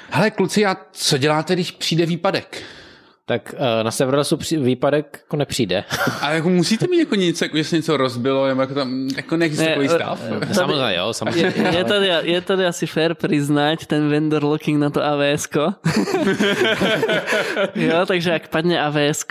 Hele, 0.09 0.31
kluci, 0.31 0.65
a 0.65 0.77
co 0.91 1.17
děláte, 1.17 1.53
když 1.53 1.71
přijde 1.71 2.05
výpadek? 2.05 2.63
tak 3.31 3.53
uh, 3.53 3.83
na 3.83 3.91
Severosu 3.91 4.37
výpadek 4.57 5.19
jako 5.23 5.37
nepřijde. 5.37 5.83
A 6.21 6.31
jako 6.31 6.49
musíte 6.49 6.87
mít 6.87 6.99
jako 6.99 7.15
něco, 7.15 7.45
jako 7.45 7.57
jestli 7.57 7.77
něco 7.77 7.97
rozbilo, 7.97 8.47
nebo 8.47 8.61
jako 8.61 8.73
tam 8.73 9.07
jako 9.15 9.37
neexistuje 9.37 9.69
takový 9.69 9.87
eh, 9.87 9.95
stav? 9.95 10.21
Tady, 10.39 10.53
samozřejmě, 10.53 10.95
jo, 10.95 11.13
samozřejmě. 11.13 11.53
Je, 11.55 11.77
je, 11.77 11.83
tady, 11.83 12.07
je 12.21 12.41
tady 12.41 12.65
asi 12.65 12.87
fair 12.87 13.13
přiznat 13.13 13.85
ten 13.85 14.09
vendor 14.09 14.43
looking 14.43 14.79
na 14.79 14.89
to 14.89 15.03
AVS. 15.03 15.47
jo, 17.75 18.05
takže 18.05 18.29
jak 18.29 18.47
padne 18.47 18.81
AVS, 18.81 19.25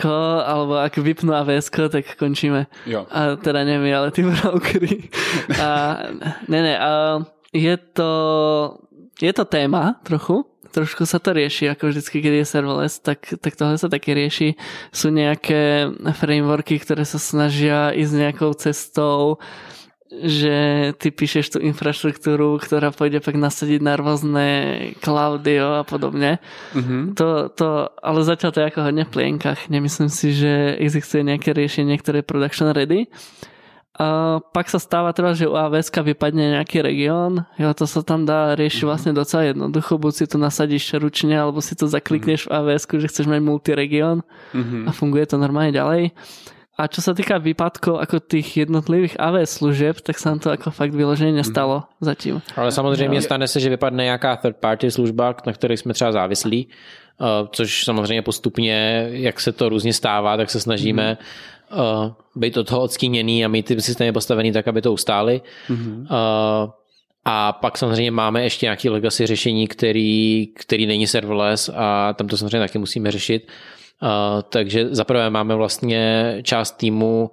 alebo 0.45 0.75
jak 0.75 0.97
vypnu 0.97 1.35
AVS, 1.35 1.71
tak 1.89 2.16
končíme. 2.16 2.66
Jo. 2.87 3.07
A 3.11 3.37
teda 3.37 3.64
nevím, 3.64 3.97
ale 3.97 4.11
ty 4.11 4.23
brokery. 4.43 5.09
A, 5.62 5.99
ne, 6.49 6.62
ne, 6.62 6.79
a 6.79 7.18
je 7.53 7.77
to, 7.77 8.77
je 9.21 9.33
to 9.37 9.45
téma 9.45 10.01
trochu, 10.03 10.49
trošku 10.73 11.05
sa 11.05 11.18
to 11.18 11.35
rieši, 11.35 11.68
ako 11.68 11.91
vždycky, 11.91 12.23
keď 12.23 12.33
je 12.41 12.47
serverless, 12.47 13.03
tak, 13.03 13.27
tak 13.43 13.59
tohle 13.59 13.77
sa 13.77 13.91
taky 13.91 14.14
rieši. 14.14 14.49
Sú 14.95 15.11
nejaké 15.11 15.91
frameworky, 16.16 16.79
ktoré 16.79 17.03
sa 17.05 17.18
snažia 17.18 17.91
ísť 17.93 18.14
nejakou 18.14 18.51
cestou, 18.55 19.43
že 20.11 20.91
ty 20.99 21.14
píšeš 21.14 21.55
tu 21.55 21.59
infraštruktúru, 21.62 22.59
ktorá 22.59 22.91
pôjde 22.91 23.23
pak 23.23 23.39
nasadiť 23.39 23.79
na 23.79 23.95
rôzne 23.95 24.47
cloudy 24.99 25.62
jo, 25.62 25.79
a 25.79 25.85
podobne. 25.87 26.43
Mm-hmm. 26.75 27.14
To, 27.14 27.47
to, 27.55 27.95
ale 28.03 28.27
zatiaľ 28.27 28.51
to 28.51 28.59
je 28.59 28.68
ako 28.75 28.81
hodne 28.91 29.07
v 29.07 29.14
plienkach. 29.14 29.71
Nemyslím 29.71 30.11
si, 30.11 30.35
že 30.35 30.75
existuje 30.83 31.23
nejaké 31.23 31.55
riešenie, 31.55 31.95
ktoré 32.03 32.27
je 32.27 32.31
production 32.31 32.75
ready. 32.75 33.07
A 34.01 34.40
pak 34.40 34.72
sa 34.72 34.80
stáva 34.80 35.12
teda, 35.12 35.36
že 35.36 35.44
u 35.44 35.53
AWS 35.53 35.92
vypadne 35.92 36.57
nejaký 36.57 36.80
región, 36.80 37.44
jo, 37.61 37.68
to 37.76 37.84
sa 37.84 38.01
tam 38.01 38.24
dá 38.24 38.57
riešiť 38.57 38.80
mhm. 38.80 38.88
vlastne 38.88 39.12
docela 39.12 39.53
jednoducho, 39.53 40.01
buď 40.01 40.12
si 40.16 40.24
to 40.24 40.40
nasadíš 40.40 40.96
ručne, 40.96 41.36
alebo 41.36 41.61
si 41.61 41.76
to 41.76 41.84
zaklikneš 41.84 42.48
v 42.48 42.53
AWS, 42.57 42.88
že 42.96 43.11
chceš 43.12 43.26
mať 43.28 43.44
multiregión 43.44 44.24
mm-hmm. 44.57 44.88
a 44.88 44.90
funguje 44.96 45.28
to 45.28 45.36
normálne 45.36 45.76
ďalej. 45.76 46.16
A 46.80 46.88
čo 46.88 47.05
sa 47.05 47.12
týka 47.12 47.36
výpadkov 47.36 48.01
ako 48.01 48.24
tých 48.24 48.64
jednotlivých 48.64 49.20
AWS 49.20 49.61
služeb, 49.61 50.01
tak 50.01 50.16
sa 50.16 50.32
nám 50.32 50.40
to 50.40 50.48
ako 50.48 50.72
fakt 50.72 50.96
vyloženě 50.96 51.44
nestalo 51.44 51.84
mm. 51.84 52.01
zatím. 52.01 52.40
Ale 52.57 52.72
samozřejmě 52.72 53.22
stane 53.22 53.48
se, 53.48 53.61
že 53.61 53.68
vypadne 53.68 54.05
nějaká 54.05 54.36
third 54.36 54.57
party 54.57 54.90
služba, 54.90 55.34
na 55.46 55.53
které 55.53 55.76
jsme 55.76 55.92
třeba 55.92 56.12
závislí, 56.12 56.68
což 57.53 57.84
samozřejmě 57.84 58.22
postupně, 58.22 59.09
jak 59.12 59.40
se 59.40 59.53
to 59.53 59.68
různě 59.68 59.92
stává, 59.92 60.36
tak 60.36 60.51
se 60.51 60.61
snažíme 60.61 61.18
mm 61.20 61.26
uh, 61.73 62.12
být 62.37 62.57
od 62.57 62.68
toho 62.68 62.83
odstíněný 62.83 63.45
a 63.45 63.49
mít 63.49 63.66
ty 63.66 63.81
systémy 63.81 64.12
postavený 64.12 64.53
tak, 64.53 64.68
aby 64.68 64.83
to 64.83 64.93
ustály. 64.93 65.41
Mm-hmm. 65.68 66.01
Uh, 66.01 66.71
a 67.25 67.53
pak 67.53 67.79
samozřejmě 67.79 68.11
máme 68.11 68.43
ještě 68.43 68.66
nějaký 68.66 68.89
legacy 68.89 69.27
řešení, 69.27 69.68
který, 69.68 70.47
který 70.47 70.87
není 70.87 71.07
serverless 71.07 71.71
a 71.75 72.12
tam 72.12 72.29
to 72.29 72.37
samozřejmě 72.37 72.59
taky 72.59 72.79
musíme 72.79 73.11
řešit. 73.11 73.49
Uh, 74.03 74.09
takže 74.49 74.89
zaprvé 74.91 75.31
máme 75.31 75.55
vlastně 75.55 76.35
část 76.43 76.77
týmu, 76.77 77.31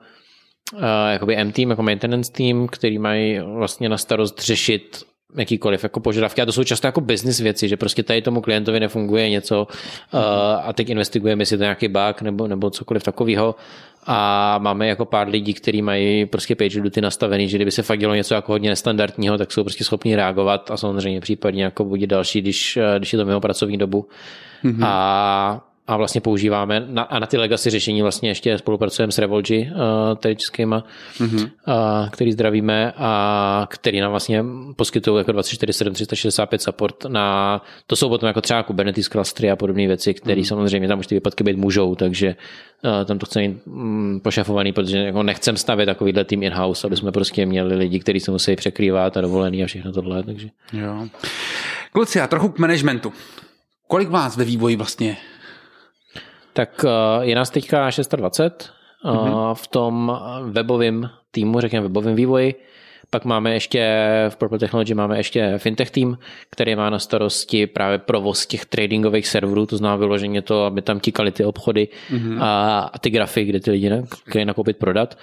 uh, 0.74 0.82
jakoby 1.12 1.36
M 1.36 1.52
team, 1.52 1.70
jako 1.70 1.84
maintenance 1.84 2.32
team, 2.32 2.68
který 2.68 3.00
mají 3.00 3.40
vlastně 3.40 3.90
na 3.90 3.98
starost 3.98 4.42
řešit 4.42 5.07
jakýkoliv 5.36 5.84
jako 5.84 6.00
požadavky. 6.00 6.42
A 6.42 6.46
to 6.46 6.52
jsou 6.52 6.64
často 6.64 6.88
jako 6.88 7.02
business 7.02 7.40
věci, 7.40 7.68
že 7.68 7.78
prostě 7.78 8.04
tady 8.04 8.22
tomu 8.22 8.42
klientovi 8.42 8.80
nefunguje 8.80 9.30
něco 9.30 9.68
uh, 10.14 10.20
a 10.64 10.74
teď 10.74 10.90
investigujeme, 10.90 11.42
jestli 11.42 11.58
to 11.58 11.64
nějaký 11.64 11.88
bug 11.88 12.22
nebo, 12.22 12.48
nebo 12.48 12.70
cokoliv 12.70 13.04
takového 13.04 13.56
a 14.10 14.58
máme 14.58 14.88
jako 14.88 15.06
pár 15.06 15.28
lidí, 15.28 15.54
kteří 15.54 15.82
mají 15.82 16.26
prostě 16.26 16.56
page 16.56 16.82
duty 16.82 17.02
nastavený, 17.02 17.50
že 17.50 17.58
kdyby 17.58 17.72
se 17.72 17.84
fakt 17.84 18.00
dělo 18.00 18.16
něco 18.16 18.34
jako 18.34 18.52
hodně 18.52 18.70
nestandardního, 18.70 19.38
tak 19.38 19.52
jsou 19.52 19.64
prostě 19.64 19.84
schopni 19.84 20.16
reagovat 20.16 20.72
a 20.72 20.78
samozřejmě 20.78 21.22
případně 21.22 21.64
jako 21.64 21.86
budit 21.86 22.08
další, 22.08 22.42
když, 22.42 22.80
když 22.98 23.14
je 23.14 23.20
to 23.20 23.26
mimo 23.26 23.42
pracovní 23.42 23.78
dobu. 23.78 24.08
Mm-hmm. 24.64 24.86
A 24.86 25.62
a 25.88 25.98
vlastně 25.98 26.22
používáme 26.22 26.86
na, 26.88 27.04
a 27.04 27.20
na 27.20 27.28
ty 27.28 27.38
legacy 27.38 27.70
řešení 27.70 28.02
vlastně 28.02 28.30
ještě 28.30 28.58
spolupracujeme 28.58 29.12
s 29.12 29.18
Revolgy, 29.18 29.72
uh, 29.72 30.18
tedy 30.18 30.36
českýma, 30.36 30.84
mm-hmm. 31.18 31.52
uh, 31.68 32.10
který 32.10 32.32
zdravíme 32.32 32.94
a 32.98 33.68
který 33.70 34.00
nám 34.00 34.12
vlastně 34.12 34.44
poskytují 34.76 35.18
jako 35.18 35.32
24/7 35.32 35.92
365 35.92 36.62
support 36.62 37.06
na, 37.08 37.62
to 37.88 37.96
jsou 37.96 38.10
potom 38.10 38.28
jako 38.28 38.42
třeba 38.42 38.64
Kubernetes 38.64 39.08
clustery 39.08 39.52
a 39.52 39.56
podobné 39.56 39.88
věci, 39.88 40.14
které 40.14 40.42
mm-hmm. 40.42 40.48
samozřejmě 40.48 40.88
tam 40.88 41.00
už 41.00 41.08
ty 41.08 41.16
výpadky 41.16 41.44
být 41.44 41.58
můžou, 41.58 41.96
takže 41.96 42.36
uh, 42.84 43.06
tam 43.06 43.20
to 43.20 43.26
chceme 43.26 43.48
mít 43.48 43.58
um, 43.66 44.20
pošafovaný, 44.24 44.74
protože 44.74 44.98
jako 44.98 45.24
nechcem 45.24 45.58
stavět 45.58 45.86
takovýhle 45.86 46.26
tým 46.26 46.44
in-house, 46.44 46.88
aby 46.88 46.98
jsme 46.98 47.12
prostě 47.12 47.46
měli 47.46 47.76
lidi, 47.76 48.00
kteří 48.00 48.20
se 48.20 48.32
musí 48.32 48.56
překrývat 48.56 49.18
a 49.18 49.22
dovolený 49.22 49.64
a 49.64 49.68
všechno 49.68 49.92
tohle, 49.92 50.24
takže. 50.24 50.50
Jo. 50.74 51.08
Kluci, 51.92 52.22
a 52.22 52.28
trochu 52.28 52.50
k 52.50 52.60
managementu. 52.60 53.14
Kolik 53.88 54.10
vás 54.10 54.38
ve 54.38 54.46
vývoji 54.46 54.76
vlastně 54.76 55.18
tak 56.58 56.82
eh, 56.82 56.89
je 57.30 57.36
nás 57.38 57.49
teďka 57.53 57.91
620 57.91 58.74
mm-hmm. 59.05 59.53
v 59.53 59.66
tom 59.68 59.93
webovém 60.49 61.10
týmu, 61.32 61.60
řekněme 61.62 61.88
webovém 61.88 62.16
vývoji. 62.16 62.55
Pak 63.10 63.26
máme 63.26 63.53
ještě 63.53 64.05
v 64.30 64.36
Purple 64.36 64.60
Technology 64.60 64.93
máme 64.93 65.18
ještě 65.18 65.53
fintech 65.58 65.91
tým, 65.91 66.18
který 66.49 66.76
má 66.76 66.89
na 66.89 66.99
starosti 66.99 67.68
právě 67.68 67.97
provoz 67.97 68.45
těch 68.45 68.66
tradingových 68.66 69.28
serverů, 69.28 69.66
to 69.66 69.78
znamená 69.78 69.95
vyloženě 69.95 70.41
to, 70.41 70.66
aby 70.66 70.82
tam 70.82 70.99
tíkali 70.99 71.32
ty 71.32 71.45
obchody 71.45 71.88
mm-hmm. 72.12 72.38
a, 72.41 72.80
a 72.93 72.99
ty 72.99 73.10
grafy, 73.10 73.45
kde 73.45 73.60
ty 73.60 73.72
lidi 73.72 73.91
chtějí 74.30 74.45
nakoupit, 74.45 74.78
prodat. 74.78 75.18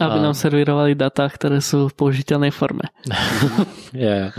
Aby 0.00 0.18
a... 0.18 0.22
nám 0.22 0.34
servírovali 0.34 0.94
data, 0.94 1.28
které 1.28 1.60
jsou 1.60 1.88
v 1.88 1.94
použitelné 1.94 2.50
formě. 2.50 2.88
yeah. 3.92 4.38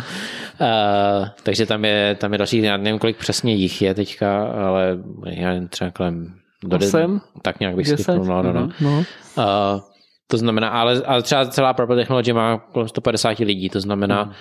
Uh, 0.61 1.27
takže 1.43 1.65
tam 1.65 1.85
je, 1.85 2.15
tam 2.15 2.31
je 2.31 2.37
další, 2.37 2.61
já 2.61 2.77
nevím, 2.77 2.99
kolik 2.99 3.17
přesně 3.17 3.55
jich 3.55 3.81
je 3.81 3.93
teďka, 3.93 4.43
ale 4.43 4.97
já 5.25 5.49
nevím, 5.49 5.67
třeba 5.67 5.91
kolem 5.91 6.33
do 6.63 6.77
Osm? 6.77 7.21
tak 7.41 7.59
nějak 7.59 7.75
bych 7.75 7.87
skipnul, 7.87 8.25
no, 8.25 8.43
no, 8.43 8.53
no. 8.53 8.69
no. 8.81 9.03
Uh, 9.37 9.81
to 10.31 10.37
znamená, 10.37 10.69
ale, 10.69 11.01
ale 11.05 11.21
třeba 11.21 11.45
celá 11.45 11.73
Purple 11.73 11.95
Technology 11.95 12.33
má 12.33 12.57
kolem 12.57 12.87
150 12.87 13.39
lidí, 13.39 13.69
to 13.69 13.79
znamená, 13.79 14.23
mm. 14.23 14.31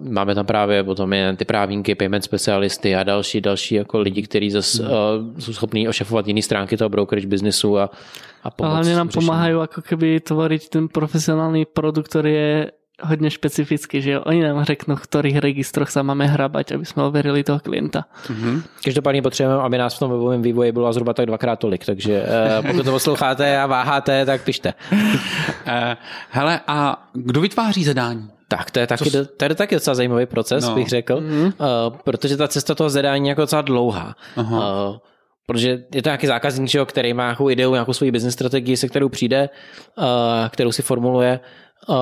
uh, 0.00 0.12
máme 0.12 0.34
tam 0.34 0.46
právě 0.46 0.84
potom 0.84 1.12
jen 1.12 1.36
ty 1.36 1.44
právníky, 1.44 1.94
payment 1.94 2.24
specialisty 2.24 2.96
a 2.96 3.02
další, 3.02 3.40
další 3.40 3.74
jako 3.74 3.98
lidi, 4.00 4.22
kteří 4.22 4.50
zase 4.50 4.82
mm. 4.82 4.88
uh, 4.88 4.96
jsou 5.38 5.52
schopní 5.52 5.88
ošefovat 5.88 6.26
jiné 6.26 6.42
stránky 6.42 6.76
toho 6.76 6.88
brokerage 6.88 7.26
businessu 7.26 7.78
a, 7.78 7.90
a 8.42 8.50
pomoct. 8.50 8.70
A 8.70 8.74
hlavně 8.74 8.96
nám 8.96 9.08
pomáhají 9.08 9.54
jako 9.60 9.82
keby 9.82 10.20
tvořit 10.20 10.68
ten 10.68 10.88
profesionální 10.88 11.64
produkt, 11.64 12.08
který 12.08 12.32
je 12.32 12.70
hodně 13.00 13.30
špecificky, 13.30 14.02
že 14.02 14.20
oni 14.20 14.42
nám 14.42 14.64
řeknou, 14.64 14.96
v 14.96 15.00
kterých 15.00 15.38
registroch 15.38 15.90
se 15.90 16.02
máme 16.02 16.26
hrabat, 16.26 16.72
aby 16.72 16.86
jsme 16.86 17.02
overili 17.02 17.44
toho 17.44 17.60
klienta. 17.60 18.04
Mm-hmm. 18.26 18.62
Každopádně 18.84 19.22
potřebujeme, 19.22 19.62
aby 19.62 19.78
nás 19.78 19.96
v 19.96 19.98
tom 19.98 20.10
webovém 20.10 20.42
vývoji 20.42 20.72
bylo 20.72 20.92
zhruba 20.92 21.14
tak 21.14 21.26
dvakrát 21.26 21.56
tolik, 21.56 21.84
takže 21.84 22.22
uh, 22.60 22.66
pokud 22.70 22.84
to 22.84 22.90
posloucháte 22.90 23.58
a 23.58 23.66
váháte, 23.66 24.26
tak 24.26 24.42
pište. 24.42 24.74
uh, 24.92 24.98
hele, 26.30 26.60
a 26.66 27.08
kdo 27.12 27.40
vytváří 27.40 27.84
zadání? 27.84 28.28
Tak 28.48 28.70
to 28.70 28.80
je 28.80 28.86
taky, 28.86 29.10
Co... 29.10 29.26
to 29.26 29.44
je 29.44 29.54
taky 29.54 29.74
docela 29.74 29.94
zajímavý 29.94 30.26
proces, 30.26 30.64
no. 30.64 30.74
bych 30.74 30.88
řekl, 30.88 31.20
mm-hmm. 31.20 31.46
uh, 31.46 31.96
protože 32.04 32.36
ta 32.36 32.48
cesta 32.48 32.74
toho 32.74 32.90
zadání 32.90 33.28
je 33.28 33.30
jako 33.30 33.40
docela 33.40 33.62
dlouhá. 33.62 34.16
Uh, 34.36 34.96
protože 35.46 35.84
je 35.94 36.02
to 36.02 36.08
nějaký 36.08 36.26
zákazník, 36.26 36.70
který 36.86 37.14
má 37.14 37.22
nějakou 37.24 37.50
ideu, 37.50 37.72
nějakou 37.72 37.92
svoji 37.92 38.12
business 38.12 38.34
strategii, 38.34 38.76
se 38.76 38.88
kterou 38.88 39.08
přijde, 39.08 39.48
uh, 39.98 40.04
kterou 40.48 40.72
si 40.72 40.82
formuluje. 40.82 41.40
Uh, 41.88 41.96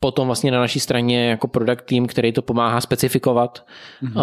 potom 0.00 0.26
vlastně 0.26 0.50
na 0.50 0.60
naší 0.60 0.80
straně 0.80 1.30
jako 1.30 1.48
product 1.48 1.84
team, 1.84 2.06
který 2.06 2.32
to 2.32 2.42
pomáhá 2.42 2.80
specifikovat 2.80 3.66
mm-hmm. 4.02 4.22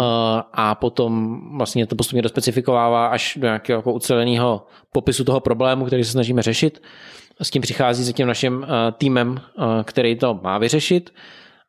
a 0.52 0.74
potom 0.74 1.40
vlastně 1.56 1.86
to 1.86 1.96
postupně 1.96 2.22
dospecifikovává 2.22 3.06
až 3.06 3.38
do 3.40 3.46
nějakého 3.46 3.78
jako 3.78 3.92
uceleného 3.92 4.66
popisu 4.92 5.24
toho 5.24 5.40
problému, 5.40 5.84
který 5.84 6.04
se 6.04 6.12
snažíme 6.12 6.42
řešit. 6.42 6.82
S 7.42 7.50
tím 7.50 7.62
přichází 7.62 8.04
se 8.04 8.12
tím 8.12 8.26
naším 8.26 8.66
eh, 8.68 8.92
týmem, 8.92 9.40
eh, 9.40 9.62
který 9.84 10.16
to 10.16 10.40
má 10.42 10.58
vyřešit 10.58 11.10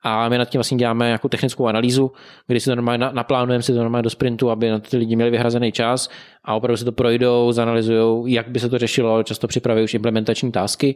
a 0.04 0.30
my 0.30 0.38
nad 0.38 0.50
tím 0.50 0.60
vlastně 0.60 0.78
děláme 0.78 1.06
nějakou 1.06 1.28
technickou 1.28 1.68
analýzu, 1.68 2.12
kdy 2.48 2.60
si 2.60 2.70
to 2.70 2.76
normálně 2.76 3.06
naplánujeme 3.12 3.64
si 3.64 3.74
to 3.74 3.80
normálně 3.80 4.04
do 4.04 4.10
sprintu, 4.10 4.52
aby 4.52 4.70
na 4.70 4.80
ty 4.80 4.98
lidi 4.98 5.16
měli 5.16 5.32
vyhrazený 5.32 5.72
čas. 5.72 6.10
A 6.46 6.56
opravdu 6.56 6.78
si 6.78 6.86
to 6.86 6.92
projdou, 6.92 7.52
zanalizují, 7.52 8.34
jak 8.34 8.50
by 8.50 8.60
se 8.60 8.70
to 8.70 8.78
řešilo, 8.78 9.24
často 9.24 9.48
připravují 9.48 9.84
už 9.84 9.94
implementační 9.94 10.52
tásky. 10.52 10.96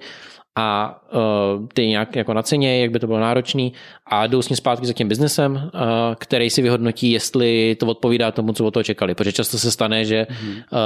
A 0.55 0.99
uh, 1.13 1.67
ty 1.73 1.87
nějak 1.87 2.15
jako 2.15 2.33
na 2.33 2.41
ceně, 2.41 2.81
jak 2.81 2.91
by 2.91 2.99
to 2.99 3.07
bylo 3.07 3.19
náročný. 3.19 3.73
A 4.05 4.27
jdou 4.27 4.41
s 4.41 4.49
ním 4.49 4.57
zpátky 4.57 4.85
za 4.85 4.93
tím 4.93 5.07
biznesem, 5.07 5.53
uh, 5.53 5.69
který 6.15 6.49
si 6.49 6.61
vyhodnotí, 6.61 7.11
jestli 7.11 7.75
to 7.79 7.85
odpovídá 7.85 8.31
tomu, 8.31 8.53
co 8.53 8.65
od 8.65 8.71
toho 8.71 8.83
čekali. 8.83 9.15
Protože 9.15 9.31
často 9.31 9.57
se 9.57 9.71
stane, 9.71 10.05
že 10.05 10.27
uh, 10.27 10.77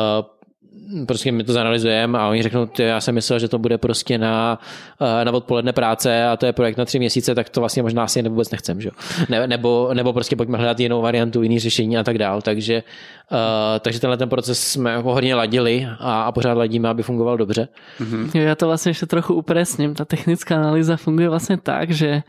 prostě 1.08 1.32
my 1.32 1.44
to 1.44 1.54
zanalizujeme 1.54 2.20
a 2.20 2.28
oni 2.28 2.44
řeknou, 2.44 2.66
ty, 2.66 2.84
já 2.84 3.02
jsem 3.02 3.16
myslel, 3.16 3.40
že 3.40 3.48
to 3.48 3.60
bude 3.60 3.78
prostě 3.78 4.18
na, 4.18 4.60
eh, 5.02 5.26
na 5.26 5.32
odpoledne 5.32 5.74
práce 5.74 6.26
a 6.26 6.38
to 6.38 6.46
je 6.46 6.54
projekt 6.54 6.78
na 6.78 6.86
tři 6.86 7.00
měsíce, 7.00 7.36
tak 7.36 7.50
to 7.50 7.60
vlastně 7.60 7.84
možná 7.84 8.04
asi 8.04 8.30
vůbec 8.30 8.52
nechcem, 8.52 8.82
že? 8.82 8.90
Ne, 9.30 9.48
nebo, 9.48 9.90
nebo 9.94 10.14
prostě 10.14 10.36
pojďme 10.36 10.58
hledat 10.58 10.80
jinou 10.80 11.02
variantu, 11.02 11.44
jiný 11.44 11.60
řešení 11.60 11.98
a 11.98 12.04
tak 12.04 12.18
dál. 12.18 12.42
Takže, 12.42 12.84
uh, 13.32 13.38
takže 13.80 14.00
tenhle 14.00 14.18
ten 14.18 14.30
proces 14.30 14.60
jsme 14.60 14.92
jako 14.92 15.14
hodně 15.14 15.36
ladili 15.36 15.88
a, 16.00 16.22
a 16.22 16.32
pořád 16.32 16.54
ladíme, 16.54 16.90
aby 16.90 17.04
fungoval 17.04 17.38
dobře. 17.38 17.68
Mm-hmm. 18.00 18.42
Já 18.42 18.56
to 18.56 18.66
vlastně 18.68 18.90
ještě 18.90 19.06
trochu 19.06 19.34
upresním. 19.34 19.96
Ta 19.96 20.06
technická 20.06 20.56
analýza 20.56 20.98
funguje 20.98 21.30
vlastně 21.30 21.58
tak, 21.58 21.92
že 21.92 22.24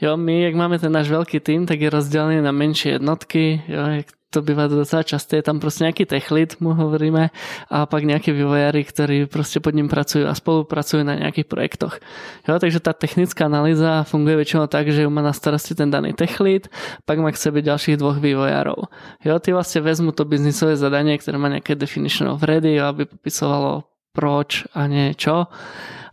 Jo, 0.00 0.16
my, 0.16 0.42
jak 0.42 0.54
máme 0.54 0.80
ten 0.80 0.88
náš 0.88 1.12
veľký 1.12 1.44
tým, 1.44 1.68
tak 1.68 1.76
je 1.76 1.92
rozdelený 1.92 2.40
na 2.40 2.56
menšie 2.56 2.96
jednotky, 2.96 3.60
jo, 3.68 3.84
jak 4.00 4.08
to 4.30 4.42
bývá 4.42 4.66
docela 4.66 5.02
časté, 5.02 5.36
je 5.36 5.42
tam 5.42 5.60
prostě 5.60 5.84
nějaký 5.84 6.04
techlit, 6.04 6.60
mu 6.60 6.74
hovoríme, 6.74 7.30
a 7.70 7.86
pak 7.86 8.04
nějaké 8.04 8.32
vývojári, 8.32 8.84
ktorí 8.84 9.26
prostě 9.26 9.60
pod 9.60 9.74
ním 9.74 9.88
pracují 9.88 10.24
a 10.24 10.34
spolupracují 10.34 11.04
na 11.04 11.14
nějakých 11.14 11.44
projektoch. 11.44 11.98
Jo, 12.48 12.58
takže 12.58 12.80
ta 12.80 12.92
technická 12.92 13.44
analýza 13.44 14.02
funguje 14.02 14.36
většinou 14.36 14.66
tak, 14.66 14.88
že 14.88 15.08
má 15.08 15.22
na 15.22 15.32
starosti 15.32 15.74
ten 15.74 15.90
daný 15.90 16.12
techlit, 16.12 16.68
pak 17.04 17.18
má 17.18 17.30
k 17.32 17.36
sebe 17.36 17.62
ďalších 17.62 17.96
dvoch 17.96 18.18
vývojárov. 18.18 18.76
Jo, 19.24 19.38
ty 19.38 19.52
vlastně 19.52 19.80
vezmu 19.80 20.12
to 20.12 20.24
biznisové 20.24 20.76
zadanie, 20.76 21.18
které 21.18 21.38
má 21.38 21.48
nějaké 21.48 21.74
definition 21.74 22.30
of 22.30 22.42
ready, 22.42 22.74
jo, 22.74 22.84
aby 22.84 23.04
popisovalo 23.04 23.84
proč 24.12 24.64
a 24.74 24.86
niečo 24.86 25.46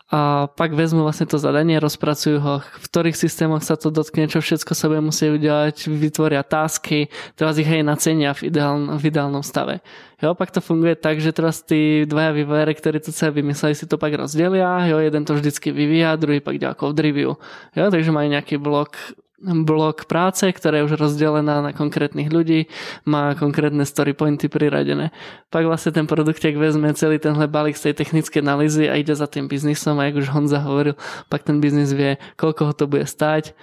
a 0.08 0.47
pak 0.47 0.72
vezmu 0.72 1.03
vlastne 1.03 1.28
to 1.28 1.36
zadanie, 1.36 1.84
rozpracujú 1.84 2.38
ho, 2.39 2.64
v 2.64 2.86
ktorých 2.88 3.20
systémoch 3.20 3.60
sa 3.60 3.76
to 3.76 3.91
dotkne, 3.91 4.32
čo 4.32 4.39
všetko 4.39 4.72
sa 4.72 4.88
bude 4.88 5.03
musieť 5.03 5.36
udelať, 5.36 5.76
vytvoria 5.91 6.47
tásky, 6.47 7.12
teraz 7.36 7.60
ich 7.60 7.68
aj 7.68 7.84
nacenia 7.84 8.32
v, 8.32 8.47
ideálnom, 8.47 8.95
v 8.95 9.03
ideálnom 9.03 9.43
stave. 9.43 9.84
Jo, 10.24 10.32
pak 10.32 10.55
to 10.55 10.64
funguje 10.64 10.95
tak, 10.95 11.20
že 11.20 11.36
teraz 11.36 11.60
tí 11.60 12.08
dvaja 12.08 12.32
vývojári, 12.32 12.72
ktorí 12.80 13.03
to 13.03 13.12
celé 13.12 13.43
vymysleli, 13.43 13.76
si 13.76 13.84
to 13.84 13.99
pak 13.99 14.16
rozdelia, 14.16 14.88
jo, 14.88 15.03
jeden 15.03 15.28
to 15.28 15.36
vždycky 15.36 15.76
vyvíja, 15.76 16.16
druhý 16.16 16.39
pak 16.39 16.55
ďalej 16.55 16.80
code 16.80 17.03
review. 17.03 17.36
Jo, 17.76 17.91
takže 17.91 18.16
majú 18.16 18.32
nejaký 18.32 18.55
blok 18.64 18.95
blok 19.42 20.10
práce, 20.10 20.50
ktorá 20.50 20.82
je 20.82 20.88
už 20.90 20.98
rozdelená 20.98 21.62
na 21.62 21.70
konkrétnych 21.70 22.34
ľudí, 22.34 22.66
má 23.06 23.38
konkrétne 23.38 23.86
story 23.86 24.18
pointy 24.18 24.50
priradené. 24.50 25.14
Pak 25.54 25.64
vlastne 25.70 25.94
ten 25.94 26.10
produkt, 26.10 26.42
ak 26.42 26.58
vezme 26.58 26.90
celý 26.98 27.22
tenhle 27.22 27.46
balík 27.46 27.78
z 27.78 27.92
tej 27.92 28.02
technické 28.02 28.42
analýzy 28.42 28.90
a 28.90 28.98
ide 28.98 29.14
za 29.14 29.30
tým 29.30 29.46
biznisom 29.46 30.02
a 30.02 30.10
jak 30.10 30.26
už 30.26 30.34
Honza 30.34 30.58
hovoril, 30.66 30.98
pak 31.30 31.46
ten 31.46 31.62
biznis 31.62 31.94
vie, 31.94 32.18
koľko 32.34 32.62
ho 32.66 32.74
to 32.74 32.86
bude 32.90 33.06
stať, 33.06 33.54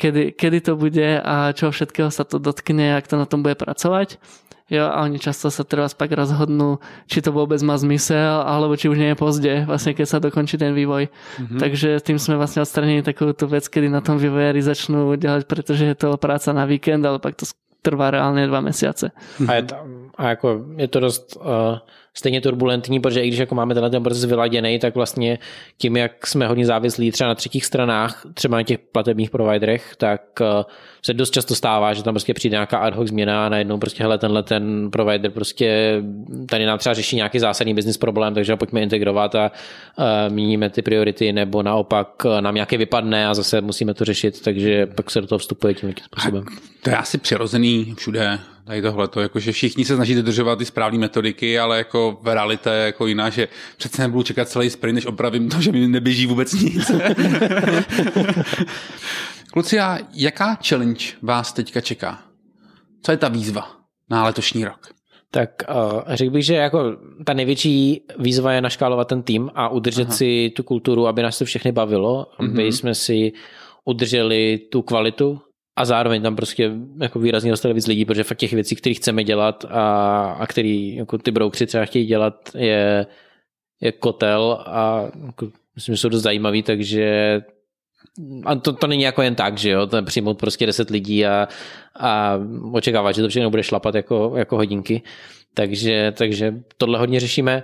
kedy, 0.00 0.32
kedy 0.32 0.58
to 0.64 0.72
bude 0.80 1.20
a 1.20 1.52
čo 1.52 1.68
všetkého 1.68 2.08
sa 2.08 2.24
to 2.24 2.40
dotkne, 2.40 2.96
ak 2.96 3.04
to 3.04 3.20
na 3.20 3.28
tom 3.28 3.44
bude 3.44 3.60
pracovať. 3.60 4.16
Jo, 4.68 4.84
a 4.84 5.00
oni 5.00 5.16
často 5.16 5.48
sa 5.48 5.64
teraz 5.64 5.96
pak 5.96 6.12
rozhodnú, 6.12 6.76
či 7.08 7.24
to 7.24 7.32
vôbec 7.32 7.56
má 7.64 7.80
zmysel, 7.80 8.44
alebo 8.44 8.76
či 8.76 8.92
už 8.92 9.00
nie 9.00 9.16
je 9.16 9.16
pozde, 9.16 9.54
vlastne 9.64 9.96
keď 9.96 10.06
sa 10.06 10.18
dokončí 10.20 10.60
ten 10.60 10.76
vývoj. 10.76 11.08
Mm-hmm. 11.08 11.56
Takže 11.56 12.04
tým 12.04 12.20
sme 12.20 12.36
vlastne 12.36 12.60
odstranili 12.60 13.00
takú 13.00 13.32
tú 13.32 13.48
vec, 13.48 13.64
kedy 13.64 13.88
na 13.88 14.04
tom 14.04 14.20
vývojári 14.20 14.60
začnú 14.60 15.16
dělat, 15.16 15.48
pretože 15.48 15.88
je 15.88 15.96
to 15.96 16.20
práca 16.20 16.52
na 16.52 16.68
víkend, 16.68 17.00
ale 17.00 17.16
pak 17.16 17.40
to 17.40 17.48
trvá 17.82 18.10
reálně 18.10 18.46
dva 18.46 18.60
měsíce. 18.60 19.10
A 19.48 19.54
je, 19.54 19.62
to, 19.62 19.76
a 20.16 20.28
jako 20.28 20.64
je 20.76 20.88
to 20.88 21.00
dost 21.00 21.36
uh, 21.36 21.44
stejně 22.14 22.40
turbulentní, 22.40 23.00
protože 23.00 23.22
i 23.22 23.28
když 23.28 23.40
jako 23.40 23.54
máme 23.54 23.74
tenhle 23.74 23.90
ten 23.90 24.02
proces 24.02 24.24
vyladěný, 24.24 24.78
tak 24.78 24.94
vlastně 24.94 25.38
tím, 25.78 25.96
jak 25.96 26.26
jsme 26.26 26.46
hodně 26.46 26.66
závislí 26.66 27.10
třeba 27.10 27.28
na 27.28 27.34
třetích 27.34 27.64
stranách, 27.64 28.26
třeba 28.34 28.56
na 28.56 28.62
těch 28.62 28.78
platebních 28.78 29.30
providerech, 29.30 29.96
tak 29.96 30.20
uh, 30.40 30.46
se 31.08 31.14
dost 31.14 31.30
často 31.30 31.54
stává, 31.54 31.94
že 31.94 32.02
tam 32.02 32.14
prostě 32.14 32.34
přijde 32.34 32.54
nějaká 32.54 32.78
ad 32.78 32.94
hoc 32.94 33.08
změna 33.08 33.46
a 33.46 33.48
najednou 33.48 33.78
prostě 33.78 34.02
hele, 34.02 34.18
tenhle 34.18 34.42
ten 34.42 34.90
provider 34.90 35.30
prostě 35.30 36.00
tady 36.46 36.66
nám 36.66 36.78
třeba 36.78 36.94
řeší 36.94 37.16
nějaký 37.16 37.38
zásadní 37.38 37.74
business 37.74 37.96
problém, 37.96 38.34
takže 38.34 38.52
ho 38.52 38.56
pojďme 38.56 38.82
integrovat 38.82 39.34
a 39.34 39.52
uh, 39.98 40.04
měníme 40.34 40.70
ty 40.70 40.82
priority, 40.82 41.32
nebo 41.32 41.62
naopak 41.62 42.08
nám 42.40 42.54
nějaké 42.54 42.78
vypadne 42.78 43.28
a 43.28 43.34
zase 43.34 43.60
musíme 43.60 43.94
to 43.94 44.04
řešit, 44.04 44.42
takže 44.42 44.86
pak 44.86 45.10
se 45.10 45.20
do 45.20 45.26
toho 45.26 45.38
vstupuje 45.38 45.74
tím 45.74 45.94
způsobem. 46.04 46.44
To 46.82 46.90
je 46.90 46.96
asi 46.96 47.18
přirozený 47.18 47.94
všude 47.98 48.38
tady 48.68 48.82
tohle, 48.82 49.08
to, 49.08 49.20
jako, 49.20 49.40
že 49.40 49.52
všichni 49.52 49.84
se 49.84 49.94
snaží 49.94 50.14
dodržovat 50.14 50.58
ty 50.58 50.64
správné 50.64 50.98
metodiky, 50.98 51.58
ale 51.58 51.78
jako 51.78 52.18
v 52.22 52.34
realitě 52.34 52.70
je 52.70 52.86
jako 52.86 53.06
jiná, 53.06 53.30
že 53.30 53.48
přece 53.76 54.02
nebudu 54.02 54.22
čekat 54.22 54.48
celý 54.48 54.70
sprint, 54.70 54.94
než 54.94 55.06
opravím 55.06 55.48
to, 55.48 55.60
že 55.60 55.72
mi 55.72 55.88
neběží 55.88 56.26
vůbec 56.26 56.52
nic. 56.52 56.90
Kluci, 59.52 59.80
a 59.80 59.98
jaká 60.14 60.58
challenge 60.68 61.04
vás 61.22 61.52
teďka 61.52 61.80
čeká? 61.80 62.22
Co 63.02 63.12
je 63.12 63.16
ta 63.16 63.28
výzva 63.28 63.70
na 64.10 64.24
letošní 64.24 64.64
rok? 64.64 64.88
Tak 65.30 65.50
uh, 65.68 66.02
řekl 66.06 66.30
bych, 66.30 66.44
že 66.44 66.54
jako 66.54 66.96
ta 67.24 67.32
největší 67.32 68.00
výzva 68.18 68.52
je 68.52 68.60
naškálovat 68.60 69.08
ten 69.08 69.22
tým 69.22 69.50
a 69.54 69.68
udržet 69.68 70.08
Aha. 70.08 70.12
si 70.12 70.52
tu 70.56 70.62
kulturu, 70.62 71.06
aby 71.06 71.22
nás 71.22 71.38
to 71.38 71.44
všechny 71.44 71.72
bavilo, 71.72 72.26
aby 72.38 72.48
mm-hmm. 72.48 72.66
jsme 72.66 72.94
si 72.94 73.32
udrželi 73.84 74.58
tu 74.72 74.82
kvalitu 74.82 75.40
a 75.76 75.84
zároveň 75.84 76.22
tam 76.22 76.36
prostě 76.36 76.72
jako 77.00 77.18
výrazně 77.18 77.50
dostali 77.50 77.74
víc 77.74 77.86
lidí, 77.86 78.04
protože 78.04 78.24
fakt 78.24 78.38
těch 78.38 78.52
věcí, 78.52 78.76
které 78.76 78.94
chceme 78.94 79.24
dělat 79.24 79.64
a, 79.68 79.82
a 80.32 80.46
který 80.46 80.96
jako 80.96 81.18
ty 81.18 81.30
broukři 81.30 81.66
třeba 81.66 81.84
chtějí 81.84 82.06
dělat, 82.06 82.34
je, 82.54 83.06
je 83.80 83.92
kotel 83.92 84.64
a 84.66 85.10
jako, 85.26 85.48
myslím, 85.74 85.94
že 85.94 86.00
jsou 86.00 86.08
dost 86.08 86.22
zajímavý, 86.22 86.62
takže 86.62 87.40
a 88.44 88.54
to, 88.54 88.72
to 88.72 88.86
není 88.86 89.02
jako 89.02 89.22
jen 89.22 89.34
tak, 89.34 89.58
že 89.58 89.70
jo, 89.70 89.86
to 89.86 90.02
přijmout 90.02 90.38
prostě 90.38 90.66
10 90.66 90.90
lidí 90.90 91.26
a, 91.26 91.48
a 92.00 92.38
očekávat, 92.72 93.12
že 93.12 93.22
to 93.22 93.28
všechno 93.28 93.50
bude 93.50 93.62
šlapat 93.62 93.94
jako, 93.94 94.32
jako 94.36 94.56
hodinky. 94.56 95.02
Takže, 95.54 96.12
takže 96.16 96.54
tohle 96.76 96.98
hodně 96.98 97.20
řešíme 97.20 97.62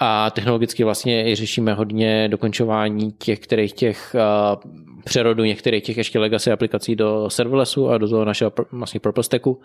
a 0.00 0.30
technologicky 0.30 0.84
vlastně 0.84 1.30
i 1.30 1.34
řešíme 1.34 1.74
hodně 1.74 2.28
dokončování 2.28 3.12
těch, 3.12 3.38
kterých 3.38 3.72
těch 3.72 4.14
uh, 4.14 4.72
přerodu 5.04 5.44
některých 5.44 5.82
těch 5.82 5.96
ještě 5.96 6.18
legacy 6.18 6.52
aplikací 6.52 6.96
do 6.96 7.30
serverlessu 7.30 7.90
a 7.90 7.98
do 7.98 8.08
toho 8.08 8.24
našeho 8.24 8.52
vlastně 8.72 9.00
purpose 9.00 9.26
stacku. 9.26 9.60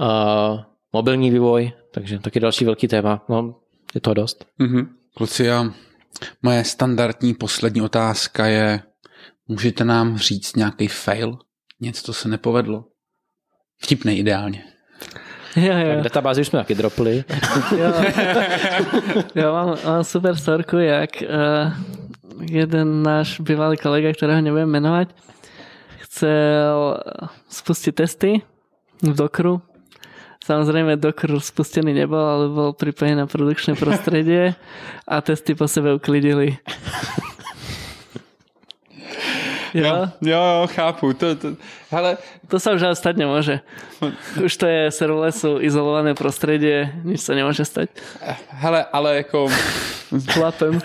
Uh, 0.00 0.60
mobilní 0.92 1.30
vývoj, 1.30 1.72
takže 1.90 2.18
taky 2.18 2.40
další 2.40 2.64
velký 2.64 2.88
téma. 2.88 3.24
No, 3.28 3.54
je 3.94 4.00
to 4.00 4.14
dost. 4.14 4.46
Mm-hmm. 4.60 4.86
Kluci, 5.14 5.50
a 5.50 5.64
moje 6.42 6.64
standardní 6.64 7.34
poslední 7.34 7.82
otázka 7.82 8.46
je, 8.46 8.80
můžete 9.52 9.84
nám 9.84 10.18
říct 10.18 10.56
nějaký 10.56 10.88
fail? 10.88 11.38
Něco, 11.80 12.02
co 12.02 12.12
se 12.12 12.28
nepovedlo? 12.28 12.84
Vtipnej 13.82 14.18
ideálně. 14.18 14.64
Jo, 15.56 15.72
jo. 15.78 15.94
Tak 15.94 16.02
databázi 16.02 16.40
už 16.40 16.46
jsme 16.46 16.58
taky 16.58 16.74
dropli. 16.74 17.24
jo, 17.76 17.92
jo 19.34 19.52
mám, 19.52 19.76
mám 19.84 20.04
super 20.04 20.36
storku, 20.36 20.76
jak 20.76 21.10
uh, 21.22 21.72
jeden 22.50 23.02
náš 23.02 23.40
bývalý 23.40 23.76
kolega, 23.76 24.12
kterého 24.12 24.40
nebudem 24.40 24.70
jmenovat, 24.70 25.08
chcel 25.98 26.98
spustiť 27.48 27.94
testy 27.94 28.42
v 29.02 29.16
Dokru. 29.16 29.62
Samozrejme 30.42 30.98
Docker 30.98 31.38
spustený 31.38 31.94
nebol, 31.94 32.18
ale 32.18 32.44
bol 32.50 32.70
pripojený 32.74 33.14
na 33.14 33.30
produkčné 33.30 33.78
prostredie 33.78 34.58
a 35.06 35.22
testy 35.22 35.54
po 35.54 35.70
sebe 35.70 35.94
uklidili. 35.94 36.58
Jo, 39.74 39.84
jo, 39.84 40.08
jo 40.20 40.66
chápu. 40.66 41.12
To, 41.12 41.36
to, 41.36 41.48
hele. 41.90 42.16
to 42.48 42.60
sa 42.60 42.76
už 42.76 42.92
stať 42.92 43.16
nemôže. 43.16 43.60
Už 44.44 44.52
to 44.56 44.66
je 44.68 44.92
serverlessu 44.92 45.60
izolované 45.64 46.12
prostredie, 46.12 46.92
nič 47.04 47.24
sa 47.24 47.32
nemôže 47.32 47.64
stať. 47.64 47.88
Hele, 48.52 48.84
ale 48.92 49.16
jako... 49.16 49.48
Chlapem. 50.32 50.80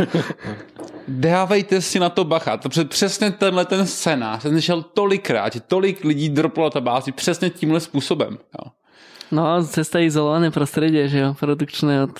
Dávejte 1.08 1.82
si 1.82 2.00
na 2.00 2.10
to 2.10 2.24
bacha. 2.24 2.58
To 2.58 2.70
přesně 2.86 3.32
tenhle 3.32 3.66
ten 3.66 3.88
scénář 3.88 4.44
ten 4.44 4.62
šel 4.62 4.84
tolikrát, 4.84 5.54
že 5.54 5.60
tolik 5.60 6.04
lidí 6.04 6.30
droplo 6.30 6.72
bázi 6.80 7.12
přesně 7.12 7.50
tímhle 7.50 7.80
způsobem. 7.80 8.38
Jo. 8.38 8.72
No, 9.32 9.64
cesta 9.64 10.00
izolované 10.00 10.52
prostředí, 10.52 11.10
že 11.10 11.20
jo, 11.20 11.36
produkčné 11.40 12.04
od 12.04 12.12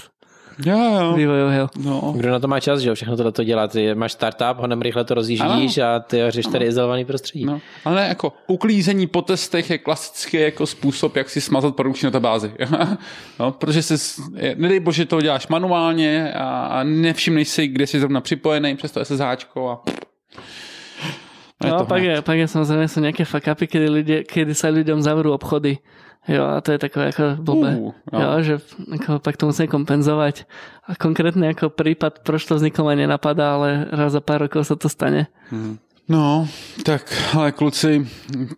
Jo, 0.66 0.78
jo. 0.78 1.14
vývojového. 1.14 1.70
No. 1.78 2.14
Kdo 2.18 2.32
na 2.32 2.40
to 2.40 2.48
má 2.48 2.60
čas, 2.60 2.80
že 2.80 2.90
jo, 2.90 2.96
všechno 2.96 3.18
tohle 3.18 3.32
to 3.32 3.44
dělat. 3.44 3.72
Ty 3.72 3.96
máš 3.96 4.12
startup, 4.12 4.58
honem 4.58 4.82
rychle 4.82 5.04
to 5.04 5.14
rozjíždíš 5.14 5.78
a 5.78 6.00
ty 6.00 6.22
řeš 6.28 6.46
tady 6.46 6.66
izolovaný 6.66 7.06
prostředí. 7.06 7.46
No. 7.46 7.62
Ale 7.86 7.96
ne, 7.96 8.08
jako 8.08 8.34
uklízení 8.48 9.08
po 9.08 9.22
testech 9.22 9.70
je 9.70 9.78
klasický 9.78 10.38
jako 10.38 10.66
způsob, 10.66 11.16
jak 11.16 11.30
si 11.30 11.42
smazat 11.42 11.76
produkční 11.76 12.06
databázi. 12.06 12.52
no, 13.40 13.52
protože 13.52 13.82
si, 13.82 14.22
nedej 14.56 14.80
bože, 14.80 15.06
to 15.06 15.22
děláš 15.22 15.48
manuálně 15.48 16.34
a 16.34 16.84
nevšimneš 16.84 17.48
si, 17.48 17.68
kde 17.68 17.88
jsi 17.88 18.00
zrovna 18.00 18.22
připojený 18.22 18.76
přes 18.76 18.92
to 18.92 19.06
SSH 19.06 19.22
a 19.22 19.82
Je 21.64 21.72
No 21.72 21.78
to 21.78 21.84
a 21.84 21.86
pak 21.90 22.04
je, 22.04 22.22
pak 22.22 22.38
je 22.38 22.46
samozrejme 22.46 22.86
sú 22.86 23.02
nejaké 23.02 23.26
fuck-upy, 23.26 23.66
kedy, 23.66 23.88
ľudia, 23.90 24.20
kedy 24.30 24.54
sa 24.54 24.70
ľuďom 24.70 25.02
zavrú 25.02 25.34
obchody. 25.34 25.82
Jo, 26.28 26.44
a 26.44 26.60
to 26.60 26.76
je 26.76 26.80
takové 26.80 27.16
ako 27.16 27.40
blbé. 27.40 27.72
Uh, 27.80 27.96
jo. 28.12 28.20
jo. 28.20 28.30
že 28.44 28.54
ako, 29.00 29.24
pak 29.24 29.40
to 29.40 29.48
musí 29.48 29.64
kompenzovať. 29.64 30.44
A 30.84 31.00
konkrétne 31.00 31.56
ako 31.56 31.72
prípad, 31.72 32.28
proč 32.28 32.44
to 32.44 32.60
vzniklo, 32.60 32.84
ma 32.84 33.00
nenapadá, 33.00 33.56
ale 33.56 33.88
raz 33.88 34.12
za 34.12 34.20
pár 34.20 34.44
rokov 34.44 34.68
sa 34.68 34.76
to 34.76 34.92
stane. 34.92 35.32
No, 36.10 36.48
tak 36.84 37.14
ale 37.34 37.52
kluci, 37.52 38.08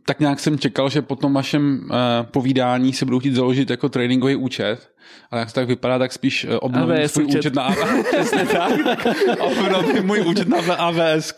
tak 0.05 0.19
nějak 0.19 0.39
jsem 0.39 0.59
čekal, 0.59 0.89
že 0.89 1.01
po 1.01 1.15
tom 1.15 1.33
vašem 1.33 1.81
uh, 1.83 1.97
povídání 2.23 2.93
si 2.93 3.05
budou 3.05 3.19
chtít 3.19 3.35
založit 3.35 3.69
jako 3.69 3.89
tradingový 3.89 4.35
účet. 4.35 4.89
Ale 5.31 5.39
jak 5.41 5.49
to 5.51 5.53
tak 5.53 5.67
vypadá, 5.67 5.99
tak 5.99 6.11
spíš 6.13 6.45
uh, 6.45 6.57
obnovím 6.61 7.07
svůj 7.07 7.25
účet. 7.25 7.37
účet, 7.39 7.55
na 7.55 7.63
AWS. 7.63 8.07
Přesně 8.11 8.45
tak. 8.45 8.71
obnovím 9.39 10.05
můj 10.05 10.21
účet 10.21 10.47
na 10.47 10.75
AWS 10.75 11.33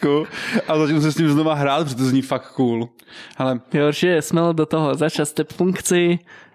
a 0.67 0.77
začnu 0.77 1.01
se 1.01 1.11
s 1.11 1.17
ním 1.17 1.29
znova 1.29 1.53
hrát, 1.53 1.83
protože 1.83 1.95
to 1.95 2.05
zní 2.05 2.21
fakt 2.21 2.51
cool. 2.51 2.89
Ale 3.37 3.59
Jo, 3.73 3.87
určite 3.87 4.21
smelo 4.21 4.53
do 4.53 4.65
toho 4.65 4.95
začať 4.95 5.27
step 5.27 5.53
funkcií, 5.53 6.09
uh, 6.09 6.50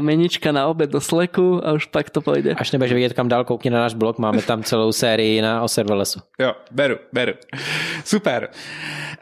menička 0.00 0.52
na 0.52 0.66
obed 0.66 0.90
do 0.90 1.00
Slacku 1.00 1.60
a 1.66 1.72
už 1.72 1.86
pak 1.86 2.10
to 2.10 2.20
pôjde. 2.20 2.54
Až 2.58 2.72
nebudeš 2.72 2.92
vidět 2.92 3.12
kam 3.12 3.28
dál, 3.28 3.44
koukni 3.44 3.70
na 3.70 3.80
náš 3.80 3.94
blog, 3.94 4.18
máme 4.18 4.42
tam 4.42 4.62
celou 4.62 4.92
sérii 4.92 5.42
na 5.42 5.62
o 5.62 5.68
serverlessu. 5.68 6.20
Jo, 6.38 6.52
beru, 6.70 6.96
beru. 7.12 7.32
Super. 8.04 8.48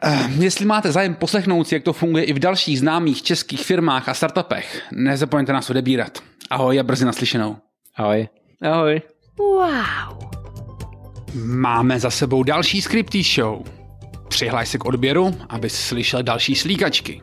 Uh, 0.05 0.43
jestli 0.43 0.65
máte 0.65 0.91
zájem 0.91 1.15
poslechnout 1.15 1.67
si, 1.67 1.75
jak 1.75 1.83
to 1.83 1.93
funguje 1.93 2.23
i 2.23 2.33
v 2.33 2.39
dalších 2.39 2.79
známých 2.79 3.23
českých 3.23 3.65
firmách 3.65 4.09
a 4.09 4.13
startupech, 4.13 4.81
nezapomeňte 4.91 5.53
nás 5.53 5.69
odebírat. 5.69 6.19
Ahoj 6.49 6.79
a 6.79 6.83
brzy 6.83 7.05
naslyšenou. 7.05 7.57
Ahoj. 7.95 8.27
Ahoj. 8.61 9.01
Wow. 9.37 10.29
Máme 11.45 11.99
za 11.99 12.09
sebou 12.09 12.43
další 12.43 12.81
Scripty 12.81 13.23
Show. 13.23 13.63
Přihlaš 14.27 14.69
se 14.69 14.77
k 14.77 14.85
odběru, 14.85 15.35
abys 15.49 15.73
slyšel 15.73 16.23
další 16.23 16.55
slíkačky. 16.55 17.21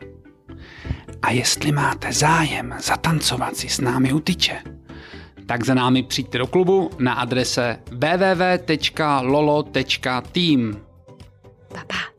A 1.21 1.31
jestli 1.31 1.71
máte 1.71 2.13
zájem 2.13 2.75
zatancovat 2.79 3.55
si 3.55 3.69
s 3.69 3.81
námi 3.81 4.13
u 4.13 4.19
tyče, 4.19 4.61
tak 5.45 5.65
za 5.65 5.73
námi 5.73 6.03
přijďte 6.03 6.37
do 6.37 6.47
klubu 6.47 6.91
na 6.99 7.13
adrese 7.13 7.79
www.lolo.team. 7.91 9.21
Pa, 11.73 11.83
pa. 11.87 12.16